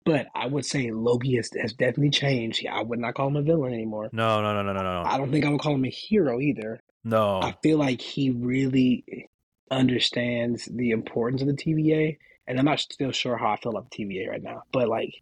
But 0.04 0.28
I 0.34 0.47
would 0.47 0.65
say 0.65 0.89
Loki 0.91 1.36
has, 1.36 1.50
has 1.62 1.74
definitely 1.74 2.10
changed. 2.10 2.65
I 2.65 2.82
would 2.82 2.97
not 3.00 3.13
call 3.13 3.28
him 3.28 3.36
a 3.36 3.41
villain 3.43 3.74
anymore. 3.74 4.10
No, 4.12 4.41
no, 4.41 4.54
no, 4.54 4.63
no, 4.63 4.74
no, 4.74 4.82
no, 4.82 5.04
I 5.06 5.17
don't 5.17 5.32
think 5.32 5.45
I 5.45 5.50
would 5.50 5.62
call 5.62 5.76
him 5.76 5.86
a 5.86 5.89
hero 5.89 6.39
either. 6.39 6.82
no. 7.04 7.39
I 7.39 7.56
feel 7.62 7.78
like 7.78 8.02
he 8.02 8.32
really 8.32 9.30
understands 9.69 10.65
the 10.65 10.91
importance 10.91 11.41
of 11.41 11.47
the 11.47 11.54
TVA, 11.54 12.17
and 12.47 12.58
I'm 12.60 12.65
not 12.65 12.80
still 12.80 13.12
sure 13.12 13.38
how 13.38 13.52
I 13.52 13.58
feel 13.58 13.71
about 13.74 13.91
the 13.91 14.04
TVA 14.06 14.30
right 14.30 14.41
now. 14.43 14.63
But 14.71 14.88
like, 14.89 15.13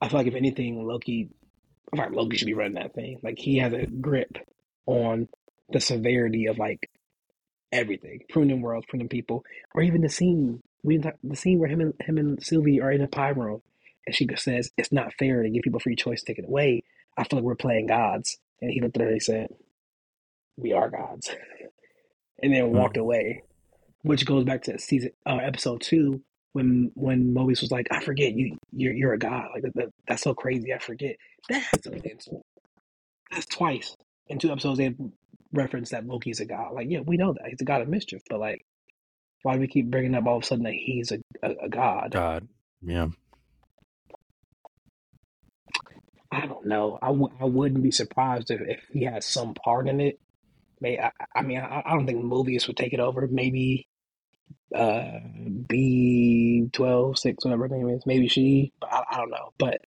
I 0.00 0.08
feel 0.08 0.18
like 0.18 0.26
if 0.26 0.34
anything, 0.34 0.86
Loki, 0.86 1.30
I 1.92 1.96
feel 1.96 2.04
like 2.04 2.14
Loki 2.14 2.36
should 2.36 2.46
be 2.46 2.54
running 2.54 2.74
that 2.74 2.94
thing. 2.94 3.18
Like 3.22 3.38
he 3.38 3.58
has 3.58 3.72
a 3.72 3.86
grip 3.86 4.36
on 4.86 5.28
the 5.70 5.80
severity 5.80 6.46
of 6.46 6.58
like 6.58 6.90
everything, 7.72 8.20
pruning 8.30 8.62
worlds, 8.62 8.86
pruning 8.88 9.08
people, 9.08 9.44
or 9.74 9.82
even 9.82 10.00
the 10.02 10.08
scene 10.08 10.62
we 10.82 10.98
the 10.98 11.36
scene 11.36 11.58
where 11.58 11.68
him 11.68 11.80
and 11.80 11.94
him 12.00 12.18
and 12.18 12.42
Sylvie 12.42 12.80
are 12.80 12.92
in 12.92 13.00
a 13.02 13.08
pie 13.08 13.30
room, 13.30 13.62
and 14.06 14.14
she 14.14 14.28
says 14.36 14.70
it's 14.76 14.92
not 14.92 15.12
fair 15.18 15.42
to 15.42 15.50
give 15.50 15.62
people 15.62 15.80
free 15.80 15.96
choice, 15.96 16.22
take 16.22 16.38
it 16.38 16.46
away. 16.46 16.82
I 17.16 17.24
feel 17.24 17.38
like 17.38 17.44
we're 17.44 17.56
playing 17.56 17.86
gods, 17.88 18.38
and 18.62 18.70
he 18.70 18.80
looked 18.80 18.96
at 18.96 19.00
her 19.02 19.08
and 19.08 19.14
he 19.16 19.20
said, 19.20 19.48
"We 20.56 20.72
are 20.72 20.88
gods," 20.88 21.30
and 22.42 22.54
then 22.54 22.72
walked 22.72 22.96
away, 22.96 23.42
which 24.02 24.24
goes 24.24 24.44
back 24.44 24.62
to 24.64 24.78
season 24.78 25.10
uh, 25.26 25.36
episode 25.42 25.80
two 25.82 26.22
when 26.52 26.92
when 26.94 27.34
Mobius 27.34 27.60
was 27.60 27.72
like, 27.72 27.88
"I 27.90 28.00
forget 28.00 28.32
you, 28.34 28.56
you're 28.72 28.94
you're 28.94 29.12
a 29.14 29.18
god. 29.18 29.48
Like 29.52 29.62
that, 29.64 29.74
that- 29.74 29.92
that's 30.06 30.22
so 30.22 30.34
crazy. 30.34 30.72
I 30.72 30.78
forget." 30.78 31.16
That's 31.72 31.86
an 31.86 32.00
insult. 32.04 32.42
That's 33.30 33.46
twice 33.46 33.96
in 34.28 34.38
two 34.38 34.50
episodes 34.52 34.78
they 34.78 34.94
referenced 35.52 35.92
that 35.92 36.06
Loki's 36.06 36.40
a 36.40 36.44
god. 36.46 36.72
Like, 36.74 36.88
yeah, 36.90 37.00
we 37.00 37.16
know 37.16 37.32
that 37.32 37.48
he's 37.48 37.60
a 37.60 37.64
god 37.64 37.82
of 37.82 37.88
mischief, 37.88 38.22
but 38.28 38.40
like, 38.40 38.64
why 39.42 39.54
do 39.54 39.60
we 39.60 39.68
keep 39.68 39.90
bringing 39.90 40.14
up 40.14 40.26
all 40.26 40.38
of 40.38 40.42
a 40.42 40.46
sudden 40.46 40.64
that 40.64 40.74
he's 40.74 41.12
a 41.12 41.18
a, 41.42 41.66
a 41.66 41.68
god? 41.68 42.10
God, 42.12 42.48
yeah. 42.82 43.08
I 46.30 46.46
don't 46.46 46.66
know. 46.66 46.98
I 47.00 47.06
w- 47.08 47.34
I 47.40 47.44
wouldn't 47.46 47.82
be 47.82 47.90
surprised 47.90 48.50
if, 48.50 48.60
if 48.60 48.80
he 48.92 49.04
had 49.04 49.24
some 49.24 49.54
part 49.54 49.88
in 49.88 50.00
it. 50.00 50.20
May 50.80 50.98
I, 50.98 51.10
I 51.34 51.42
mean 51.42 51.58
I, 51.58 51.82
I 51.84 51.94
don't 51.94 52.06
think 52.06 52.22
movies 52.22 52.66
would 52.66 52.76
take 52.76 52.92
it 52.92 53.00
over. 53.00 53.26
Maybe 53.26 53.88
uh 54.74 55.20
B 55.66 56.68
12 56.72 57.18
6 57.18 57.44
whatever 57.44 57.68
her 57.68 57.76
name 57.76 57.88
is. 57.88 58.04
Maybe 58.06 58.28
she. 58.28 58.72
But 58.80 58.92
I, 58.92 59.04
I 59.12 59.16
don't 59.18 59.30
know. 59.30 59.52
But 59.58 59.80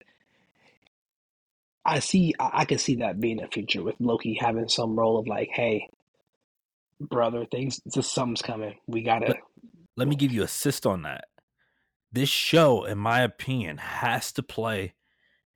I 1.89 1.99
see 1.99 2.33
I, 2.39 2.49
I 2.53 2.65
could 2.65 2.79
see 2.79 2.95
that 2.97 3.19
being 3.19 3.41
a 3.41 3.47
future 3.47 3.83
with 3.83 3.95
Loki 3.99 4.37
having 4.39 4.67
some 4.67 4.97
role 4.97 5.17
of 5.19 5.27
like, 5.27 5.49
hey, 5.51 5.87
brother, 6.99 7.45
things 7.45 7.81
just 7.93 8.13
something's 8.13 8.41
coming. 8.41 8.75
We 8.87 9.03
gotta. 9.03 9.27
Let, 9.27 9.37
let 9.97 10.07
me 10.07 10.15
give 10.15 10.31
you 10.31 10.43
assist 10.43 10.85
on 10.85 11.01
that. 11.03 11.25
This 12.11 12.29
show, 12.29 12.85
in 12.85 12.97
my 12.97 13.21
opinion, 13.21 13.77
has 13.77 14.31
to 14.33 14.43
play 14.43 14.93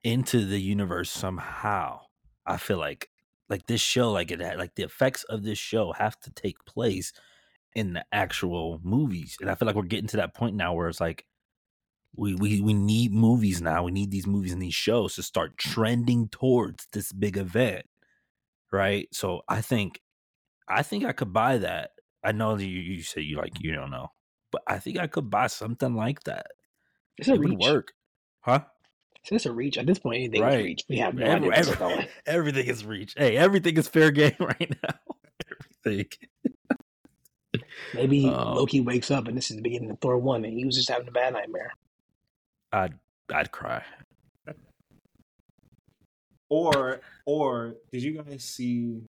into 0.03 0.45
the 0.45 0.59
universe 0.59 1.09
somehow. 1.09 2.01
I 2.45 2.57
feel 2.57 2.77
like 2.77 3.09
like 3.49 3.67
this 3.67 3.81
show, 3.81 4.11
like 4.11 4.31
it 4.31 4.39
like 4.57 4.75
the 4.75 4.83
effects 4.83 5.23
of 5.25 5.43
this 5.43 5.57
show 5.57 5.93
have 5.93 6.19
to 6.21 6.31
take 6.31 6.65
place 6.65 7.13
in 7.75 7.93
the 7.93 8.05
actual 8.11 8.79
movies, 8.83 9.37
and 9.39 9.49
I 9.49 9.55
feel 9.55 9.65
like 9.65 9.75
we're 9.75 9.83
getting 9.83 10.07
to 10.07 10.17
that 10.17 10.33
point 10.33 10.55
now 10.55 10.73
where 10.73 10.89
it's 10.89 11.01
like 11.01 11.25
we 12.15 12.35
we 12.35 12.61
we 12.61 12.73
need 12.73 13.11
movies 13.13 13.61
now. 13.61 13.83
We 13.83 13.91
need 13.91 14.11
these 14.11 14.27
movies 14.27 14.53
and 14.53 14.61
these 14.61 14.73
shows 14.75 15.15
to 15.15 15.23
start 15.23 15.57
trending 15.57 16.27
towards 16.29 16.87
this 16.93 17.11
big 17.11 17.37
event, 17.37 17.85
right? 18.71 19.07
So 19.11 19.41
I 19.49 19.61
think 19.61 20.01
I 20.67 20.83
think 20.83 21.05
I 21.05 21.11
could 21.11 21.33
buy 21.33 21.57
that. 21.59 21.91
I 22.23 22.31
know 22.31 22.55
you, 22.57 22.67
you 22.67 23.01
say 23.01 23.21
you 23.21 23.37
like 23.37 23.53
you 23.61 23.73
don't 23.73 23.91
know, 23.91 24.11
but 24.51 24.61
I 24.67 24.79
think 24.79 24.99
I 24.99 25.07
could 25.07 25.29
buy 25.29 25.47
something 25.47 25.95
like 25.95 26.23
that. 26.25 26.47
It's 27.17 27.27
a 27.27 27.33
It 27.33 27.39
would 27.39 27.49
reach. 27.49 27.59
work, 27.59 27.93
huh? 28.41 28.61
It's 29.31 29.45
a 29.45 29.53
reach. 29.53 29.77
At 29.77 29.85
this 29.85 29.99
point, 29.99 30.17
anything 30.17 30.41
is 30.41 30.53
Right. 30.53 30.63
reach. 30.65 30.81
We 30.89 30.97
have 30.97 31.15
no 31.15 31.25
Every- 31.25 31.51
idea 31.51 31.71
every- 31.79 32.07
everything 32.25 32.67
is 32.67 32.83
reach. 32.85 33.13
Hey, 33.17 33.37
everything 33.37 33.77
is 33.77 33.87
fair 33.87 34.11
game 34.11 34.35
right 34.39 34.75
now. 34.83 34.99
everything. 35.85 36.07
Maybe 37.93 38.25
Um, 38.29 38.55
Loki 38.55 38.81
wakes 38.81 39.11
up 39.11 39.27
and 39.27 39.37
this 39.37 39.49
is 39.49 39.55
the 39.57 39.61
beginning 39.61 39.91
of 39.91 39.99
Thor 39.99 40.17
one, 40.17 40.43
and 40.45 40.53
he 40.57 40.65
was 40.65 40.75
just 40.75 40.89
having 40.89 41.07
a 41.07 41.11
bad 41.11 41.33
nightmare. 41.33 41.71
I'd 42.73 42.93
I'd 43.33 43.51
cry. 43.51 43.83
Or 46.49 46.99
or 47.25 47.75
did 47.91 48.03
you 48.03 48.21
guys 48.21 48.43
see? 48.43 49.01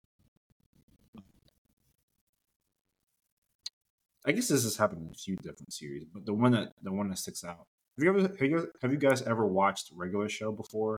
I 4.25 4.31
guess 4.31 4.47
this 4.47 4.63
has 4.63 4.77
happened 4.77 5.01
in 5.07 5.11
a 5.11 5.13
few 5.15 5.35
different 5.37 5.73
series, 5.73 6.05
but 6.13 6.25
the 6.25 6.33
one 6.33 6.51
that 6.53 6.73
the 6.81 6.91
one 6.91 7.09
that 7.09 7.17
sticks 7.17 7.43
out. 7.43 7.65
Have 7.97 8.03
you 8.03 8.09
ever 8.09 8.21
have 8.21 8.41
you, 8.41 8.71
have 8.81 8.91
you 8.91 8.97
guys 8.97 9.21
ever 9.23 9.45
watched 9.45 9.91
regular 9.93 10.29
show 10.29 10.51
before? 10.51 10.97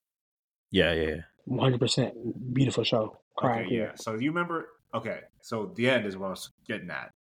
Yeah, 0.71 0.93
yeah, 0.93 1.07
yeah. 1.07 1.21
One 1.45 1.59
hundred 1.71 1.79
percent 1.79 2.13
beautiful 2.53 2.83
show. 2.83 3.17
Crying 3.37 3.65
Okay, 3.65 3.69
here. 3.75 3.85
yeah. 3.85 3.95
So 3.95 4.13
you 4.15 4.29
remember? 4.31 4.67
Okay, 4.93 5.21
so 5.41 5.73
the 5.75 5.89
end 5.89 6.05
is 6.05 6.15
what 6.17 6.27
I 6.27 6.29
was 6.31 6.49
getting 6.67 6.89
at. 6.89 7.11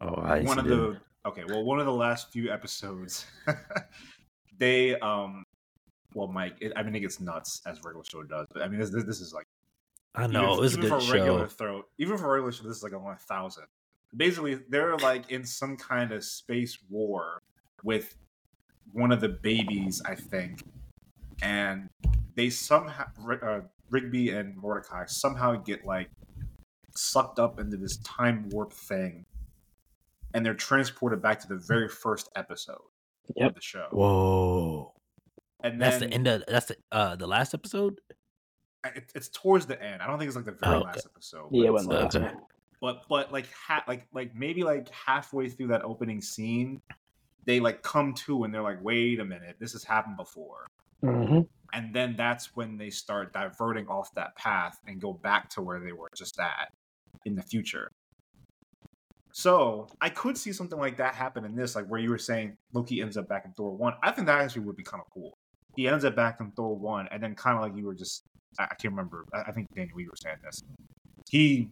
Oh, 0.00 0.14
I 0.14 0.42
one 0.42 0.58
of 0.58 0.64
see 0.64 0.70
the 0.70 1.00
okay, 1.26 1.44
well, 1.48 1.64
one 1.64 1.80
of 1.80 1.86
the 1.86 1.92
last 1.92 2.30
few 2.32 2.52
episodes, 2.52 3.26
they 4.58 4.98
um, 5.00 5.44
well, 6.14 6.28
Mike, 6.28 6.56
it, 6.60 6.72
I 6.76 6.82
mean, 6.82 6.94
it 6.94 7.00
gets 7.00 7.20
nuts 7.20 7.60
as 7.66 7.82
regular 7.84 8.04
show 8.04 8.22
does, 8.22 8.46
but 8.52 8.62
I 8.62 8.68
mean, 8.68 8.80
this 8.80 8.90
this, 8.90 9.04
this 9.04 9.20
is 9.20 9.34
like 9.34 9.46
I 10.14 10.26
know 10.26 10.54
even, 10.54 10.64
it's 10.64 10.74
a 10.74 10.78
even 10.78 10.90
good 10.90 11.02
for 11.02 11.12
regular 11.12 11.40
show. 11.40 11.54
throw, 11.54 11.82
even 11.98 12.16
for 12.16 12.32
regular 12.32 12.52
show, 12.52 12.64
this 12.64 12.78
is 12.78 12.82
like 12.82 12.92
a 12.92 12.98
one 12.98 13.16
thousand. 13.16 13.64
Basically, 14.16 14.54
they're 14.68 14.96
like 14.96 15.30
in 15.30 15.44
some 15.44 15.76
kind 15.76 16.12
of 16.12 16.22
space 16.24 16.78
war 16.88 17.42
with 17.82 18.16
one 18.92 19.10
of 19.10 19.20
the 19.20 19.28
babies, 19.28 20.00
I 20.06 20.14
think, 20.14 20.62
and 21.42 21.88
they 22.36 22.48
somehow 22.48 23.06
uh, 23.42 23.60
Rigby 23.90 24.30
and 24.30 24.56
Mordecai 24.56 25.06
somehow 25.06 25.56
get 25.56 25.84
like 25.84 26.10
sucked 26.94 27.40
up 27.40 27.58
into 27.58 27.76
this 27.76 27.96
time 27.98 28.48
warp 28.50 28.72
thing, 28.72 29.26
and 30.32 30.46
they're 30.46 30.54
transported 30.54 31.20
back 31.20 31.40
to 31.40 31.48
the 31.48 31.56
very 31.56 31.88
first 31.88 32.28
episode 32.36 32.82
Yep. 33.36 33.48
of 33.50 33.54
the 33.54 33.60
show. 33.60 33.88
Whoa, 33.90 34.92
and 35.62 35.80
that's 35.80 35.98
the 35.98 36.08
end 36.08 36.26
of 36.26 36.44
that's 36.46 36.66
the 36.66 36.76
uh 36.92 37.16
the 37.16 37.26
last 37.26 37.54
episode. 37.54 38.00
it, 38.84 39.10
it's 39.14 39.28
towards 39.28 39.66
the 39.66 39.82
end. 39.82 40.02
I 40.02 40.06
don't 40.06 40.18
think 40.18 40.28
it's 40.28 40.36
like 40.36 40.44
the 40.44 40.52
very 40.52 40.74
Oh, 40.76 40.78
okay. 40.80 40.86
last 40.86 41.06
episode. 41.06 41.48
Yeah, 41.52 41.62
it 41.62 41.66
but 41.66 41.72
wasn't 41.72 41.92
it's 41.94 42.14
like- 42.14 42.22
last 42.22 42.32
Okay. 42.34 42.34
but 42.80 43.02
but 43.08 43.32
like 43.32 43.48
ha- 43.52 43.84
like 43.88 44.06
like 44.12 44.34
maybe 44.34 44.62
like 44.62 44.88
halfway 44.90 45.48
through 45.48 45.68
that 45.68 45.82
opening 45.84 46.20
scene 46.20 46.80
they 47.46 47.60
like 47.60 47.82
come 47.82 48.12
to 48.14 48.44
and 48.44 48.54
they're 48.54 48.62
like 48.62 48.82
wait 48.82 49.20
a 49.20 49.24
minute 49.24 49.56
this 49.60 49.72
has 49.72 49.84
happened 49.84 50.16
before 50.16 50.66
hmm 51.02 51.40
and 51.72 51.92
then 51.94 52.14
that's 52.16 52.54
when 52.56 52.76
they 52.78 52.88
start 52.88 53.32
diverting 53.32 53.86
off 53.88 54.14
that 54.14 54.34
path 54.36 54.78
and 54.86 55.00
go 55.00 55.12
back 55.12 55.48
to 55.50 55.60
where 55.60 55.80
they 55.80 55.92
were 55.92 56.08
just 56.16 56.38
at 56.38 56.68
in 57.24 57.34
the 57.34 57.42
future 57.42 57.90
so 59.36 59.88
i 60.00 60.08
could 60.08 60.38
see 60.38 60.52
something 60.52 60.78
like 60.78 60.96
that 60.96 61.12
happen 61.12 61.44
in 61.44 61.56
this 61.56 61.74
like 61.74 61.86
where 61.86 61.98
you 61.98 62.08
were 62.08 62.18
saying 62.18 62.56
loki 62.72 63.02
ends 63.02 63.16
up 63.16 63.26
back 63.28 63.44
in 63.44 63.52
thor 63.54 63.76
1 63.76 63.94
i 64.00 64.12
think 64.12 64.28
that 64.28 64.40
actually 64.40 64.62
would 64.62 64.76
be 64.76 64.84
kind 64.84 65.02
of 65.04 65.10
cool. 65.12 65.36
He 65.74 65.88
ends 65.88 66.04
up 66.04 66.14
back 66.14 66.36
in 66.38 66.52
thor 66.52 66.76
1 66.76 67.08
and 67.10 67.20
then 67.20 67.34
kind 67.34 67.56
of 67.56 67.62
like 67.62 67.76
you 67.76 67.84
were 67.84 67.96
just 67.96 68.22
i, 68.60 68.62
I 68.62 68.74
can't 68.76 68.92
remember 68.92 69.24
I, 69.34 69.42
I 69.48 69.52
think 69.52 69.66
daniel 69.74 70.00
you 70.00 70.06
were 70.08 70.16
saying 70.22 70.36
this. 70.44 70.62
He 71.28 71.68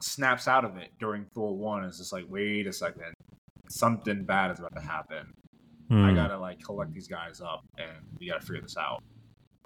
snaps 0.00 0.46
out 0.46 0.64
of 0.64 0.76
it 0.76 0.90
during 1.00 1.26
thor 1.34 1.56
1 1.56 1.84
is 1.84 1.98
just 1.98 2.12
like 2.12 2.26
wait 2.28 2.68
a 2.68 2.72
second. 2.72 3.12
Something 3.68 4.22
bad 4.24 4.52
is 4.52 4.60
about 4.60 4.74
to 4.76 4.80
happen. 4.80 5.32
I 5.90 6.10
Hmm. 6.10 6.14
gotta 6.14 6.38
like 6.38 6.62
collect 6.62 6.92
these 6.94 7.08
guys 7.08 7.40
up, 7.40 7.64
and 7.76 8.06
we 8.20 8.28
gotta 8.28 8.40
figure 8.46 8.62
this 8.62 8.76
out. 8.76 9.02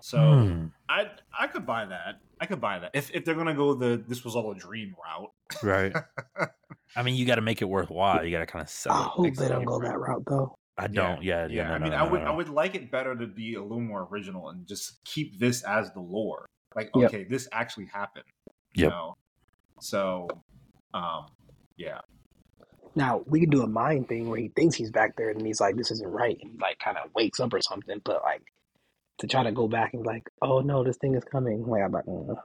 So 0.01 0.19
Hmm. 0.19 0.67
I 0.89 1.11
I 1.39 1.47
could 1.49 1.67
buy 1.67 1.85
that. 1.87 2.21
I 2.41 2.47
could 2.47 2.61
buy 2.61 2.79
that 2.79 2.91
if 2.95 3.11
if 3.15 3.25
they're 3.25 3.35
gonna 3.35 3.55
go 3.55 3.75
the 3.75 4.03
this 4.07 4.25
was 4.25 4.37
all 4.37 4.51
a 4.53 4.55
dream 4.55 4.95
route. 5.05 5.33
right. 5.63 5.93
I 6.97 7.03
mean, 7.03 7.17
you 7.17 7.27
got 7.27 7.35
to 7.35 7.43
make 7.43 7.61
it 7.61 7.67
worthwhile. 7.67 8.25
You 8.25 8.31
got 8.31 8.39
to 8.41 8.47
kind 8.47 8.63
of 8.63 8.71
sell 8.71 8.93
I 8.93 9.03
it. 9.03 9.09
hope 9.09 9.35
they 9.37 9.49
don't 9.49 9.65
go 9.65 9.79
right. 9.79 9.91
that 9.91 9.99
route 9.99 10.23
though. 10.27 10.55
I 10.79 10.87
don't. 10.87 11.23
Yeah, 11.23 11.47
yeah. 11.47 11.49
yeah. 11.51 11.69
no, 11.69 11.75
I 11.75 11.79
mean, 11.79 11.91
no, 11.91 11.97
I 11.97 12.05
no, 12.07 12.11
would 12.13 12.21
no. 12.23 12.27
I 12.29 12.31
would 12.31 12.49
like 12.49 12.75
it 12.75 12.91
better 12.91 13.15
to 13.15 13.27
be 13.27 13.55
a 13.57 13.63
little 13.63 13.81
more 13.81 14.09
original 14.11 14.49
and 14.49 14.67
just 14.67 15.05
keep 15.05 15.39
this 15.39 15.63
as 15.65 15.93
the 15.93 16.01
lore. 16.01 16.47
Like, 16.77 16.91
Yep. 16.95 17.09
okay, 17.09 17.25
this 17.25 17.49
actually 17.53 17.87
happened. 17.87 18.25
You 18.75 18.89
know? 18.89 19.15
So, 19.81 20.29
um, 20.95 21.27
yeah, 21.77 22.01
Now 22.95 23.23
we 23.27 23.41
can 23.41 23.51
do 23.51 23.63
a 23.63 23.67
mind 23.67 24.09
thing 24.09 24.29
where 24.29 24.39
he 24.39 24.49
thinks 24.49 24.77
he's 24.77 24.91
back 24.91 25.17
there 25.17 25.31
and 25.31 25.45
he's 25.45 25.61
like, 25.61 25.77
"This 25.77 25.91
isn't 25.91 26.11
right," 26.11 26.39
and 26.41 26.53
he 26.53 26.59
like 26.59 26.79
kind 26.79 26.97
of 26.97 27.11
wakes 27.15 27.39
up 27.41 27.53
or 27.53 27.61
something. 27.61 28.01
But 28.05 28.23
like 28.23 28.43
to 29.19 29.27
try 29.27 29.43
to 29.43 29.53
go 29.53 29.69
back 29.69 29.95
and 29.95 30.03
be 30.03 30.09
like, 30.09 30.29
"Oh 30.43 30.61
no, 30.61 30.85
this 30.85 30.97
thing 30.97 31.15
is 31.15 31.25
coming." 31.25 31.67
Like 31.67 31.83
I'm 31.83 31.93
like, 31.93 32.05
mm. 32.05 32.37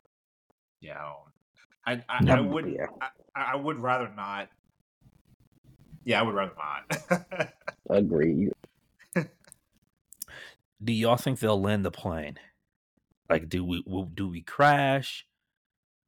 yeah. 0.82 0.98
I 1.86 1.94
I 1.94 2.02
I, 2.10 2.32
I 2.32 2.42
would 2.42 2.68
yeah. 2.68 2.86
I, 3.36 3.54
I 3.54 3.56
would 3.56 3.80
rather 3.80 4.10
not. 4.16 4.50
Yeah, 6.04 6.20
I 6.20 6.24
would 6.24 6.36
rather 6.36 6.54
not. 6.58 7.50
Agree. 7.90 8.52
Do 10.84 10.92
y'all 10.92 11.16
think 11.16 11.40
they'll 11.40 11.62
land 11.62 11.86
the 11.86 11.92
plane? 11.92 12.38
Like, 13.30 13.48
do 13.48 13.64
we 13.64 13.84
do 14.14 14.28
we 14.28 14.42
crash, 14.42 15.26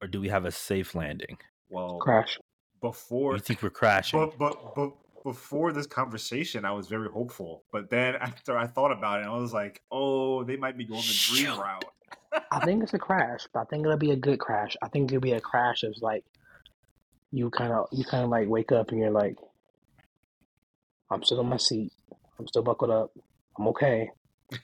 or 0.02 0.08
do 0.08 0.20
we 0.20 0.28
have 0.28 0.44
a 0.44 0.50
safe 0.50 0.94
landing? 0.94 1.38
well, 1.68 1.98
Crash. 1.98 2.38
before 2.80 3.34
You 3.34 3.40
think 3.40 3.62
we're 3.62 3.70
crashing? 3.82 4.18
but 4.18 4.38
but 4.38 4.74
but 4.74 4.92
before 5.26 5.72
this 5.72 5.86
conversation, 5.88 6.64
I 6.64 6.70
was 6.70 6.86
very 6.86 7.08
hopeful. 7.08 7.64
But 7.72 7.90
then 7.90 8.14
after 8.20 8.56
I 8.56 8.66
thought 8.68 8.92
about 8.92 9.20
it, 9.22 9.26
I 9.26 9.36
was 9.36 9.52
like, 9.52 9.82
oh, 9.90 10.44
they 10.44 10.56
might 10.56 10.78
be 10.78 10.84
going 10.84 11.00
the 11.02 11.18
dream 11.26 11.46
Shoot. 11.46 11.58
route. 11.60 11.84
I 12.52 12.64
think 12.64 12.82
it's 12.84 12.94
a 12.94 12.98
crash, 12.98 13.46
but 13.52 13.60
I 13.60 13.64
think 13.64 13.84
it'll 13.84 13.96
be 13.96 14.12
a 14.12 14.16
good 14.16 14.38
crash. 14.38 14.76
I 14.82 14.88
think 14.88 15.10
it'll 15.10 15.20
be 15.20 15.32
a 15.32 15.40
crash 15.40 15.82
of 15.82 15.94
like 16.00 16.24
you 17.32 17.50
kind 17.50 17.72
of 17.72 17.88
you 17.90 18.04
kind 18.04 18.22
of 18.24 18.30
like 18.30 18.46
wake 18.48 18.70
up 18.72 18.90
and 18.90 19.00
you're 19.00 19.10
like, 19.10 19.36
I'm 21.10 21.22
still 21.24 21.40
in 21.40 21.46
my 21.48 21.56
seat. 21.56 21.92
I'm 22.38 22.46
still 22.46 22.62
buckled 22.62 22.90
up. 22.90 23.10
I'm 23.58 23.66
okay. 23.68 24.10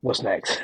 What's 0.00 0.22
next? 0.22 0.62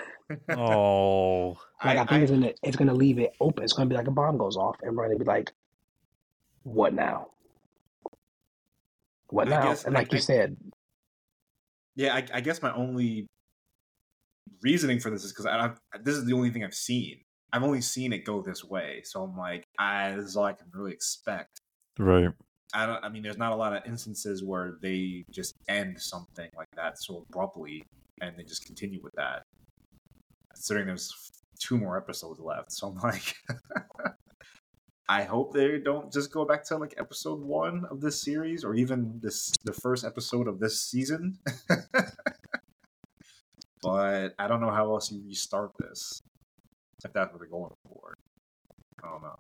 oh, 0.51 1.51
Like 1.85 1.99
I, 1.99 2.03
I- 2.03 2.07
think 2.07 2.11
I- 2.11 2.23
it's 2.23 2.31
gonna 2.33 2.53
it's 2.63 2.77
gonna 2.77 2.95
leave 2.95 3.19
it 3.19 3.33
open. 3.41 3.63
It's 3.65 3.73
gonna 3.73 3.89
be 3.89 3.95
like 3.97 4.09
a 4.09 4.11
bomb 4.11 4.39
goes 4.39 4.57
off, 4.57 4.77
and 4.83 4.97
we're 4.97 5.07
gonna 5.07 5.19
be 5.19 5.25
like, 5.25 5.53
what 6.65 6.95
now? 6.95 7.29
What 9.33 9.49
now? 9.49 9.63
guess- 9.63 9.85
and 9.85 9.97
I- 9.97 10.01
like 10.01 10.13
you 10.13 10.19
I- 10.19 10.21
said, 10.21 10.57
Yeah, 11.97 12.15
I, 12.15 12.27
I 12.35 12.41
guess 12.41 12.63
my 12.63 12.73
only 12.75 13.27
reasoning 14.63 14.99
for 15.01 15.11
this 15.11 15.25
is 15.25 15.33
because 15.33 15.47
I, 15.47 15.59
I 15.67 15.71
this 16.03 16.17
is 16.17 16.25
the 16.25 16.33
only 16.35 16.51
thing 16.51 16.65
I've 16.65 16.75
seen. 16.75 17.21
I've 17.53 17.63
only 17.63 17.81
seen 17.83 18.13
it 18.13 18.25
go 18.25 18.41
this 18.43 18.65
way, 18.65 19.03
so 19.05 19.23
I'm 19.23 19.37
like, 19.37 19.65
I, 19.79 20.13
this 20.13 20.25
is 20.25 20.37
all 20.37 20.45
I 20.45 20.55
can 20.55 20.69
really 20.73 20.93
expect. 20.93 21.59
right. 21.99 22.31
I 22.75 22.87
don't. 22.87 23.05
I 23.05 23.11
mean, 23.11 23.23
there's 23.23 23.37
not 23.37 23.53
a 23.53 23.57
lot 23.57 23.75
of 23.77 23.83
instances 23.85 24.43
where 24.43 24.79
they 24.81 25.25
just 25.31 25.53
end 25.69 26.01
something 26.01 26.49
like 26.57 26.69
that 26.77 26.99
so 26.99 27.27
abruptly, 27.29 27.83
and 28.23 28.35
they 28.39 28.45
just 28.45 28.65
continue 28.65 29.01
with 29.03 29.13
that. 29.17 29.43
Considering 30.55 30.87
there's 30.87 31.11
two 31.61 31.77
more 31.77 31.99
episodes 31.99 32.41
left, 32.41 32.73
so 32.73 32.89
I'm 32.89 32.97
like, 33.03 33.35
I 35.09 35.25
hope 35.25 35.53
they 35.53 35.79
don't 35.79 36.13
just 36.13 36.33
go 36.33 36.45
back 36.45 36.65
to 36.67 36.77
like 36.79 36.95
episode 36.97 37.41
one 37.41 37.85
of 37.91 38.01
this 38.01 38.23
series, 38.23 38.65
or 38.65 38.75
even 38.75 39.19
this 39.23 39.53
the 39.65 39.73
first 39.73 40.05
episode 40.05 40.47
of 40.49 40.59
this 40.61 40.81
season. 40.81 41.39
but 43.83 44.35
I 44.39 44.47
don't 44.49 44.61
know 44.61 44.71
how 44.71 44.93
else 44.93 45.11
you 45.11 45.23
restart 45.27 45.73
this 45.79 46.23
if 47.05 47.13
that's 47.13 47.33
what 47.33 47.41
they're 47.41 47.49
going 47.49 47.73
for. 47.89 48.15
I 49.03 49.09
don't 49.09 49.23
know. 49.23 49.37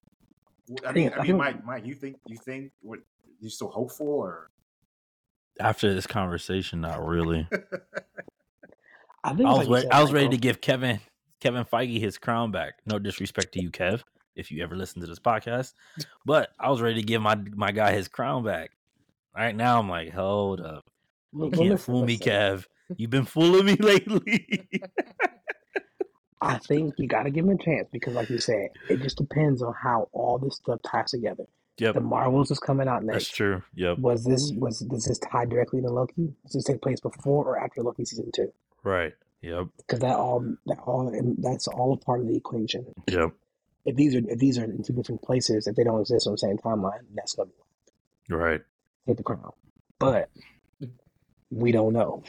I 0.84 0.88
I 0.88 0.92
mean, 0.92 1.10
think- 1.10 1.12
I 1.12 1.16
I 1.16 1.18
mean, 1.22 1.26
think- 1.26 1.38
Mike, 1.38 1.64
Mike, 1.64 1.86
you 1.86 1.94
think 1.94 2.16
you 2.26 2.36
think 2.36 2.72
what 2.82 2.98
you 3.40 3.48
still 3.48 3.68
hopeful 3.68 4.08
or? 4.08 4.48
After 5.60 5.92
this 5.94 6.06
conversation, 6.06 6.80
not 6.80 7.04
really. 7.06 7.46
I 9.24 9.34
think 9.34 9.48
I 9.48 9.52
was 9.52 9.68
like 9.68 9.84
re- 9.84 9.90
I 9.90 10.02
was 10.02 10.12
ready 10.12 10.30
to 10.30 10.36
give 10.38 10.60
Kevin 10.60 10.98
Kevin 11.40 11.64
Feige 11.64 12.00
his 12.00 12.18
crown 12.18 12.50
back. 12.50 12.74
No 12.86 12.98
disrespect 12.98 13.52
to 13.52 13.62
you, 13.62 13.70
Kev, 13.70 14.02
if 14.36 14.50
you 14.50 14.62
ever 14.62 14.74
listen 14.76 15.00
to 15.02 15.06
this 15.06 15.18
podcast, 15.18 15.74
but 16.24 16.50
I 16.58 16.70
was 16.70 16.80
ready 16.80 17.00
to 17.00 17.06
give 17.06 17.20
my 17.22 17.34
my 17.54 17.72
guy 17.72 17.92
his 17.92 18.08
crown 18.08 18.44
back. 18.44 18.70
Right 19.36 19.54
now, 19.56 19.78
I'm 19.78 19.88
like, 19.88 20.12
hold 20.12 20.60
up, 20.60 20.84
you 21.32 21.50
can't 21.50 21.70
listen, 21.70 21.76
fool 21.78 22.04
me, 22.04 22.16
listen. 22.18 22.32
Kev. 22.32 22.66
You've 22.96 23.10
been 23.10 23.24
fooling 23.24 23.64
me 23.64 23.76
lately. 23.80 24.68
I 26.40 26.58
think 26.58 26.94
you 26.98 27.06
got 27.06 27.22
to 27.22 27.30
give 27.30 27.44
him 27.44 27.56
a 27.58 27.62
chance 27.62 27.88
because, 27.92 28.14
like 28.14 28.28
you 28.28 28.38
said, 28.38 28.68
it 28.88 29.00
just 29.00 29.16
depends 29.16 29.62
on 29.62 29.72
how 29.80 30.08
all 30.12 30.38
this 30.38 30.56
stuff 30.56 30.80
ties 30.84 31.12
together. 31.12 31.44
yep, 31.78 31.94
The 31.94 32.00
Marvels 32.00 32.50
is 32.50 32.58
coming 32.58 32.88
out 32.88 33.04
next. 33.04 33.26
that's 33.26 33.28
true. 33.36 33.62
Yep, 33.74 33.98
Was 33.98 34.24
this 34.24 34.50
was 34.56 34.80
does 34.80 35.04
this 35.04 35.18
tie 35.20 35.44
directly 35.44 35.80
to 35.82 35.88
Loki? 35.88 36.32
Does 36.44 36.52
this 36.54 36.64
take 36.64 36.82
place 36.82 37.00
before 37.00 37.44
or 37.44 37.58
after 37.62 37.82
Loki 37.82 38.04
season 38.04 38.30
two? 38.34 38.52
right. 38.82 39.12
Yep, 39.42 39.66
Because 39.78 39.98
that 40.00 40.14
all 40.16 40.40
that 40.66 40.78
all 40.86 41.08
and 41.08 41.36
that's 41.42 41.66
all 41.66 41.92
a 41.94 41.96
part 41.96 42.20
of 42.20 42.28
the 42.28 42.36
equation. 42.36 42.86
yep. 43.08 43.32
If 43.84 43.96
these 43.96 44.14
are 44.14 44.18
if 44.28 44.38
these 44.38 44.58
are 44.58 44.64
in 44.64 44.82
two 44.82 44.92
different 44.92 45.22
places, 45.22 45.66
if 45.66 45.74
they 45.76 45.84
don't 45.84 46.00
exist 46.00 46.26
on 46.26 46.34
the 46.34 46.38
same 46.38 46.58
timeline, 46.58 47.00
that's 47.14 47.34
gonna 47.34 47.50
be 47.50 48.34
Right. 48.34 48.60
Hit 49.06 49.16
the 49.16 49.22
crown. 49.22 49.52
But 49.98 50.30
we 51.50 51.72
don't 51.72 51.92
know. 51.92 52.22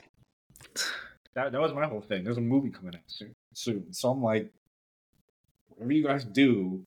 That 1.36 1.52
that 1.52 1.62
was 1.62 1.74
my 1.74 1.86
whole 1.88 2.02
thing. 2.02 2.24
There's 2.24 2.38
a 2.38 2.42
movie 2.42 2.70
coming 2.70 2.96
out 2.96 3.02
soon, 3.08 3.34
soon. 3.54 3.94
So 3.94 4.10
I'm 4.10 4.22
like, 4.22 4.52
whatever 5.70 5.92
you 5.94 6.04
guys 6.04 6.26
do, 6.26 6.84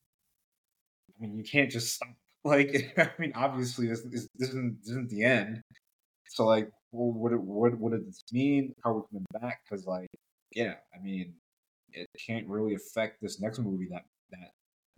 I 1.19 1.23
mean, 1.23 1.37
you 1.37 1.45
can't 1.45 1.71
just 1.71 1.95
stop. 1.95 2.09
Like, 2.45 2.95
I 2.97 3.11
mean, 3.19 3.33
obviously, 3.35 3.89
this, 3.89 4.03
this, 4.03 4.29
this 4.37 4.51
isn't 4.51 4.79
this 4.81 4.91
isn't 4.91 5.11
the 5.11 5.25
end. 5.25 5.61
So, 6.29 6.47
like, 6.47 6.71
well, 6.93 7.11
what 7.11 7.33
it- 7.33 7.41
what 7.41 7.77
what 7.77 7.91
does 7.91 8.05
this 8.05 8.23
mean? 8.33 8.73
How 8.85 8.91
are 8.91 8.95
we 8.99 9.03
coming 9.11 9.27
back? 9.41 9.62
Because, 9.69 9.85
like, 9.85 10.07
yeah, 10.53 10.75
I 10.95 11.03
mean, 11.03 11.35
it 11.93 12.07
can't 12.25 12.47
really 12.47 12.75
affect 12.77 13.21
this 13.21 13.41
next 13.41 13.59
movie 13.59 13.89
that 13.91 14.05
that 14.31 14.53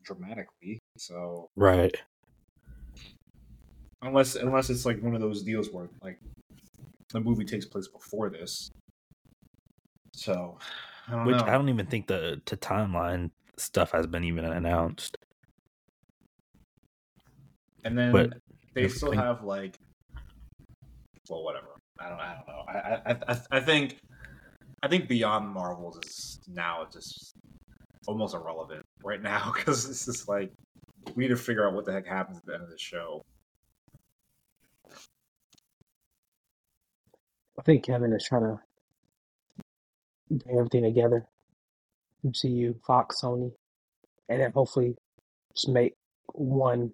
dramatically. 0.09 0.81
So, 0.97 1.51
Right. 1.57 1.95
unless 4.03 4.35
unless 4.37 4.71
it's 4.71 4.87
like 4.87 5.03
one 5.03 5.15
of 5.15 5.21
those 5.21 5.43
deals 5.43 5.71
where 5.71 5.89
like 6.03 6.19
the 7.13 7.21
movie 7.21 7.45
takes 7.45 7.67
place 7.67 7.89
before 7.89 8.31
this. 8.31 8.71
So, 10.15 10.59
I 11.07 11.13
don't 11.13 11.27
Which 11.27 11.37
know. 11.37 11.45
I 11.45 11.53
don't 11.53 11.69
even 11.69 11.87
think 11.87 12.07
the 12.07 12.41
to 12.47 12.57
timeline 12.57 13.31
stuff 13.57 13.93
has 13.93 14.07
been 14.07 14.25
even 14.25 14.45
announced. 14.45 15.17
And 17.85 17.97
then 17.97 18.13
But 18.13 18.33
they 18.75 18.89
still 18.89 19.09
everything- 19.09 19.25
have 19.27 19.45
like, 19.45 19.77
well, 21.29 21.45
whatever. 21.45 21.69
I 22.01 22.09
don't. 22.09 22.21
I 22.21 22.35
don't 22.35 22.47
know. 22.49 22.63
I 22.69 23.13
I 23.13 23.33
I, 23.33 23.41
I 23.59 23.61
think 23.61 23.99
I 24.83 24.89
think 24.89 25.09
Beyond 25.09 25.49
Marvels 25.49 25.99
is 26.05 26.39
now 26.49 26.87
just 26.93 27.35
almost 28.09 28.35
irrelevant 28.35 28.85
right 29.05 29.23
now 29.23 29.53
because 29.57 29.89
it's 29.89 30.07
just 30.07 30.29
like 30.29 30.51
we 31.15 31.25
need 31.25 31.29
to 31.29 31.37
figure 31.37 31.67
out 31.67 31.75
what 31.75 31.85
the 31.85 31.93
heck 31.93 32.07
happens 32.07 32.39
at 32.39 32.47
the 32.47 32.55
end 32.55 32.63
of 32.63 32.71
the 32.71 32.79
show. 32.79 33.23
I 37.59 37.63
think 37.65 37.85
Kevin 37.85 38.13
is 38.13 38.25
trying 38.25 38.43
to 38.43 38.61
bring 40.31 40.59
everything 40.59 40.85
together. 40.85 41.27
MCU, 42.25 42.75
Fox, 42.85 43.21
Sony, 43.23 43.53
and 44.29 44.41
then 44.41 44.53
hopefully 44.53 44.97
just 45.55 45.69
make 45.69 45.95
one 46.33 46.93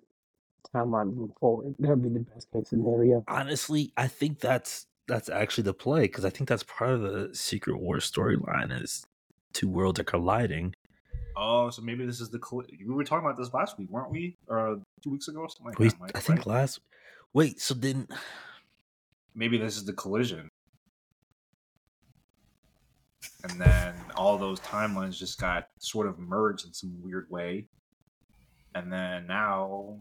timeline 0.74 1.14
move 1.14 1.30
forward. 1.38 1.74
That 1.78 1.90
would 1.90 2.02
be 2.02 2.08
the 2.08 2.20
best 2.20 2.50
case 2.52 2.70
scenario. 2.70 3.24
honestly, 3.28 3.92
I 3.96 4.08
think 4.08 4.40
that's 4.40 4.86
that's 5.06 5.28
actually 5.28 5.64
the 5.64 5.74
play 5.74 6.02
because 6.02 6.24
I 6.24 6.30
think 6.30 6.48
that's 6.48 6.62
part 6.62 6.90
of 6.90 7.02
the 7.02 7.34
Secret 7.34 7.78
War 7.78 7.98
storyline 7.98 8.82
is 8.82 9.04
two 9.52 9.68
worlds 9.68 10.00
are 10.00 10.04
colliding. 10.04 10.74
Oh, 11.36 11.70
so 11.70 11.82
maybe 11.82 12.06
this 12.06 12.20
is 12.20 12.30
the 12.30 12.38
colli- 12.38 12.78
we 12.86 12.94
were 12.94 13.04
talking 13.04 13.24
about 13.26 13.36
this 13.36 13.52
last 13.52 13.78
week, 13.78 13.90
weren't 13.90 14.10
we? 14.10 14.36
Or 14.46 14.80
two 15.02 15.10
weeks 15.10 15.28
ago, 15.28 15.40
or 15.40 15.48
something 15.48 15.66
like 15.66 15.78
We, 15.78 15.88
that. 15.88 16.00
Mike, 16.00 16.10
I 16.16 16.20
think 16.20 16.40
right? 16.40 16.46
last. 16.46 16.80
Wait, 17.32 17.60
so 17.60 17.74
then 17.74 18.06
maybe 19.34 19.58
this 19.58 19.76
is 19.76 19.84
the 19.84 19.92
collision. 19.92 20.48
And 23.42 23.60
then 23.60 23.94
all 24.16 24.38
those 24.38 24.60
timelines 24.60 25.18
just 25.18 25.40
got 25.40 25.68
sort 25.78 26.06
of 26.06 26.18
merged 26.18 26.66
in 26.66 26.72
some 26.72 26.96
weird 27.02 27.28
way. 27.30 27.66
And 28.74 28.92
then 28.92 29.26
now, 29.26 29.98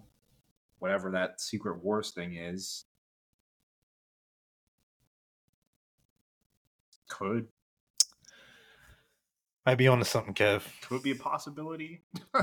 whatever 0.79 1.11
that 1.11 1.41
Secret 1.41 1.83
Wars 1.83 2.11
thing 2.11 2.35
is, 2.35 2.85
could 7.09 7.47
might 9.65 9.75
be 9.75 9.87
on 9.87 9.99
to 9.99 10.05
something, 10.05 10.33
Kev. 10.33 10.63
could 10.81 11.03
be 11.03 11.11
a 11.11 11.15
possibility. 11.15 12.01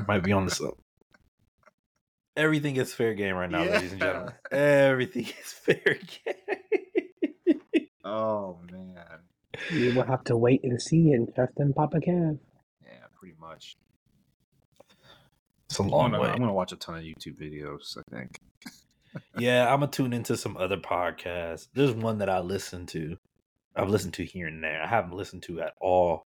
Might 0.08 0.22
be 0.22 0.32
on 0.32 0.44
to 0.48 0.54
something. 0.54 0.76
Everything 2.36 2.76
is 2.76 2.94
fair 2.94 3.14
game 3.14 3.34
right 3.34 3.50
now, 3.50 3.64
ladies 3.64 3.92
and 3.92 4.00
gentlemen. 4.00 4.34
Everything 4.50 5.24
is 5.44 5.52
fair 5.52 5.98
game. 6.24 6.34
Oh 8.04 8.58
man, 8.72 9.04
We 9.72 9.92
will 9.92 10.04
have 10.04 10.24
to 10.24 10.36
wait 10.36 10.60
and 10.64 10.80
see 10.80 11.12
and 11.12 11.32
trust 11.34 11.52
in 11.58 11.72
Papa 11.74 11.98
Kev. 11.98 12.38
yeah, 12.82 13.04
pretty 13.18 13.34
much. 13.40 13.76
It's 15.66 15.78
a 15.78 15.82
I'm 15.82 15.88
long 15.88 16.10
gonna, 16.12 16.22
way. 16.22 16.28
I'm 16.30 16.38
gonna 16.38 16.52
watch 16.54 16.72
a 16.72 16.76
ton 16.76 16.96
of 16.96 17.02
YouTube 17.02 17.38
videos. 17.40 17.96
I 17.98 18.02
think. 18.16 18.38
Yeah, 19.36 19.64
I'm 19.64 19.80
gonna 19.80 19.90
tune 19.90 20.12
into 20.12 20.36
some 20.36 20.56
other 20.56 20.76
podcasts. 20.76 21.66
There's 21.74 21.90
one 21.90 22.18
that 22.18 22.28
I 22.30 22.38
listen 22.38 22.86
to. 22.86 23.16
I've 23.74 23.88
listened 23.88 24.14
to 24.14 24.24
here 24.24 24.46
and 24.46 24.62
there. 24.62 24.80
I 24.80 24.86
haven't 24.86 25.14
listened 25.16 25.42
to 25.44 25.60
at 25.60 25.74
all 25.80 26.26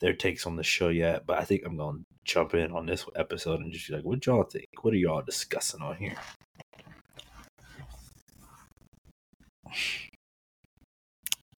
their 0.00 0.12
takes 0.12 0.46
on 0.46 0.56
the 0.56 0.62
show 0.62 0.88
yet, 0.88 1.26
but 1.26 1.38
I 1.38 1.44
think 1.44 1.62
I'm 1.64 1.76
gonna 1.76 2.00
jump 2.24 2.54
in 2.54 2.72
on 2.72 2.86
this 2.86 3.06
episode 3.16 3.60
and 3.60 3.72
just 3.72 3.88
be 3.88 3.94
like, 3.94 4.04
"What 4.04 4.24
y'all 4.26 4.42
think? 4.44 4.68
What 4.82 4.94
are 4.94 4.98
y'all 4.98 5.22
discussing 5.22 5.82
on 5.82 5.96
here?" 5.96 6.16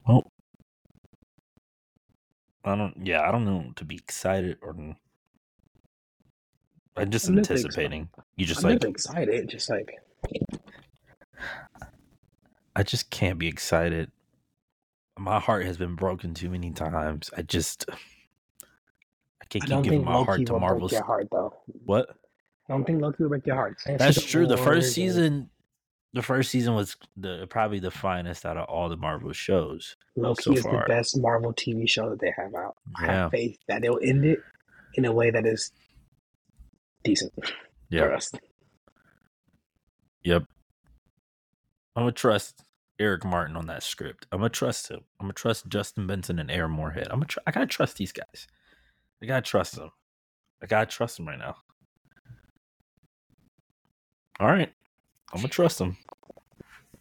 Well, 0.07 0.31
I 2.65 2.77
don't. 2.77 2.95
Yeah, 3.07 3.23
I 3.29 3.33
don't 3.33 3.45
know 3.45 3.73
to 3.77 3.85
be 3.85 3.97
excited 3.97 4.59
or. 4.63 4.75
I'm 6.97 7.11
just 7.11 7.29
I'm 7.29 7.37
never 7.37 7.47
exci- 7.47 7.51
anticipating. 7.51 8.09
You 8.37 8.47
just 8.47 8.65
I'm 8.65 8.71
like 8.71 8.83
never 8.83 8.91
excited, 8.91 9.49
just 9.49 9.71
like 9.71 9.93
I 12.75 12.83
just 12.83 13.11
can't 13.11 13.39
be 13.39 13.49
excited. 13.49 14.11
My 15.19 15.41
heart 15.41 15.67
has 15.67 15.77
been 15.77 15.97
broken 15.97 16.35
too 16.35 16.49
many 16.49 16.71
times. 16.71 17.31
I 17.37 17.43
just 17.43 17.85
I 17.91 17.97
can't 19.51 19.65
I 19.65 19.67
keep 19.67 19.71
don't 19.71 19.83
giving 19.83 19.99
think 20.01 20.07
my 20.07 20.15
Loki 20.17 20.27
heart 20.27 20.47
to 20.47 20.53
will 20.53 20.61
Marvel. 20.61 20.81
break 20.89 20.93
your 20.93 21.05
heart 21.05 21.29
though. 21.31 21.55
What? 21.85 22.09
I 22.69 22.73
don't 22.73 22.85
think 22.85 23.01
Loki 23.01 23.23
will 23.23 23.31
break 23.31 23.47
your 23.47 23.57
heart. 23.57 23.79
That's 23.87 24.23
true. 24.25 24.47
The 24.47 24.57
first 24.57 24.87
and- 24.89 24.95
season, 24.95 25.51
the 26.13 26.23
first 26.23 26.51
season 26.51 26.75
was 26.75 26.97
the 27.17 27.47
probably 27.49 27.79
the 27.81 27.91
finest 27.91 28.45
out 28.47 28.57
of 28.57 28.69
all 28.69 28.89
the 28.89 28.97
Marvel 28.97 29.33
shows. 29.33 29.97
Loki 30.17 30.43
so 30.43 30.53
is 30.53 30.63
far. 30.63 30.83
the 30.83 30.89
best 30.89 31.19
Marvel 31.19 31.53
TV 31.55 31.89
show 31.89 32.11
that 32.11 32.21
they 32.21 32.33
have 32.37 32.55
out. 32.55 32.77
I 32.97 33.05
Yeah. 33.07 33.13
have 33.13 33.31
faith 33.31 33.59
that 33.69 33.83
they'll 33.83 33.99
end 34.03 34.25
it 34.25 34.41
in 34.95 35.05
a 35.05 35.13
way 35.13 35.31
that 35.31 35.47
is 35.47 35.71
decent 37.05 37.33
for 37.43 37.47
Yeah. 37.91 38.05
us. 38.05 38.31
Yep. 40.25 40.45
I'm 41.97 42.03
gonna 42.03 42.13
trust 42.13 42.63
Eric 42.99 43.25
Martin 43.25 43.57
on 43.57 43.67
that 43.67 43.83
script. 43.83 44.27
I'm 44.33 44.39
gonna 44.41 44.51
trust 44.51 44.89
him. 44.91 45.01
I'm 45.21 45.25
gonna 45.27 45.33
trust 45.35 45.69
Justin 45.69 46.07
Benson 46.07 46.39
and 46.39 46.51
Aaron 46.51 46.73
Moorhead. 46.73 47.07
I'm 47.11 47.19
gonna. 47.21 47.27
Tr- 47.27 47.39
I 47.47 47.51
gotta 47.51 47.67
trust 47.67 47.97
these 47.97 48.13
guys. 48.13 48.47
I 49.23 49.27
gotta 49.27 49.43
trust 49.43 49.77
him. 49.79 49.91
I 50.63 50.67
gotta 50.67 50.87
trust 50.87 51.19
him 51.19 51.27
right 51.29 51.39
now. 51.39 51.57
All 54.41 54.47
right, 54.49 54.73
I'm 55.33 55.39
gonna 55.41 55.49
trust 55.49 55.81
him. 55.81 55.97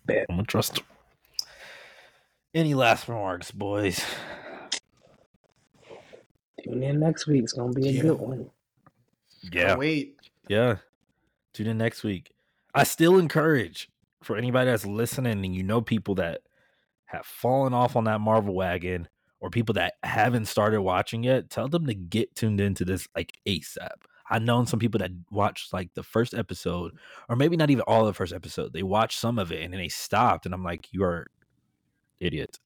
Bet. 0.05 0.25
I'm 0.29 0.37
gonna 0.37 0.47
trust 0.47 0.75
them. 0.75 0.85
Any 2.53 2.73
last 2.73 3.07
remarks, 3.07 3.51
boys? 3.51 4.03
Tune 6.63 6.81
in 6.83 6.99
next 6.99 7.27
week. 7.27 7.43
It's 7.43 7.53
gonna 7.53 7.73
be 7.73 7.87
a 7.87 7.91
Yeah. 7.91 8.01
good 8.01 8.19
one. 8.19 8.49
Yeah, 9.51 9.75
Wait. 9.75 10.17
yeah. 10.47 10.77
Tune 11.53 11.67
in 11.67 11.77
next 11.77 12.03
week. 12.03 12.31
I 12.73 12.83
still 12.83 13.17
encourage 13.19 13.89
for 14.23 14.35
anybody 14.37 14.69
that's 14.71 14.85
listening 14.85 15.45
and 15.45 15.55
you 15.55 15.63
know 15.63 15.81
people 15.81 16.15
that 16.15 16.41
have 17.05 17.25
fallen 17.25 17.73
off 17.73 17.95
on 17.95 18.05
that 18.05 18.19
Marvel 18.19 18.53
wagon 18.53 19.07
or 19.39 19.49
people 19.49 19.73
that 19.73 19.93
haven't 20.03 20.45
started 20.45 20.81
watching 20.81 21.23
yet, 21.23 21.49
tell 21.49 21.67
them 21.67 21.85
to 21.85 21.93
get 21.93 22.35
tuned 22.35 22.59
into 22.59 22.83
this 22.85 23.07
like 23.15 23.33
ASAP. 23.47 23.89
I've 24.29 24.41
known 24.41 24.67
some 24.67 24.79
people 24.79 24.99
that 24.99 25.11
watched 25.31 25.71
like 25.71 25.93
the 25.93 26.03
first 26.03 26.33
episode, 26.33 26.93
or 27.29 27.35
maybe 27.35 27.55
not 27.55 27.69
even 27.69 27.83
all 27.87 28.01
of 28.01 28.07
the 28.07 28.13
first 28.13 28.33
episode. 28.33 28.73
They 28.73 28.83
watched 28.83 29.19
some 29.19 29.39
of 29.39 29.51
it 29.51 29.63
and 29.63 29.73
then 29.73 29.79
they 29.79 29.89
stopped, 29.89 30.45
and 30.45 30.53
I'm 30.53 30.63
like, 30.63 30.87
you 30.91 31.03
are 31.03 31.27
idiot. 32.19 32.59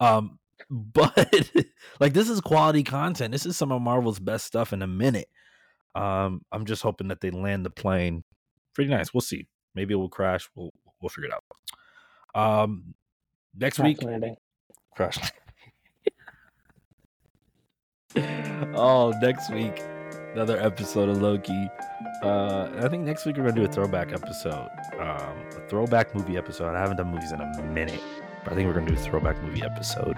Um, 0.00 0.38
but 0.70 1.52
like 2.00 2.12
this 2.12 2.28
is 2.28 2.40
quality 2.40 2.82
content. 2.82 3.32
This 3.32 3.46
is 3.46 3.56
some 3.56 3.72
of 3.72 3.82
Marvel's 3.82 4.18
best 4.18 4.46
stuff 4.46 4.72
in 4.72 4.82
a 4.82 4.86
minute. 4.86 5.28
Um, 5.94 6.42
I'm 6.52 6.64
just 6.64 6.82
hoping 6.82 7.08
that 7.08 7.20
they 7.20 7.30
land 7.30 7.64
the 7.64 7.70
plane 7.70 8.24
pretty 8.74 8.90
nice. 8.90 9.12
We'll 9.12 9.22
see. 9.22 9.46
Maybe 9.74 9.94
it 9.94 9.96
will 9.96 10.08
crash. 10.08 10.48
We'll 10.54 10.72
we'll 11.00 11.08
figure 11.08 11.30
it 11.30 11.34
out. 11.34 12.62
Um, 12.62 12.94
next 13.56 13.78
week, 13.78 13.98
crash. 14.94 15.18
oh, 18.74 19.12
next 19.20 19.50
week, 19.50 19.82
another 20.32 20.58
episode 20.58 21.08
of 21.08 21.20
Loki. 21.20 21.70
Uh, 22.22 22.68
I 22.78 22.88
think 22.88 23.04
next 23.04 23.26
week 23.26 23.36
we're 23.36 23.44
gonna 23.44 23.56
do 23.56 23.64
a 23.64 23.68
throwback 23.68 24.12
episode, 24.12 24.70
um, 24.98 25.36
a 25.50 25.68
throwback 25.68 26.14
movie 26.14 26.38
episode. 26.38 26.74
I 26.74 26.80
haven't 26.80 26.96
done 26.96 27.10
movies 27.10 27.32
in 27.32 27.40
a 27.40 27.62
minute, 27.64 28.00
but 28.42 28.52
I 28.52 28.56
think 28.56 28.66
we're 28.68 28.74
gonna 28.74 28.86
do 28.86 28.94
a 28.94 28.96
throwback 28.96 29.42
movie 29.42 29.62
episode. 29.62 30.16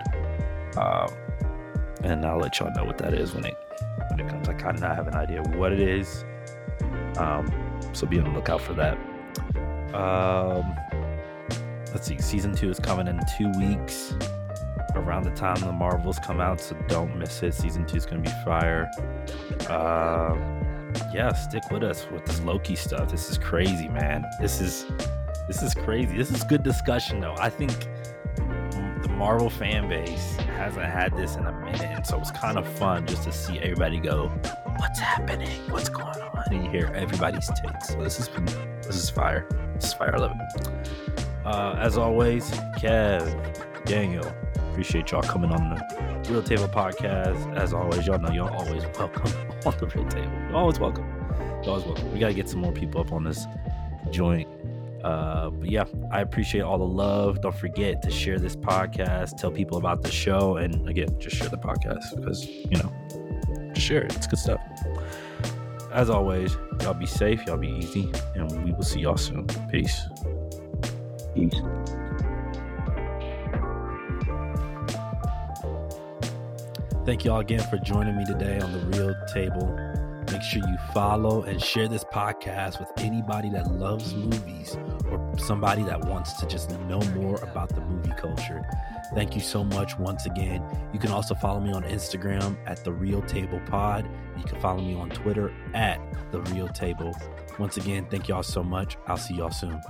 Um, 0.76 1.08
and 2.04 2.24
I'll 2.24 2.38
let 2.38 2.60
y'all 2.60 2.72
know 2.72 2.84
what 2.84 2.98
that 2.98 3.14
is 3.14 3.34
when 3.34 3.44
it 3.44 3.56
when 4.10 4.20
it 4.20 4.28
comes. 4.28 4.48
I 4.48 4.54
kind 4.54 4.76
of 4.76 4.82
have 4.82 5.08
an 5.08 5.14
idea 5.14 5.42
what 5.42 5.72
it 5.72 5.80
is. 5.80 6.24
Um, 7.16 7.50
so 7.92 8.06
be 8.06 8.18
on 8.18 8.24
the 8.24 8.30
lookout 8.30 8.60
for 8.60 8.74
that. 8.74 8.96
Um, 9.92 10.76
let's 11.92 12.06
see, 12.06 12.18
season 12.18 12.54
two 12.54 12.70
is 12.70 12.78
coming 12.78 13.08
in 13.08 13.20
two 13.36 13.50
weeks. 13.58 14.14
Around 14.98 15.24
the 15.24 15.30
time 15.30 15.60
the 15.60 15.72
Marvels 15.72 16.18
come 16.18 16.40
out, 16.40 16.60
so 16.60 16.76
don't 16.88 17.16
miss 17.16 17.42
it. 17.42 17.54
Season 17.54 17.86
two 17.86 17.96
is 17.96 18.06
gonna 18.06 18.20
be 18.20 18.30
fire. 18.44 18.90
Uh, 19.68 20.36
yeah, 21.12 21.32
stick 21.32 21.62
with 21.70 21.82
us 21.82 22.06
with 22.10 22.24
this 22.24 22.40
Loki 22.40 22.74
stuff. 22.74 23.10
This 23.10 23.30
is 23.30 23.38
crazy, 23.38 23.88
man. 23.88 24.24
This 24.40 24.60
is 24.60 24.86
this 25.46 25.62
is 25.62 25.72
crazy. 25.74 26.16
This 26.16 26.30
is 26.30 26.44
good 26.44 26.62
discussion 26.62 27.20
though. 27.20 27.36
I 27.38 27.48
think 27.48 27.70
the 28.36 29.08
Marvel 29.08 29.48
fan 29.48 29.88
base 29.88 30.36
hasn't 30.36 30.84
had 30.84 31.16
this 31.16 31.36
in 31.36 31.46
a 31.46 31.52
minute, 31.52 32.06
so 32.06 32.18
it's 32.18 32.30
kind 32.32 32.58
of 32.58 32.66
fun 32.66 33.06
just 33.06 33.22
to 33.24 33.32
see 33.32 33.58
everybody 33.60 34.00
go, 34.00 34.28
"What's 34.76 34.98
happening? 34.98 35.70
What's 35.70 35.88
going 35.88 36.20
on?" 36.20 36.44
And 36.50 36.64
you 36.64 36.70
hear 36.70 36.92
everybody's 36.94 37.48
takes. 37.48 37.88
So 37.88 38.02
this 38.02 38.18
is 38.20 38.28
this 38.82 38.96
is 38.96 39.10
fire. 39.10 39.46
This 39.74 39.86
is 39.86 39.92
fire. 39.94 40.14
I 40.14 40.18
love 40.18 40.32
it. 40.38 40.68
Uh, 41.44 41.76
as 41.78 41.96
always, 41.96 42.50
Kev, 42.76 43.84
Daniel, 43.84 44.30
appreciate 44.78 45.10
y'all 45.10 45.22
coming 45.22 45.50
on 45.50 45.70
the 45.70 46.30
Real 46.30 46.40
Table 46.40 46.68
Podcast. 46.68 47.56
As 47.56 47.74
always, 47.74 48.06
y'all 48.06 48.20
know 48.20 48.30
y'all 48.30 48.54
always 48.64 48.84
welcome 48.96 49.24
on 49.66 49.76
the 49.76 49.90
Real 49.92 50.06
Table. 50.06 50.32
You're 50.46 50.54
always 50.54 50.78
welcome. 50.78 51.04
You're 51.64 51.70
always 51.70 51.84
welcome. 51.84 52.12
We 52.12 52.20
gotta 52.20 52.32
get 52.32 52.48
some 52.48 52.60
more 52.60 52.70
people 52.70 53.00
up 53.00 53.10
on 53.10 53.24
this 53.24 53.44
joint. 54.12 54.48
Uh, 55.02 55.50
but 55.50 55.68
yeah, 55.68 55.82
I 56.12 56.20
appreciate 56.20 56.60
all 56.60 56.78
the 56.78 56.84
love. 56.84 57.40
Don't 57.40 57.56
forget 57.56 58.02
to 58.02 58.10
share 58.12 58.38
this 58.38 58.54
podcast, 58.54 59.36
tell 59.36 59.50
people 59.50 59.78
about 59.78 60.02
the 60.02 60.12
show, 60.12 60.58
and 60.58 60.88
again, 60.88 61.08
just 61.18 61.34
share 61.34 61.48
the 61.48 61.58
podcast 61.58 62.14
because 62.14 62.46
you 62.46 62.76
know, 62.76 63.72
just 63.74 63.84
share 63.84 64.02
it. 64.04 64.14
It's 64.14 64.28
good 64.28 64.38
stuff. 64.38 64.60
As 65.92 66.08
always, 66.08 66.56
y'all 66.82 66.94
be 66.94 67.06
safe, 67.06 67.44
y'all 67.46 67.56
be 67.56 67.66
easy, 67.66 68.12
and 68.36 68.64
we 68.64 68.70
will 68.70 68.84
see 68.84 69.00
y'all 69.00 69.16
soon. 69.16 69.44
Peace. 69.72 70.02
Peace. 71.34 71.60
Thank 77.08 77.24
y'all 77.24 77.40
again 77.40 77.60
for 77.70 77.78
joining 77.78 78.18
me 78.18 78.26
today 78.26 78.60
on 78.60 78.70
the 78.70 78.80
Real 78.80 79.14
Table. 79.32 79.66
Make 80.30 80.42
sure 80.42 80.60
you 80.68 80.76
follow 80.92 81.42
and 81.42 81.58
share 81.58 81.88
this 81.88 82.04
podcast 82.04 82.78
with 82.78 82.90
anybody 82.98 83.48
that 83.48 83.72
loves 83.72 84.14
movies 84.14 84.76
or 85.10 85.32
somebody 85.38 85.82
that 85.84 86.04
wants 86.04 86.34
to 86.34 86.46
just 86.46 86.78
know 86.80 87.00
more 87.14 87.36
about 87.36 87.70
the 87.70 87.80
movie 87.80 88.12
culture. 88.18 88.62
Thank 89.14 89.34
you 89.34 89.40
so 89.40 89.64
much 89.64 89.98
once 89.98 90.26
again. 90.26 90.62
You 90.92 90.98
can 90.98 91.10
also 91.10 91.34
follow 91.34 91.60
me 91.60 91.72
on 91.72 91.82
Instagram 91.84 92.58
at 92.66 92.84
the 92.84 92.92
Real 92.92 93.22
Table 93.22 93.62
Pod. 93.64 94.06
You 94.36 94.44
can 94.44 94.60
follow 94.60 94.82
me 94.82 94.92
on 94.94 95.08
Twitter 95.08 95.50
at 95.72 95.98
the 96.30 96.42
Real 96.42 96.68
Table. 96.68 97.16
Once 97.58 97.78
again, 97.78 98.06
thank 98.10 98.28
y'all 98.28 98.42
so 98.42 98.62
much. 98.62 98.98
I'll 99.06 99.16
see 99.16 99.36
y'all 99.36 99.50
soon. 99.50 99.80